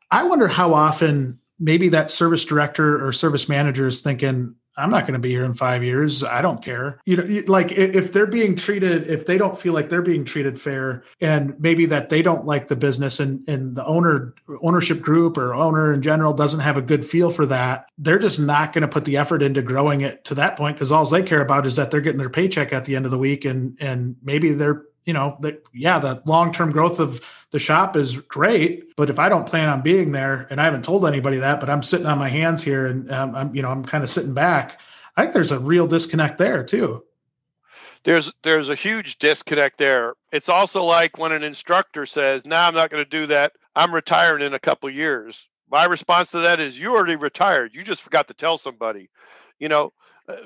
I 0.09 0.23
wonder 0.23 0.47
how 0.47 0.73
often 0.73 1.39
maybe 1.59 1.89
that 1.89 2.11
service 2.11 2.45
director 2.45 3.05
or 3.05 3.11
service 3.11 3.49
manager 3.49 3.87
is 3.87 4.01
thinking, 4.01 4.55
I'm 4.75 4.89
not 4.89 5.01
going 5.01 5.13
to 5.13 5.19
be 5.19 5.29
here 5.29 5.43
in 5.43 5.53
five 5.53 5.83
years. 5.83 6.23
I 6.23 6.41
don't 6.41 6.63
care. 6.63 6.99
You 7.05 7.17
know, 7.17 7.43
like 7.47 7.71
if 7.71 8.11
they're 8.11 8.25
being 8.25 8.55
treated, 8.55 9.07
if 9.07 9.25
they 9.25 9.37
don't 9.37 9.59
feel 9.59 9.73
like 9.73 9.89
they're 9.89 10.01
being 10.01 10.25
treated 10.25 10.59
fair, 10.59 11.03
and 11.21 11.59
maybe 11.59 11.85
that 11.87 12.09
they 12.09 12.21
don't 12.21 12.45
like 12.45 12.67
the 12.67 12.75
business, 12.75 13.19
and 13.19 13.47
and 13.47 13.75
the 13.75 13.85
owner 13.85 14.33
ownership 14.61 15.01
group 15.01 15.37
or 15.37 15.53
owner 15.53 15.93
in 15.93 16.01
general 16.01 16.33
doesn't 16.33 16.61
have 16.61 16.77
a 16.77 16.81
good 16.81 17.05
feel 17.05 17.29
for 17.29 17.45
that, 17.45 17.87
they're 17.97 18.19
just 18.19 18.39
not 18.39 18.73
going 18.73 18.81
to 18.81 18.87
put 18.87 19.05
the 19.05 19.17
effort 19.17 19.43
into 19.43 19.61
growing 19.61 20.01
it 20.01 20.23
to 20.25 20.35
that 20.35 20.57
point 20.57 20.75
because 20.75 20.91
all 20.91 21.05
they 21.05 21.23
care 21.23 21.41
about 21.41 21.67
is 21.67 21.75
that 21.75 21.91
they're 21.91 22.01
getting 22.01 22.19
their 22.19 22.29
paycheck 22.29 22.73
at 22.73 22.85
the 22.85 22.95
end 22.95 23.05
of 23.05 23.11
the 23.11 23.17
week, 23.17 23.45
and 23.45 23.77
and 23.79 24.15
maybe 24.23 24.53
they're 24.53 24.85
you 25.05 25.13
know 25.13 25.37
that 25.41 25.63
yeah 25.73 25.99
the 25.99 26.21
long-term 26.25 26.71
growth 26.71 26.99
of 26.99 27.21
the 27.51 27.59
shop 27.59 27.95
is 27.95 28.17
great 28.17 28.95
but 28.95 29.09
if 29.09 29.19
i 29.19 29.29
don't 29.29 29.45
plan 29.47 29.69
on 29.69 29.81
being 29.81 30.11
there 30.11 30.47
and 30.49 30.59
i 30.59 30.65
haven't 30.65 30.83
told 30.83 31.05
anybody 31.05 31.37
that 31.37 31.59
but 31.59 31.69
i'm 31.69 31.83
sitting 31.83 32.05
on 32.05 32.17
my 32.17 32.29
hands 32.29 32.63
here 32.63 32.87
and 32.87 33.11
um, 33.11 33.35
i'm 33.35 33.55
you 33.55 33.61
know 33.61 33.69
i'm 33.69 33.83
kind 33.83 34.03
of 34.03 34.09
sitting 34.09 34.33
back 34.33 34.79
i 35.15 35.21
think 35.21 35.33
there's 35.33 35.51
a 35.51 35.59
real 35.59 35.87
disconnect 35.87 36.37
there 36.37 36.63
too. 36.63 37.03
There's 38.03 38.33
there's 38.43 38.69
a 38.69 38.75
huge 38.75 39.17
disconnect 39.17 39.77
there. 39.77 40.15
It's 40.31 40.49
also 40.49 40.83
like 40.83 41.17
when 41.17 41.31
an 41.31 41.43
instructor 41.43 42.05
says 42.05 42.45
now 42.45 42.61
nah, 42.61 42.67
i'm 42.67 42.73
not 42.73 42.89
going 42.89 43.03
to 43.03 43.09
do 43.09 43.27
that. 43.27 43.53
I'm 43.75 43.95
retiring 43.95 44.43
in 44.43 44.53
a 44.53 44.59
couple 44.59 44.89
years. 44.89 45.47
My 45.71 45.85
response 45.85 46.31
to 46.31 46.39
that 46.39 46.59
is 46.59 46.77
you 46.77 46.93
already 46.93 47.15
retired. 47.15 47.73
You 47.73 47.81
just 47.81 48.03
forgot 48.03 48.27
to 48.27 48.33
tell 48.33 48.57
somebody. 48.57 49.09
You 49.59 49.69
know 49.69 49.93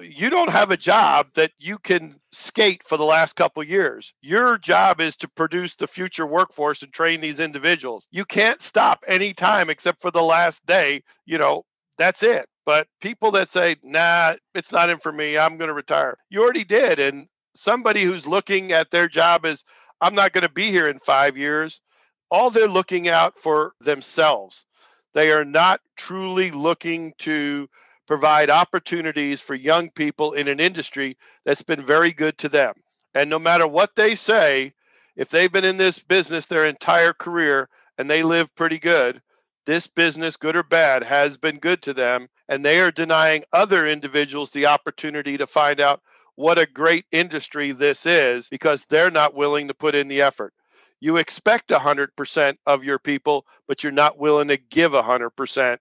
you 0.02 0.30
don't 0.30 0.50
have 0.50 0.72
a 0.72 0.78
job 0.78 1.28
that 1.36 1.52
you 1.60 1.78
can 1.78 2.20
skate 2.32 2.84
for 2.84 2.98
the 2.98 3.04
last 3.04 3.36
couple 3.36 3.64
years. 3.64 4.14
Your 4.22 4.58
job 4.58 5.00
is 5.00 5.16
to 5.18 5.28
produce 5.28 5.76
the 5.76 5.88
future 5.88 6.26
workforce 6.26 6.82
and 6.82 6.92
train 6.92 7.22
these 7.22 7.40
individuals. 7.40 8.08
You 8.12 8.26
can't 8.26 8.62
stop 8.62 9.04
any 9.08 9.34
time 9.34 9.70
except 9.70 10.02
for 10.02 10.12
the 10.12 10.24
last 10.24 10.66
day. 10.66 11.04
You 11.26 11.38
know, 11.38 11.64
that's 11.98 12.24
it. 12.24 12.48
But 12.66 12.88
people 13.02 13.32
that 13.32 13.50
say, 13.50 13.78
nah, 13.84 14.34
it's 14.56 14.72
not 14.72 14.90
in 14.90 14.98
for 14.98 15.12
me, 15.12 15.38
I'm 15.38 15.58
going 15.58 15.70
to 15.70 15.74
retire, 15.74 16.18
you 16.30 16.42
already 16.42 16.66
did. 16.66 17.00
And 17.00 17.28
somebody 17.56 18.04
who's 18.04 18.28
looking 18.28 18.72
at 18.72 18.92
their 18.92 19.08
job 19.08 19.46
as, 19.46 19.64
I'm 20.02 20.16
not 20.16 20.34
going 20.34 20.46
to 20.46 20.52
be 20.52 20.70
here 20.70 20.88
in 20.88 21.00
five 21.00 21.38
years, 21.38 21.82
all 22.30 22.50
they're 22.50 22.68
looking 22.68 23.08
out 23.08 23.38
for 23.38 23.72
themselves. 23.80 24.66
They 25.14 25.32
are 25.32 25.46
not 25.46 25.82
truly 25.96 26.52
looking 26.52 27.14
to 27.20 27.70
provide 28.08 28.50
opportunities 28.50 29.42
for 29.42 29.54
young 29.54 29.90
people 29.92 30.34
in 30.34 30.48
an 30.48 30.60
industry 30.60 31.18
that's 31.46 31.62
been 31.62 31.86
very 31.86 32.14
good 32.14 32.38
to 32.40 32.50
them. 32.50 32.74
And 33.14 33.30
no 33.30 33.38
matter 33.38 33.68
what 33.68 33.96
they 33.96 34.16
say, 34.16 34.74
if 35.16 35.30
they've 35.30 35.52
been 35.52 35.66
in 35.66 35.78
this 35.78 36.00
business 36.00 36.46
their 36.46 36.66
entire 36.66 37.14
career 37.14 37.70
and 37.98 38.10
they 38.10 38.24
live 38.24 38.56
pretty 38.56 38.80
good, 38.80 39.22
this 39.66 39.88
business, 39.88 40.38
good 40.38 40.56
or 40.56 40.64
bad, 40.64 41.04
has 41.04 41.38
been 41.38 41.58
good 41.58 41.82
to 41.84 41.94
them. 41.94 42.28
And 42.48 42.64
they 42.64 42.80
are 42.80 42.92
denying 42.92 43.44
other 43.52 43.86
individuals 43.86 44.52
the 44.52 44.68
opportunity 44.68 45.38
to 45.38 45.46
find 45.46 45.82
out 45.82 46.02
what 46.36 46.58
a 46.58 46.66
great 46.66 47.06
industry 47.12 47.74
this 47.74 48.06
is 48.06 48.48
because 48.48 48.86
they're 48.86 49.12
not 49.12 49.36
willing 49.36 49.68
to 49.68 49.74
put 49.74 49.96
in 49.96 50.08
the 50.08 50.22
effort. 50.22 50.54
You 51.00 51.18
expect 51.18 51.70
100% 51.70 52.58
of 52.66 52.84
your 52.84 53.00
people, 53.00 53.46
but 53.68 53.84
you're 53.84 53.92
not 53.92 54.18
willing 54.18 54.48
to 54.48 54.58
give 54.58 54.94
100%. 54.94 55.78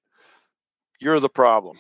You're 0.99 1.21
the 1.21 1.29
problem. 1.29 1.79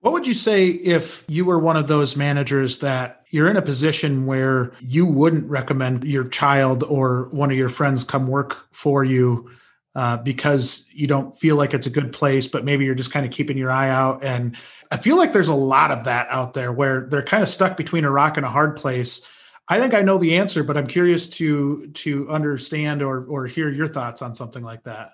What 0.00 0.14
would 0.14 0.26
you 0.26 0.34
say 0.34 0.68
if 0.68 1.24
you 1.28 1.44
were 1.44 1.58
one 1.58 1.76
of 1.76 1.86
those 1.86 2.16
managers 2.16 2.78
that 2.78 3.26
you're 3.30 3.50
in 3.50 3.58
a 3.58 3.62
position 3.62 4.24
where 4.24 4.72
you 4.80 5.04
wouldn't 5.04 5.48
recommend 5.50 6.04
your 6.04 6.26
child 6.26 6.82
or 6.84 7.28
one 7.32 7.50
of 7.50 7.56
your 7.58 7.68
friends 7.68 8.02
come 8.02 8.26
work 8.26 8.66
for 8.72 9.04
you 9.04 9.50
uh, 9.94 10.16
because 10.16 10.88
you 10.92 11.06
don't 11.06 11.32
feel 11.32 11.56
like 11.56 11.74
it's 11.74 11.86
a 11.86 11.90
good 11.90 12.12
place, 12.12 12.46
but 12.46 12.64
maybe 12.64 12.86
you're 12.86 12.94
just 12.94 13.12
kind 13.12 13.26
of 13.26 13.32
keeping 13.32 13.58
your 13.58 13.70
eye 13.70 13.90
out? 13.90 14.24
And 14.24 14.56
I 14.90 14.96
feel 14.96 15.16
like 15.16 15.34
there's 15.34 15.48
a 15.48 15.54
lot 15.54 15.90
of 15.90 16.04
that 16.04 16.28
out 16.30 16.54
there 16.54 16.72
where 16.72 17.02
they're 17.02 17.22
kind 17.22 17.42
of 17.42 17.48
stuck 17.48 17.76
between 17.76 18.04
a 18.06 18.10
rock 18.10 18.38
and 18.38 18.46
a 18.46 18.50
hard 18.50 18.76
place. 18.76 19.20
I 19.68 19.78
think 19.78 19.92
I 19.92 20.00
know 20.00 20.16
the 20.16 20.38
answer, 20.38 20.64
but 20.64 20.76
I'm 20.78 20.86
curious 20.86 21.28
to 21.28 21.88
to 21.88 22.28
understand 22.30 23.02
or 23.02 23.24
or 23.26 23.46
hear 23.46 23.68
your 23.68 23.86
thoughts 23.86 24.22
on 24.22 24.34
something 24.34 24.64
like 24.64 24.84
that. 24.84 25.12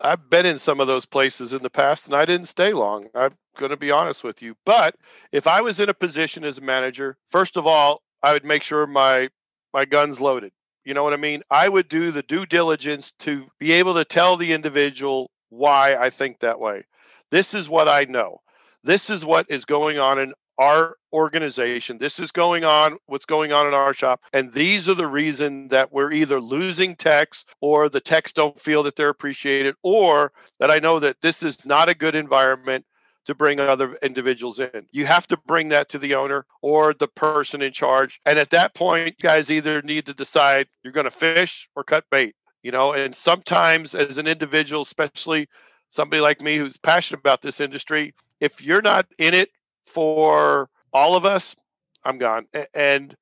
I've 0.00 0.30
been 0.30 0.46
in 0.46 0.58
some 0.58 0.80
of 0.80 0.86
those 0.86 1.06
places 1.06 1.52
in 1.52 1.62
the 1.62 1.70
past 1.70 2.06
and 2.06 2.14
I 2.14 2.24
didn't 2.24 2.48
stay 2.48 2.72
long. 2.72 3.08
I'm 3.14 3.34
going 3.56 3.70
to 3.70 3.76
be 3.76 3.90
honest 3.90 4.24
with 4.24 4.42
you. 4.42 4.56
But 4.64 4.96
if 5.32 5.46
I 5.46 5.60
was 5.60 5.80
in 5.80 5.88
a 5.88 5.94
position 5.94 6.44
as 6.44 6.58
a 6.58 6.62
manager, 6.62 7.16
first 7.28 7.56
of 7.56 7.66
all, 7.66 8.02
I 8.22 8.32
would 8.32 8.44
make 8.44 8.62
sure 8.62 8.86
my 8.86 9.28
my 9.72 9.84
guns 9.84 10.20
loaded. 10.20 10.52
You 10.84 10.94
know 10.94 11.04
what 11.04 11.12
I 11.12 11.18
mean? 11.18 11.42
I 11.50 11.68
would 11.68 11.88
do 11.88 12.10
the 12.10 12.22
due 12.22 12.46
diligence 12.46 13.12
to 13.20 13.46
be 13.58 13.72
able 13.72 13.94
to 13.94 14.04
tell 14.04 14.36
the 14.36 14.52
individual 14.52 15.30
why 15.50 15.96
I 15.96 16.10
think 16.10 16.40
that 16.40 16.60
way. 16.60 16.84
This 17.30 17.54
is 17.54 17.68
what 17.68 17.88
I 17.88 18.04
know. 18.04 18.40
This 18.82 19.10
is 19.10 19.24
what 19.24 19.46
is 19.50 19.64
going 19.66 19.98
on 19.98 20.18
in 20.18 20.32
our 20.60 20.96
organization. 21.12 21.96
This 21.96 22.20
is 22.20 22.30
going 22.30 22.64
on, 22.64 22.98
what's 23.06 23.24
going 23.24 23.50
on 23.50 23.66
in 23.66 23.72
our 23.72 23.94
shop. 23.94 24.20
And 24.34 24.52
these 24.52 24.88
are 24.90 24.94
the 24.94 25.06
reason 25.06 25.68
that 25.68 25.90
we're 25.90 26.12
either 26.12 26.38
losing 26.38 26.94
techs 26.94 27.46
or 27.62 27.88
the 27.88 28.00
techs 28.00 28.34
don't 28.34 28.60
feel 28.60 28.82
that 28.82 28.94
they're 28.94 29.08
appreciated, 29.08 29.74
or 29.82 30.32
that 30.60 30.70
I 30.70 30.78
know 30.78 31.00
that 31.00 31.16
this 31.22 31.42
is 31.42 31.64
not 31.64 31.88
a 31.88 31.94
good 31.94 32.14
environment 32.14 32.84
to 33.24 33.34
bring 33.34 33.58
other 33.58 33.94
individuals 34.02 34.60
in. 34.60 34.86
You 34.90 35.06
have 35.06 35.26
to 35.28 35.38
bring 35.46 35.68
that 35.68 35.88
to 35.90 35.98
the 35.98 36.14
owner 36.14 36.44
or 36.60 36.94
the 36.94 37.08
person 37.08 37.62
in 37.62 37.72
charge. 37.72 38.20
And 38.26 38.38
at 38.38 38.50
that 38.50 38.74
point, 38.74 39.14
you 39.18 39.22
guys 39.22 39.50
either 39.50 39.80
need 39.82 40.06
to 40.06 40.14
decide 40.14 40.68
you're 40.82 40.92
going 40.92 41.04
to 41.04 41.10
fish 41.10 41.68
or 41.74 41.84
cut 41.84 42.04
bait, 42.10 42.34
you 42.62 42.70
know, 42.70 42.92
and 42.92 43.14
sometimes 43.14 43.94
as 43.94 44.18
an 44.18 44.26
individual, 44.26 44.82
especially 44.82 45.48
somebody 45.88 46.20
like 46.20 46.40
me 46.40 46.58
who's 46.58 46.76
passionate 46.76 47.20
about 47.20 47.40
this 47.40 47.60
industry, 47.60 48.14
if 48.40 48.62
you're 48.62 48.82
not 48.82 49.06
in 49.18 49.34
it 49.34 49.50
for 49.86 50.68
all 50.92 51.16
of 51.16 51.24
us, 51.24 51.56
I'm 52.04 52.18
gone. 52.18 52.46
And 52.74 53.16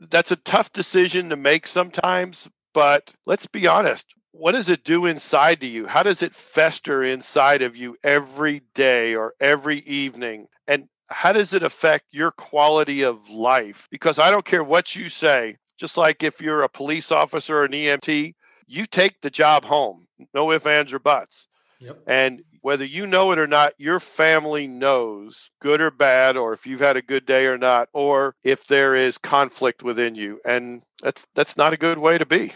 that's 0.00 0.32
a 0.32 0.36
tough 0.36 0.72
decision 0.72 1.30
to 1.30 1.36
make 1.36 1.66
sometimes, 1.66 2.48
but 2.72 3.12
let's 3.26 3.46
be 3.46 3.66
honest. 3.66 4.14
What 4.32 4.52
does 4.52 4.68
it 4.68 4.82
do 4.82 5.06
inside 5.06 5.60
to 5.60 5.66
you? 5.66 5.86
How 5.86 6.02
does 6.02 6.22
it 6.22 6.34
fester 6.34 7.04
inside 7.04 7.62
of 7.62 7.76
you 7.76 7.96
every 8.02 8.62
day 8.74 9.14
or 9.14 9.34
every 9.40 9.78
evening? 9.80 10.48
And 10.66 10.88
how 11.08 11.32
does 11.32 11.54
it 11.54 11.62
affect 11.62 12.06
your 12.10 12.32
quality 12.32 13.02
of 13.02 13.28
life? 13.30 13.86
Because 13.90 14.18
I 14.18 14.30
don't 14.30 14.44
care 14.44 14.64
what 14.64 14.96
you 14.96 15.08
say, 15.08 15.56
just 15.78 15.96
like 15.96 16.24
if 16.24 16.40
you're 16.40 16.62
a 16.62 16.68
police 16.68 17.12
officer 17.12 17.58
or 17.58 17.64
an 17.64 17.72
EMT, 17.72 18.34
you 18.66 18.86
take 18.86 19.20
the 19.20 19.30
job 19.30 19.64
home. 19.64 20.06
No 20.32 20.50
ifs, 20.50 20.66
ands, 20.66 20.92
or 20.92 20.98
buts. 20.98 21.46
Yep. 21.78 21.98
And 22.06 22.42
whether 22.64 22.86
you 22.86 23.06
know 23.06 23.30
it 23.30 23.38
or 23.38 23.46
not, 23.46 23.74
your 23.76 24.00
family 24.00 24.66
knows, 24.66 25.50
good 25.60 25.82
or 25.82 25.90
bad, 25.90 26.34
or 26.34 26.54
if 26.54 26.66
you've 26.66 26.80
had 26.80 26.96
a 26.96 27.02
good 27.02 27.26
day 27.26 27.44
or 27.44 27.58
not, 27.58 27.90
or 27.92 28.34
if 28.42 28.66
there 28.68 28.94
is 28.94 29.18
conflict 29.18 29.82
within 29.82 30.14
you. 30.14 30.40
And 30.46 30.80
that's 31.02 31.26
that's 31.34 31.58
not 31.58 31.74
a 31.74 31.76
good 31.76 31.98
way 31.98 32.16
to 32.16 32.24
be. 32.24 32.54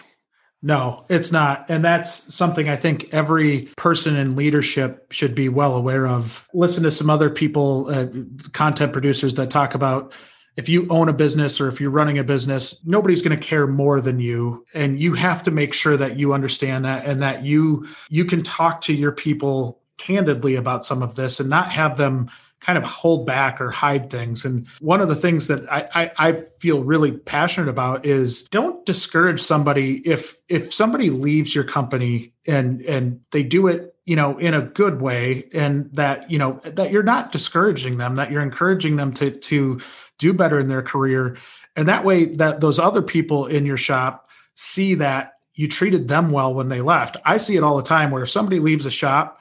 No, 0.62 1.04
it's 1.10 1.30
not. 1.30 1.66
And 1.68 1.84
that's 1.84 2.34
something 2.34 2.70
I 2.70 2.74
think 2.74 3.12
every 3.12 3.68
person 3.76 4.16
in 4.16 4.34
leadership 4.34 5.12
should 5.12 5.34
be 5.34 5.50
well 5.50 5.76
aware 5.76 6.06
of. 6.06 6.48
Listen 6.54 6.84
to 6.84 6.90
some 6.90 7.10
other 7.10 7.28
people, 7.28 7.90
uh, 7.90 8.06
content 8.52 8.94
producers 8.94 9.34
that 9.34 9.50
talk 9.50 9.74
about 9.74 10.14
if 10.56 10.70
you 10.70 10.88
own 10.88 11.10
a 11.10 11.12
business 11.12 11.60
or 11.60 11.68
if 11.68 11.82
you're 11.82 11.90
running 11.90 12.18
a 12.18 12.24
business, 12.24 12.80
nobody's 12.84 13.22
going 13.22 13.38
to 13.38 13.46
care 13.46 13.66
more 13.66 14.00
than 14.00 14.18
you 14.20 14.64
and 14.72 14.98
you 14.98 15.12
have 15.14 15.42
to 15.42 15.50
make 15.50 15.74
sure 15.74 15.98
that 15.98 16.18
you 16.18 16.32
understand 16.32 16.86
that 16.86 17.04
and 17.04 17.20
that 17.20 17.44
you 17.44 17.86
you 18.08 18.24
can 18.24 18.42
talk 18.42 18.80
to 18.80 18.94
your 18.94 19.12
people 19.12 19.82
candidly 19.98 20.54
about 20.54 20.84
some 20.84 21.02
of 21.02 21.14
this 21.14 21.40
and 21.40 21.50
not 21.50 21.70
have 21.72 21.96
them 21.96 22.30
kind 22.60 22.76
of 22.76 22.84
hold 22.84 23.26
back 23.26 23.60
or 23.60 23.70
hide 23.70 24.10
things. 24.10 24.44
And 24.44 24.66
one 24.80 25.00
of 25.00 25.08
the 25.08 25.14
things 25.14 25.46
that 25.46 25.70
I, 25.72 25.88
I, 25.94 26.10
I, 26.18 26.32
feel 26.58 26.82
really 26.82 27.12
passionate 27.12 27.68
about 27.68 28.04
is 28.04 28.42
don't 28.44 28.84
discourage 28.84 29.40
somebody 29.40 29.98
if 30.06 30.34
if 30.48 30.74
somebody 30.74 31.10
leaves 31.10 31.54
your 31.54 31.64
company 31.64 32.32
and 32.46 32.82
and 32.82 33.20
they 33.30 33.44
do 33.44 33.68
it 33.68 33.94
you 34.06 34.16
know 34.16 34.38
in 34.38 34.54
a 34.54 34.62
good 34.62 35.00
way 35.00 35.48
and 35.52 35.92
that 35.92 36.28
you 36.30 36.38
know 36.38 36.60
that 36.64 36.90
you're 36.90 37.02
not 37.02 37.30
discouraging 37.30 37.98
them 37.98 38.16
that 38.16 38.32
you're 38.32 38.42
encouraging 38.42 38.96
them 38.96 39.12
to 39.12 39.30
to 39.30 39.78
do 40.18 40.32
better 40.32 40.58
in 40.58 40.68
their 40.68 40.82
career 40.82 41.36
and 41.76 41.86
that 41.86 42.04
way 42.04 42.24
that 42.24 42.60
those 42.60 42.78
other 42.78 43.02
people 43.02 43.46
in 43.46 43.64
your 43.64 43.76
shop 43.76 44.28
see 44.54 44.94
that 44.94 45.34
you 45.54 45.68
treated 45.68 46.08
them 46.08 46.32
well 46.32 46.52
when 46.52 46.70
they 46.70 46.80
left 46.80 47.16
i 47.24 47.36
see 47.36 47.56
it 47.56 47.62
all 47.62 47.76
the 47.76 47.82
time 47.82 48.10
where 48.10 48.22
if 48.22 48.30
somebody 48.30 48.58
leaves 48.58 48.86
a 48.86 48.90
shop 48.90 49.40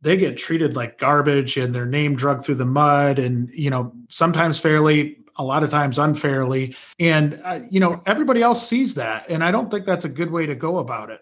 they 0.00 0.16
get 0.16 0.38
treated 0.38 0.76
like 0.76 0.98
garbage 0.98 1.56
and 1.56 1.74
their 1.74 1.86
name 1.86 2.14
drugged 2.16 2.44
through 2.44 2.54
the 2.56 2.64
mud 2.64 3.18
and 3.18 3.50
you 3.52 3.70
know 3.70 3.92
sometimes 4.08 4.60
fairly 4.60 5.18
a 5.36 5.44
lot 5.44 5.62
of 5.62 5.70
times 5.70 5.98
unfairly. 5.98 6.76
And 6.98 7.40
uh, 7.44 7.60
you 7.70 7.80
know 7.80 8.02
everybody 8.06 8.42
else 8.42 8.66
sees 8.66 8.94
that 8.96 9.28
and 9.30 9.44
i 9.44 9.50
don't 9.50 9.70
think 9.70 9.86
that's 9.86 10.04
a 10.04 10.08
good 10.08 10.30
way 10.30 10.46
to 10.46 10.54
go 10.54 10.78
about 10.78 11.10
it. 11.10 11.20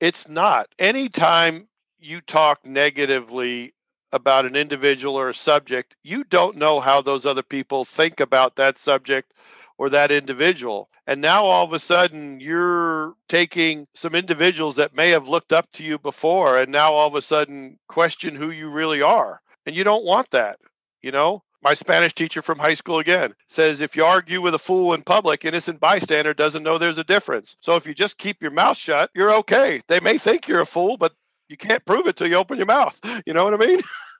It's 0.00 0.28
not. 0.28 0.68
Anytime 0.78 1.68
you 1.98 2.20
talk 2.20 2.66
negatively 2.66 3.74
about 4.12 4.44
an 4.44 4.56
individual 4.56 5.14
or 5.14 5.28
a 5.30 5.34
subject, 5.34 5.96
you 6.02 6.24
don't 6.24 6.56
know 6.56 6.80
how 6.80 7.00
those 7.00 7.24
other 7.24 7.42
people 7.42 7.84
think 7.84 8.20
about 8.20 8.56
that 8.56 8.78
subject 8.78 9.32
or 9.78 9.90
that 9.90 10.12
individual. 10.12 10.88
And 11.06 11.20
now 11.20 11.44
all 11.44 11.64
of 11.64 11.72
a 11.72 11.78
sudden 11.78 12.40
you're 12.40 13.14
taking 13.28 13.86
some 13.94 14.14
individuals 14.14 14.76
that 14.76 14.94
may 14.94 15.10
have 15.10 15.28
looked 15.28 15.52
up 15.52 15.70
to 15.72 15.84
you 15.84 15.98
before 15.98 16.58
and 16.58 16.70
now 16.70 16.92
all 16.92 17.08
of 17.08 17.14
a 17.14 17.22
sudden 17.22 17.78
question 17.88 18.34
who 18.34 18.50
you 18.50 18.68
really 18.68 19.02
are. 19.02 19.40
And 19.66 19.74
you 19.76 19.84
don't 19.84 20.04
want 20.04 20.30
that, 20.30 20.56
you 21.02 21.12
know? 21.12 21.42
My 21.62 21.74
Spanish 21.74 22.12
teacher 22.12 22.42
from 22.42 22.58
high 22.58 22.74
school 22.74 22.98
again 22.98 23.34
says 23.46 23.80
if 23.80 23.94
you 23.94 24.04
argue 24.04 24.40
with 24.40 24.54
a 24.54 24.58
fool 24.58 24.94
in 24.94 25.02
public, 25.02 25.44
innocent 25.44 25.78
bystander 25.78 26.34
doesn't 26.34 26.64
know 26.64 26.76
there's 26.76 26.98
a 26.98 27.04
difference. 27.04 27.56
So 27.60 27.76
if 27.76 27.86
you 27.86 27.94
just 27.94 28.18
keep 28.18 28.42
your 28.42 28.50
mouth 28.50 28.76
shut, 28.76 29.10
you're 29.14 29.34
okay. 29.36 29.80
They 29.86 30.00
may 30.00 30.18
think 30.18 30.48
you're 30.48 30.60
a 30.60 30.66
fool, 30.66 30.96
but 30.96 31.12
you 31.48 31.56
can't 31.56 31.84
prove 31.84 32.08
it 32.08 32.16
till 32.16 32.26
you 32.26 32.36
open 32.36 32.56
your 32.56 32.66
mouth. 32.66 32.98
You 33.26 33.34
know 33.34 33.44
what 33.44 33.54
I 33.54 33.58
mean? 33.58 33.80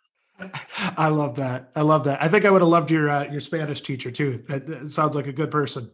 I 0.97 1.09
love 1.09 1.37
that. 1.37 1.71
I 1.77 1.83
love 1.83 2.05
that. 2.05 2.23
I 2.23 2.29
think 2.29 2.45
I 2.45 2.51
would 2.51 2.63
have 2.63 2.69
loved 2.69 2.91
your 2.91 3.09
uh, 3.09 3.25
your 3.31 3.41
Spanish 3.41 3.81
teacher 3.81 4.11
too. 4.11 4.43
That, 4.49 4.91
sounds 4.91 5.15
like 5.15 5.27
a 5.27 5.33
good 5.33 5.51
person. 5.51 5.91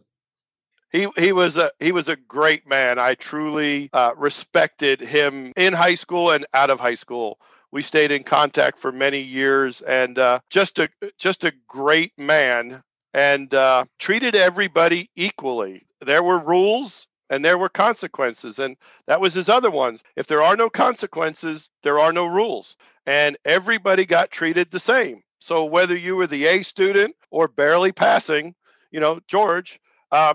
He 0.91 1.07
he 1.17 1.31
was 1.31 1.57
a 1.57 1.71
he 1.79 1.91
was 1.91 2.09
a 2.09 2.15
great 2.15 2.67
man. 2.67 2.97
I 2.97 3.13
truly 3.15 3.89
uh, 3.93 4.13
respected 4.17 5.01
him 5.01 5.53
in 5.55 5.73
high 5.73 5.95
school 5.95 6.31
and 6.31 6.45
out 6.53 6.69
of 6.69 6.79
high 6.79 6.95
school. 6.95 7.39
We 7.71 7.83
stayed 7.83 8.11
in 8.11 8.23
contact 8.23 8.79
for 8.79 8.91
many 8.91 9.19
years, 9.19 9.81
and 9.81 10.17
uh, 10.17 10.39
just 10.49 10.79
a 10.79 10.89
just 11.19 11.43
a 11.43 11.53
great 11.67 12.17
man, 12.17 12.81
and 13.13 13.53
uh, 13.53 13.85
treated 13.99 14.33
everybody 14.33 15.09
equally. 15.15 15.83
There 16.01 16.23
were 16.23 16.39
rules 16.39 17.07
and 17.29 17.43
there 17.43 17.57
were 17.57 17.69
consequences 17.69 18.59
and 18.59 18.75
that 19.07 19.21
was 19.21 19.33
his 19.33 19.49
other 19.49 19.71
ones 19.71 20.03
if 20.15 20.27
there 20.27 20.41
are 20.41 20.55
no 20.55 20.69
consequences 20.69 21.69
there 21.83 21.99
are 21.99 22.13
no 22.13 22.25
rules 22.25 22.75
and 23.05 23.37
everybody 23.45 24.05
got 24.05 24.31
treated 24.31 24.69
the 24.71 24.79
same 24.79 25.21
So 25.39 25.65
whether 25.65 25.95
you 25.95 26.15
were 26.15 26.27
the 26.27 26.45
A 26.45 26.61
student 26.63 27.15
or 27.31 27.47
barely 27.47 27.91
passing, 27.91 28.55
you 28.91 28.99
know, 28.99 29.19
George, 29.27 29.79
uh, 30.11 30.33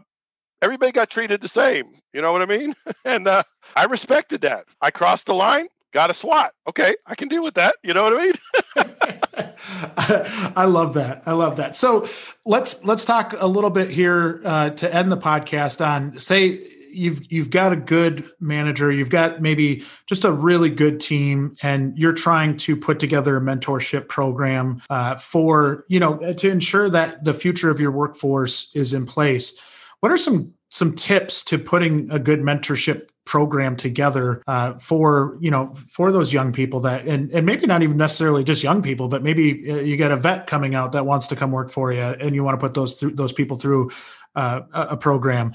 everybody 0.63 0.93
got 0.93 1.11
treated 1.11 1.41
the 1.41 1.49
same. 1.49 1.93
You 2.13 2.23
know 2.23 2.33
what 2.33 2.43
I 2.43 2.47
mean? 2.47 2.75
and 3.05 3.29
uh, 3.29 3.43
I 3.77 3.85
respected 3.85 4.41
that. 4.43 4.65
I 4.81 4.91
crossed 4.91 5.27
the 5.27 5.35
line, 5.35 5.67
got 5.93 6.11
a 6.11 6.15
SWAT. 6.15 6.53
Okay, 6.69 6.97
I 7.07 7.15
can 7.15 7.29
deal 7.29 7.43
with 7.43 7.55
that. 7.55 7.77
You 7.83 7.95
know 7.95 8.03
what 8.03 8.17
I 8.17 8.25
mean? 8.25 8.35
I 10.57 10.65
love 10.65 10.95
that. 10.95 11.23
I 11.27 11.33
love 11.33 11.57
that. 11.57 11.77
So 11.77 12.09
let's 12.45 12.85
let's 12.85 13.05
talk 13.05 13.35
a 13.39 13.47
little 13.47 13.71
bit 13.71 13.91
here 13.91 14.41
uh, 14.45 14.71
to 14.71 14.95
end 14.95 15.11
the 15.13 15.17
podcast 15.17 15.85
on 15.85 16.19
say 16.19 16.67
you've 16.95 17.31
you've 17.31 17.51
got 17.51 17.73
a 17.73 17.77
good 17.77 18.25
manager, 18.41 18.91
you've 18.91 19.11
got 19.11 19.43
maybe 19.43 19.83
just 20.07 20.25
a 20.25 20.33
really 20.33 20.71
good 20.71 21.01
team, 21.01 21.57
and 21.63 21.97
you're 21.99 22.13
trying 22.13 22.57
to 22.59 22.77
put 22.77 22.99
together 22.99 23.37
a 23.37 23.41
mentorship 23.41 24.09
program 24.09 24.83
uh, 24.91 25.17
for 25.17 25.85
you 25.89 26.01
know 26.01 26.35
to 26.35 26.51
ensure 26.51 26.89
that 26.91 27.25
the 27.25 27.35
future 27.35 27.71
of 27.71 27.81
your 27.81 27.91
workforce 27.91 28.75
is 28.75 28.93
in 28.93 29.07
place. 29.07 29.55
What 30.01 30.13
are 30.13 30.19
some 30.19 30.55
some 30.71 30.95
tips 30.95 31.45
to 31.45 31.59
putting 31.59 32.11
a 32.11 32.19
good 32.19 32.41
mentorship 32.41 33.09
program 33.25 33.77
together 33.77 34.43
uh, 34.47 34.75
for 34.75 35.39
you 35.41 35.51
know 35.51 35.73
for 35.75 36.13
those 36.13 36.33
young 36.33 36.53
people 36.53 36.81
that 36.81 37.07
and 37.07 37.31
and 37.31 37.47
maybe 37.47 37.65
not 37.67 37.83
even 37.83 37.97
necessarily 37.97 38.45
just 38.45 38.63
young 38.63 38.83
people 38.83 39.09
but 39.09 39.23
maybe 39.23 39.71
uh, 39.71 39.77
you 39.77 39.97
got 39.97 40.13
a 40.13 40.17
vet 40.17 40.47
coming 40.47 40.75
out 40.75 40.93
that 40.93 41.07
wants 41.07 41.27
to 41.27 41.37
come 41.37 41.51
work 41.51 41.71
for 41.71 41.93
you 41.93 42.01
and 42.01 42.35
you 42.35 42.45
want 42.45 42.59
to 42.59 42.65
put 42.65 42.75
those 42.75 42.95
through 42.95 43.11
those 43.13 43.33
people 43.33 43.57
through 43.57 43.91
uh, 44.37 44.61
a 44.73 44.97
program 44.97 45.55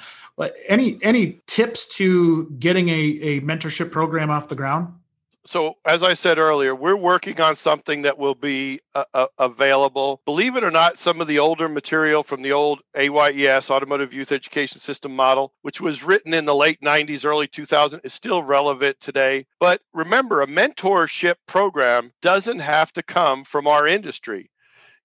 any 0.67 0.99
any 1.01 1.41
tips 1.47 1.85
to 1.97 2.49
getting 2.59 2.89
a, 2.89 2.93
a 2.93 3.41
mentorship 3.41 3.91
program 3.91 4.29
off 4.29 4.49
the 4.49 4.55
ground 4.55 4.93
so 5.49 5.77
as 5.83 6.03
I 6.03 6.13
said 6.13 6.37
earlier, 6.37 6.75
we're 6.75 6.95
working 6.95 7.41
on 7.41 7.55
something 7.55 8.03
that 8.03 8.19
will 8.19 8.35
be 8.35 8.81
uh, 8.93 9.05
uh, 9.15 9.25
available. 9.39 10.21
Believe 10.23 10.55
it 10.55 10.63
or 10.63 10.69
not, 10.69 10.99
some 10.99 11.21
of 11.21 11.27
the 11.27 11.39
older 11.39 11.67
material 11.67 12.21
from 12.21 12.43
the 12.43 12.51
old 12.51 12.81
AYES 12.95 13.71
Automotive 13.71 14.13
Youth 14.13 14.31
Education 14.31 14.79
System 14.79 15.15
model, 15.15 15.51
which 15.63 15.81
was 15.81 16.03
written 16.03 16.35
in 16.35 16.45
the 16.45 16.53
late 16.53 16.79
90s, 16.81 17.25
early 17.25 17.47
2000s, 17.47 18.05
is 18.05 18.13
still 18.13 18.43
relevant 18.43 18.99
today. 18.99 19.47
But 19.59 19.81
remember, 19.91 20.43
a 20.43 20.47
mentorship 20.47 21.35
program 21.47 22.11
doesn't 22.21 22.59
have 22.59 22.93
to 22.93 23.01
come 23.01 23.43
from 23.43 23.65
our 23.65 23.87
industry. 23.87 24.51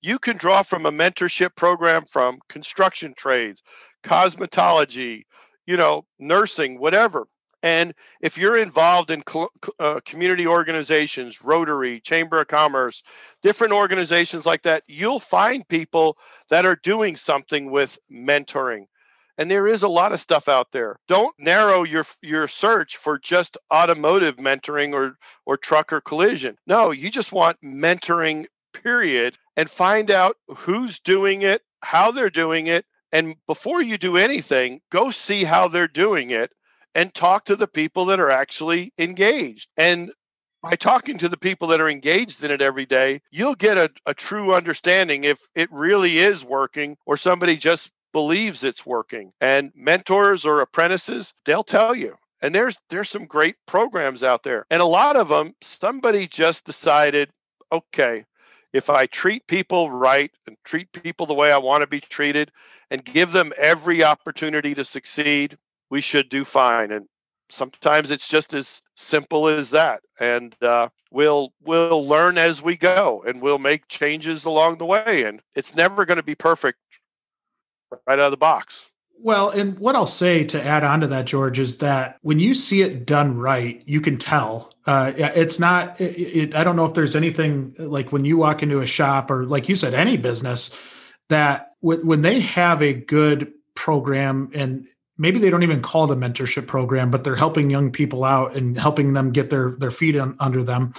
You 0.03 0.19
can 0.19 0.37
draw 0.37 0.63
from 0.63 0.85
a 0.85 0.93
mentorship 0.93 1.57
program 1.57 2.05
from 2.05 2.41
construction 2.51 3.15
trades, 3.17 3.63
cosmetology, 4.05 5.25
you 5.67 5.77
know, 5.77 6.05
nursing, 6.19 6.79
whatever 6.79 7.27
and 7.65 7.95
if 8.21 8.37
you're 8.37 8.59
involved 8.59 9.11
in 9.11 9.25
uh, 9.79 9.99
community 10.05 10.47
organizations, 10.47 11.43
Rotary, 11.43 11.99
Chamber 11.99 12.43
of 12.43 12.49
Commerce, 12.49 13.03
different 13.43 13.73
organizations 13.73 14.45
like 14.45 14.61
that, 14.65 14.83
you'll 14.87 15.19
find 15.19 15.67
people 15.67 16.19
that 16.51 16.67
are 16.67 16.77
doing 16.77 17.17
something 17.17 17.71
with 17.71 17.99
mentoring. 18.13 18.85
And 19.39 19.51
there 19.51 19.67
is 19.67 19.83
a 19.83 19.89
lot 19.89 20.13
of 20.13 20.21
stuff 20.21 20.47
out 20.47 20.73
there. 20.73 20.99
Don't 21.09 21.35
narrow 21.39 21.85
your 21.85 22.05
your 22.23 22.49
search 22.49 22.99
for 22.99 23.19
just 23.19 23.57
automotive 23.73 24.37
mentoring 24.37 24.93
or 24.93 25.17
or 25.47 25.57
truck 25.57 25.91
or 25.91 26.03
collision. 26.03 26.59
No, 26.67 26.91
you 26.91 27.11
just 27.11 27.33
want 27.33 27.57
mentoring 27.63 28.45
period 28.75 29.39
and 29.57 29.71
find 29.71 30.11
out 30.11 30.37
who's 30.49 31.01
doing 31.01 31.41
it, 31.41 31.63
how 31.81 32.11
they're 32.11 32.29
doing 32.29 32.67
it, 32.67 32.85
and 33.15 33.37
before 33.47 33.81
you 33.81 33.97
do 33.97 34.17
anything, 34.17 34.81
go 34.91 35.13
see 35.13 35.45
how 35.45 35.69
they're 35.69 35.87
doing 35.87 36.31
it 36.31 36.51
and 36.97 37.15
talk 37.15 37.45
to 37.45 37.55
the 37.55 37.69
people 37.69 38.07
that 38.07 38.19
are 38.19 38.31
actually 38.31 38.93
engaged. 38.99 39.69
And 39.77 40.13
by 40.61 40.75
talking 40.75 41.19
to 41.19 41.29
the 41.29 41.37
people 41.37 41.69
that 41.69 41.81
are 41.81 41.89
engaged 41.89 42.43
in 42.43 42.51
it 42.51 42.61
every 42.61 42.87
day, 42.87 43.21
you'll 43.31 43.55
get 43.55 43.79
a, 43.79 43.89
a 44.05 44.15
true 44.15 44.53
understanding 44.53 45.23
if 45.23 45.39
it 45.55 45.71
really 45.71 46.19
is 46.19 46.45
working 46.45 46.97
or 47.07 47.17
somebody 47.17 47.57
just 47.57 47.93
believes 48.13 48.65
it's 48.65 48.85
working. 48.85 49.31
And 49.41 49.71
mentors 49.77 50.45
or 50.45 50.61
apprentices, 50.61 51.33
they'll 51.45 51.63
tell 51.63 51.95
you. 51.95 52.17
And 52.43 52.53
there's 52.53 52.79
there's 52.91 53.11
some 53.11 53.27
great 53.27 53.55
programs 53.67 54.25
out 54.25 54.43
there. 54.43 54.67
And 54.71 54.83
a 54.83 54.87
lot 54.87 55.15
of 55.15 55.29
them 55.29 55.55
somebody 55.63 56.27
just 56.27 56.65
decided, 56.65 57.31
okay, 57.71 58.25
if 58.75 58.91
I 58.91 59.07
treat 59.07 59.47
people 59.47 59.89
right 59.89 60.33
and 60.49 60.57
treat 60.65 60.91
people 60.93 61.27
the 61.27 61.35
way 61.35 61.53
I 61.53 61.59
want 61.59 61.83
to 61.83 61.87
be 61.87 62.01
treated 62.01 62.51
and 62.91 63.05
give 63.05 63.31
them 63.31 63.53
every 63.57 64.03
opportunity 64.03 64.75
to 64.75 64.85
succeed, 64.85 65.57
we 65.91 66.01
should 66.01 66.29
do 66.29 66.45
fine. 66.45 66.91
And 66.91 67.07
sometimes 67.51 68.11
it's 68.11 68.27
just 68.27 68.53
as 68.53 68.83
simple 68.97 69.47
as 69.47 69.71
that. 69.71 70.01
And 70.19 70.61
uh, 70.61 70.89
we'll 71.13 71.53
we'll 71.63 72.05
learn 72.05 72.37
as 72.37 72.61
we 72.61 72.77
go, 72.77 73.23
and 73.25 73.41
we'll 73.41 73.59
make 73.59 73.87
changes 73.87 74.45
along 74.45 74.79
the 74.79 74.87
way. 74.87 75.23
And 75.23 75.41
it's 75.55 75.77
never 75.77 76.05
going 76.05 76.17
to 76.17 76.25
be 76.25 76.35
perfect 76.35 76.79
right 77.93 78.19
out 78.19 78.27
of 78.27 78.31
the 78.33 78.37
box. 78.37 78.91
Well, 79.21 79.51
and 79.51 79.79
what 79.79 79.97
I'll 79.97 80.07
say 80.07 80.45
to 80.45 80.63
add 80.63 80.85
on 80.85 81.01
to 81.01 81.07
that, 81.09 81.25
George, 81.25 81.59
is 81.59 81.79
that 81.79 82.19
when 82.23 82.39
you 82.39 82.53
see 82.53 82.83
it 82.83 83.07
done 83.07 83.39
right, 83.39 83.83
you 83.87 84.01
can 84.01 84.19
tell. 84.19 84.75
Uh, 84.87 85.13
it's 85.17 85.59
not. 85.59 85.99
It, 86.01 86.19
it, 86.19 86.55
I 86.55 86.63
don't 86.63 86.77
know 86.77 86.85
if 86.85 86.93
there's 86.93 87.17
anything 87.17 87.75
like 87.79 88.13
when 88.13 88.27
you 88.27 88.37
walk 88.37 88.63
into 88.63 88.81
a 88.81 88.87
shop 88.87 89.31
or, 89.31 89.47
like 89.47 89.69
you 89.69 89.77
said, 89.77 89.95
any 89.95 90.19
business 90.19 90.71
that 91.31 91.73
w- 91.83 92.05
when 92.05 92.21
they 92.21 92.41
have 92.41 92.83
a 92.83 92.93
good 92.93 93.53
program 93.75 94.51
and 94.53 94.87
maybe 95.17 95.39
they 95.39 95.51
don't 95.51 95.63
even 95.63 95.83
call 95.83 96.11
it 96.11 96.15
a 96.15 96.21
mentorship 96.21 96.67
program, 96.67 97.11
but 97.11 97.25
they're 97.25 97.37
helping 97.37 97.71
young 97.71 97.91
people 97.91 98.25
out 98.25 98.57
and 98.57 98.79
helping 98.79 99.13
them 99.13 99.33
get 99.33 99.51
their 99.51 99.71
their 99.73 99.91
feet 99.91 100.17
on, 100.17 100.37
under 100.39 100.63
them. 100.63 100.93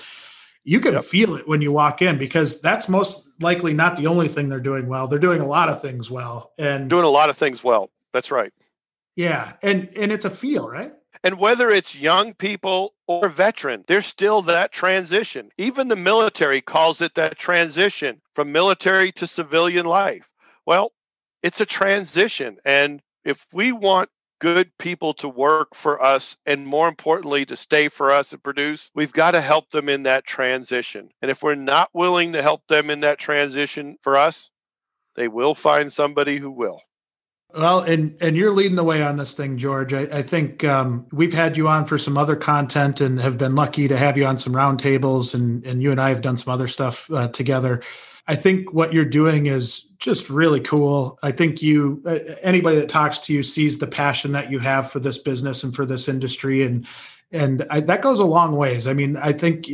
You 0.64 0.80
can 0.80 0.94
yep. 0.94 1.04
feel 1.04 1.36
it 1.36 1.48
when 1.48 1.62
you 1.62 1.72
walk 1.72 2.02
in 2.02 2.18
because 2.18 2.60
that's 2.60 2.90
most 2.90 3.30
likely 3.40 3.74
not 3.74 3.98
the 3.98 4.08
only 4.08 4.28
thing 4.28 4.50
they're 4.50 4.60
doing 4.60 4.88
well. 4.88 5.08
They're 5.08 5.20
doing 5.20 5.42
a 5.42 5.46
lot 5.46 5.70
of 5.70 5.80
things 5.80 6.10
well 6.10 6.54
and 6.58 6.90
doing 6.90 7.04
a 7.04 7.10
lot 7.10 7.30
of 7.30 7.38
things 7.38 7.64
well. 7.64 7.92
That's 8.16 8.32
right. 8.32 8.54
Yeah, 9.18 9.52
and 9.62 9.90
and 9.94 10.10
it's 10.10 10.24
a 10.24 10.30
feel, 10.30 10.70
right? 10.70 10.94
And 11.22 11.38
whether 11.38 11.70
it's 11.70 12.00
young 12.00 12.34
people 12.34 12.94
or 13.08 13.28
veteran, 13.28 13.84
there's 13.90 14.06
still 14.06 14.42
that 14.44 14.72
transition. 14.72 15.50
Even 15.58 15.90
the 15.90 15.98
military 15.98 16.62
calls 16.62 17.02
it 17.02 17.16
that 17.16 17.38
transition 17.38 18.22
from 18.34 18.54
military 18.54 19.12
to 19.14 19.28
civilian 19.28 19.86
life. 19.86 20.30
Well, 20.66 20.94
it's 21.44 21.60
a 21.60 21.66
transition 21.66 22.58
and 22.64 23.02
if 23.26 23.46
we 23.52 23.74
want 23.74 24.10
good 24.40 24.72
people 24.78 25.14
to 25.16 25.28
work 25.28 25.76
for 25.76 26.02
us 26.02 26.38
and 26.46 26.66
more 26.66 26.88
importantly 26.88 27.46
to 27.48 27.58
stay 27.58 27.90
for 27.90 28.12
us 28.12 28.32
and 28.32 28.42
produce 28.44 28.90
we've 28.96 29.14
got 29.14 29.32
to 29.32 29.42
help 29.42 29.70
them 29.72 29.88
in 29.88 30.04
that 30.04 30.26
transition 30.26 31.10
and 31.22 31.30
if 31.30 31.44
we're 31.44 31.56
not 31.56 31.90
willing 31.94 32.34
to 32.34 32.42
help 32.42 32.62
them 32.68 32.90
in 32.90 33.02
that 33.02 33.20
transition 33.20 33.98
for 34.02 34.18
us 34.18 34.50
they 35.16 35.28
will 35.28 35.54
find 35.54 35.94
somebody 35.94 36.38
who 36.38 36.52
will 36.52 36.82
well, 37.58 37.80
and 37.82 38.18
and 38.22 38.36
you're 38.36 38.52
leading 38.52 38.76
the 38.76 38.84
way 38.84 39.02
on 39.02 39.18
this 39.18 39.34
thing, 39.34 39.58
George. 39.58 39.94
I, 39.94 40.02
I 40.12 40.22
think 40.22 40.64
um, 40.64 41.08
we've 41.12 41.34
had 41.34 41.58
you 41.58 41.68
on 41.68 41.86
for 41.86 41.98
some 41.98 42.18
other 42.18 42.36
content, 42.36 43.02
and 43.02 43.20
have 43.20 43.38
been 43.38 43.56
lucky 43.56 43.88
to 43.88 43.98
have 43.98 44.18
you 44.18 44.26
on 44.26 44.38
some 44.38 44.54
roundtables, 44.54 45.34
and 45.34 45.66
and 45.66 45.82
you 45.82 45.92
and 45.92 46.02
I 46.02 46.10
have 46.10 46.22
done 46.22 46.38
some 46.38 46.54
other 46.54 46.68
stuff 46.68 47.10
uh, 47.12 47.28
together. 47.30 47.82
I 48.28 48.36
think 48.36 48.74
what 48.74 48.92
you're 48.92 49.06
doing 49.06 49.46
is 49.46 49.82
just 50.00 50.30
really 50.30 50.60
cool. 50.60 51.20
I 51.22 51.32
think 51.32 51.62
you, 51.62 52.02
uh, 52.06 52.20
anybody 52.42 52.78
that 52.78 52.90
talks 52.90 53.20
to 53.20 53.34
you 53.34 53.44
sees 53.44 53.78
the 53.78 53.88
passion 53.88 54.32
that 54.32 54.50
you 54.50 54.60
have 54.60 54.92
for 54.92 55.00
this 55.00 55.18
business 55.18 55.64
and 55.64 55.76
for 55.76 55.86
this 55.86 56.08
industry, 56.08 56.64
and 56.64 56.86
and 57.32 57.66
I, 57.70 57.82
that 57.82 58.02
goes 58.02 58.20
a 58.20 58.26
long 58.26 58.56
ways. 58.56 58.88
I 58.88 58.94
mean, 58.94 59.18
I 59.18 59.32
think 59.34 59.68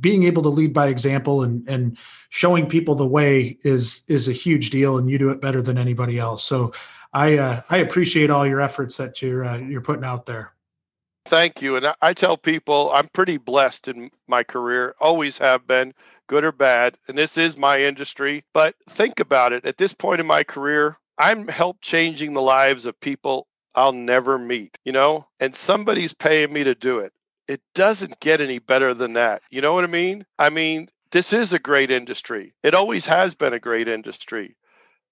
being 0.00 0.24
able 0.24 0.42
to 0.42 0.48
lead 0.48 0.72
by 0.72 0.88
example 0.88 1.42
and 1.42 1.68
and 1.68 1.98
showing 2.30 2.66
people 2.66 2.94
the 2.94 3.06
way 3.06 3.58
is 3.62 4.02
is 4.08 4.28
a 4.28 4.32
huge 4.32 4.70
deal, 4.70 4.98
and 4.98 5.10
you 5.10 5.18
do 5.18 5.30
it 5.30 5.40
better 5.40 5.62
than 5.62 5.78
anybody 5.78 6.18
else. 6.18 6.44
So, 6.44 6.72
I 7.16 7.38
uh, 7.38 7.62
I 7.70 7.78
appreciate 7.78 8.28
all 8.28 8.46
your 8.46 8.60
efforts 8.60 8.98
that 8.98 9.22
you're 9.22 9.42
uh, 9.42 9.56
you're 9.56 9.80
putting 9.80 10.04
out 10.04 10.26
there. 10.26 10.52
Thank 11.24 11.62
you, 11.62 11.76
and 11.76 11.94
I 12.02 12.12
tell 12.12 12.36
people 12.36 12.92
I'm 12.92 13.08
pretty 13.08 13.38
blessed 13.38 13.88
in 13.88 14.10
my 14.28 14.42
career, 14.42 14.94
always 15.00 15.38
have 15.38 15.66
been 15.66 15.94
good 16.26 16.44
or 16.44 16.52
bad. 16.52 16.98
And 17.08 17.16
this 17.16 17.38
is 17.38 17.56
my 17.56 17.80
industry. 17.80 18.44
But 18.52 18.74
think 18.86 19.18
about 19.18 19.54
it 19.54 19.64
at 19.64 19.78
this 19.78 19.94
point 19.94 20.20
in 20.20 20.26
my 20.26 20.44
career, 20.44 20.98
I'm 21.16 21.48
help 21.48 21.78
changing 21.80 22.34
the 22.34 22.42
lives 22.42 22.84
of 22.84 23.00
people 23.00 23.46
I'll 23.74 23.92
never 23.92 24.36
meet, 24.36 24.76
you 24.84 24.92
know, 24.92 25.26
and 25.40 25.56
somebody's 25.56 26.12
paying 26.12 26.52
me 26.52 26.64
to 26.64 26.74
do 26.74 26.98
it. 26.98 27.14
It 27.48 27.62
doesn't 27.74 28.20
get 28.20 28.42
any 28.42 28.58
better 28.58 28.92
than 28.92 29.14
that. 29.14 29.40
You 29.48 29.62
know 29.62 29.72
what 29.72 29.84
I 29.84 29.88
mean? 29.88 30.26
I 30.38 30.50
mean, 30.50 30.90
this 31.12 31.32
is 31.32 31.54
a 31.54 31.58
great 31.58 31.90
industry. 31.90 32.52
It 32.62 32.74
always 32.74 33.06
has 33.06 33.34
been 33.34 33.54
a 33.54 33.58
great 33.58 33.88
industry 33.88 34.54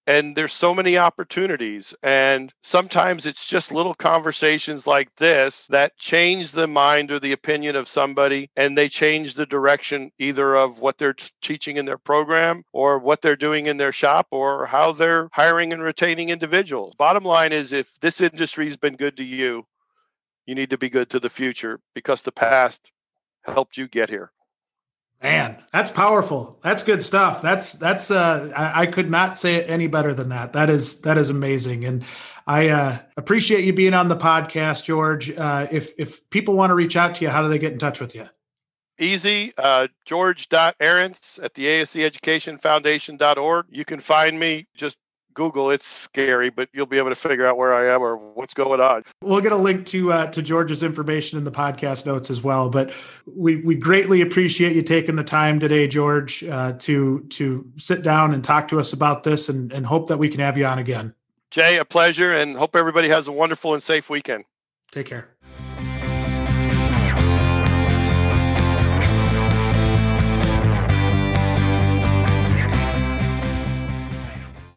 and 0.07 0.37
there's 0.37 0.53
so 0.53 0.75
many 0.75 0.99
opportunities 0.99 1.95
and 2.03 2.53
sometimes 2.63 3.27
it's 3.27 3.47
just 3.47 3.73
little 3.73 3.95
conversations 3.95 4.87
like 4.87 5.15
this 5.17 5.67
that 5.69 5.97
change 5.99 6.53
the 6.53 6.67
mind 6.67 7.11
or 7.11 7.19
the 7.19 7.33
opinion 7.33 7.77
of 7.77 7.89
somebody 7.89 8.51
and 8.57 8.77
they 8.77 8.89
change 8.89 9.35
the 9.35 9.47
direction 9.47 10.11
either 10.19 10.55
of 10.55 10.81
what 10.81 10.99
they're 10.99 11.17
teaching 11.43 11.77
in 11.77 11.87
their 11.87 11.99
program 11.99 12.63
or 12.73 12.99
what 12.99 13.23
they're 13.23 13.37
doing 13.37 13.67
in 13.67 13.77
their 13.77 13.93
shop 13.93 14.27
or 14.31 14.67
how 14.67 14.93
they're 14.93 15.29
hiring 15.33 15.73
and 15.73 15.83
retaining 15.83 16.29
individuals. 16.29 16.95
Bottom 16.97 17.25
line 17.25 17.53
is 17.53 17.73
if 17.73 17.99
this 18.01 18.21
industry's 18.21 18.77
been 18.77 18.97
good 18.97 19.17
to 19.17 19.25
you 19.25 19.65
you 20.47 20.55
need 20.55 20.71
to 20.71 20.79
be 20.79 20.91
good 20.91 21.09
to 21.11 21.21
the 21.21 21.31
future 21.31 21.81
because 21.95 22.23
the 22.23 22.33
past 22.33 22.93
helped 23.47 23.77
you 23.77 23.89
get 23.89 24.11
here 24.11 24.31
Man, 25.23 25.57
that's 25.73 25.91
powerful. 25.91 26.59
That's 26.63 26.83
good 26.83 27.03
stuff. 27.03 27.41
That's 27.41 27.73
that's 27.73 28.11
uh 28.11 28.53
I, 28.55 28.83
I, 28.83 28.87
could 28.87 29.11
not 29.11 29.39
say 29.39 29.55
it 29.55 29.71
any 29.71 29.87
better 29.87 30.13
than 30.13 30.29
that. 30.29 30.53
That 30.53 30.69
is 30.69 31.01
that 31.01 31.17
is 31.17 31.31
amazing. 31.31 31.87
And 31.87 32.05
I 32.47 32.69
uh 32.69 32.99
appreciate 33.17 33.65
you 33.65 33.73
being 33.73 33.95
on 33.95 34.09
the 34.09 34.17
podcast, 34.17 34.85
George. 34.85 35.31
Uh 35.31 35.67
if 35.71 35.95
if 35.99 36.29
people 36.29 36.55
want 36.55 36.71
to 36.71 36.75
reach 36.75 36.97
out 36.97 37.15
to 37.15 37.25
you, 37.25 37.31
how 37.31 37.41
do 37.41 37.49
they 37.49 37.59
get 37.59 37.73
in 37.73 37.79
touch 37.79 38.01
with 38.01 38.15
you? 38.15 38.29
Easy, 38.99 39.55
uh 39.57 39.89
George.Arrants 40.05 41.41
at 41.43 41.55
the 41.55 41.69
ASE 41.69 41.97
Education 41.97 42.59
Foundation.org. 42.59 43.67
You 43.71 43.85
can 43.87 44.01
find 44.01 44.39
me 44.39 44.67
just 44.75 44.99
Google, 45.35 45.71
it's 45.71 45.87
scary, 45.87 46.51
but 46.51 46.69
you'll 46.73 46.87
be 46.87 46.99
able 46.99 47.11
to 47.11 47.15
figure 47.15 47.47
out 47.47 47.59
where 47.59 47.75
I 47.75 47.87
am 47.87 48.01
or 48.01 48.17
what's 48.17 48.55
going 48.55 48.81
on. 48.81 49.05
We'll 49.23 49.41
get 49.41 49.53
a 49.53 49.57
link 49.57 49.87
to 49.87 50.13
uh, 50.13 50.27
to 50.29 50.43
George's 50.43 50.83
information 50.83 51.39
in 51.39 51.45
the 51.45 51.51
podcast 51.51 52.07
notes 52.07 52.31
as 52.31 52.43
well. 52.43 52.71
But 52.71 52.93
we 53.27 53.57
we 53.57 53.75
greatly 53.75 54.21
appreciate 54.21 54.75
you 54.75 54.83
taking 54.83 55.17
the 55.17 55.25
time 55.25 55.61
today, 55.61 55.89
George, 55.89 56.45
uh, 56.45 56.73
to 56.81 57.21
to 57.31 57.71
sit 57.77 58.03
down 58.03 58.33
and 58.33 58.43
talk 58.45 58.69
to 58.69 58.79
us 58.79 58.93
about 58.93 59.25
this, 59.25 59.49
and, 59.49 59.73
and 59.73 59.85
hope 59.85 60.09
that 60.09 60.19
we 60.19 60.29
can 60.29 60.41
have 60.41 60.57
you 60.57 60.65
on 60.65 60.79
again. 60.79 61.15
Jay, 61.51 61.79
a 61.79 61.85
pleasure, 61.85 62.35
and 62.35 62.57
hope 62.57 62.75
everybody 62.75 63.09
has 63.09 63.29
a 63.29 63.33
wonderful 63.33 63.75
and 63.75 63.83
safe 63.83 64.11
weekend. 64.11 64.45
Take 64.91 65.07
care. 65.07 65.34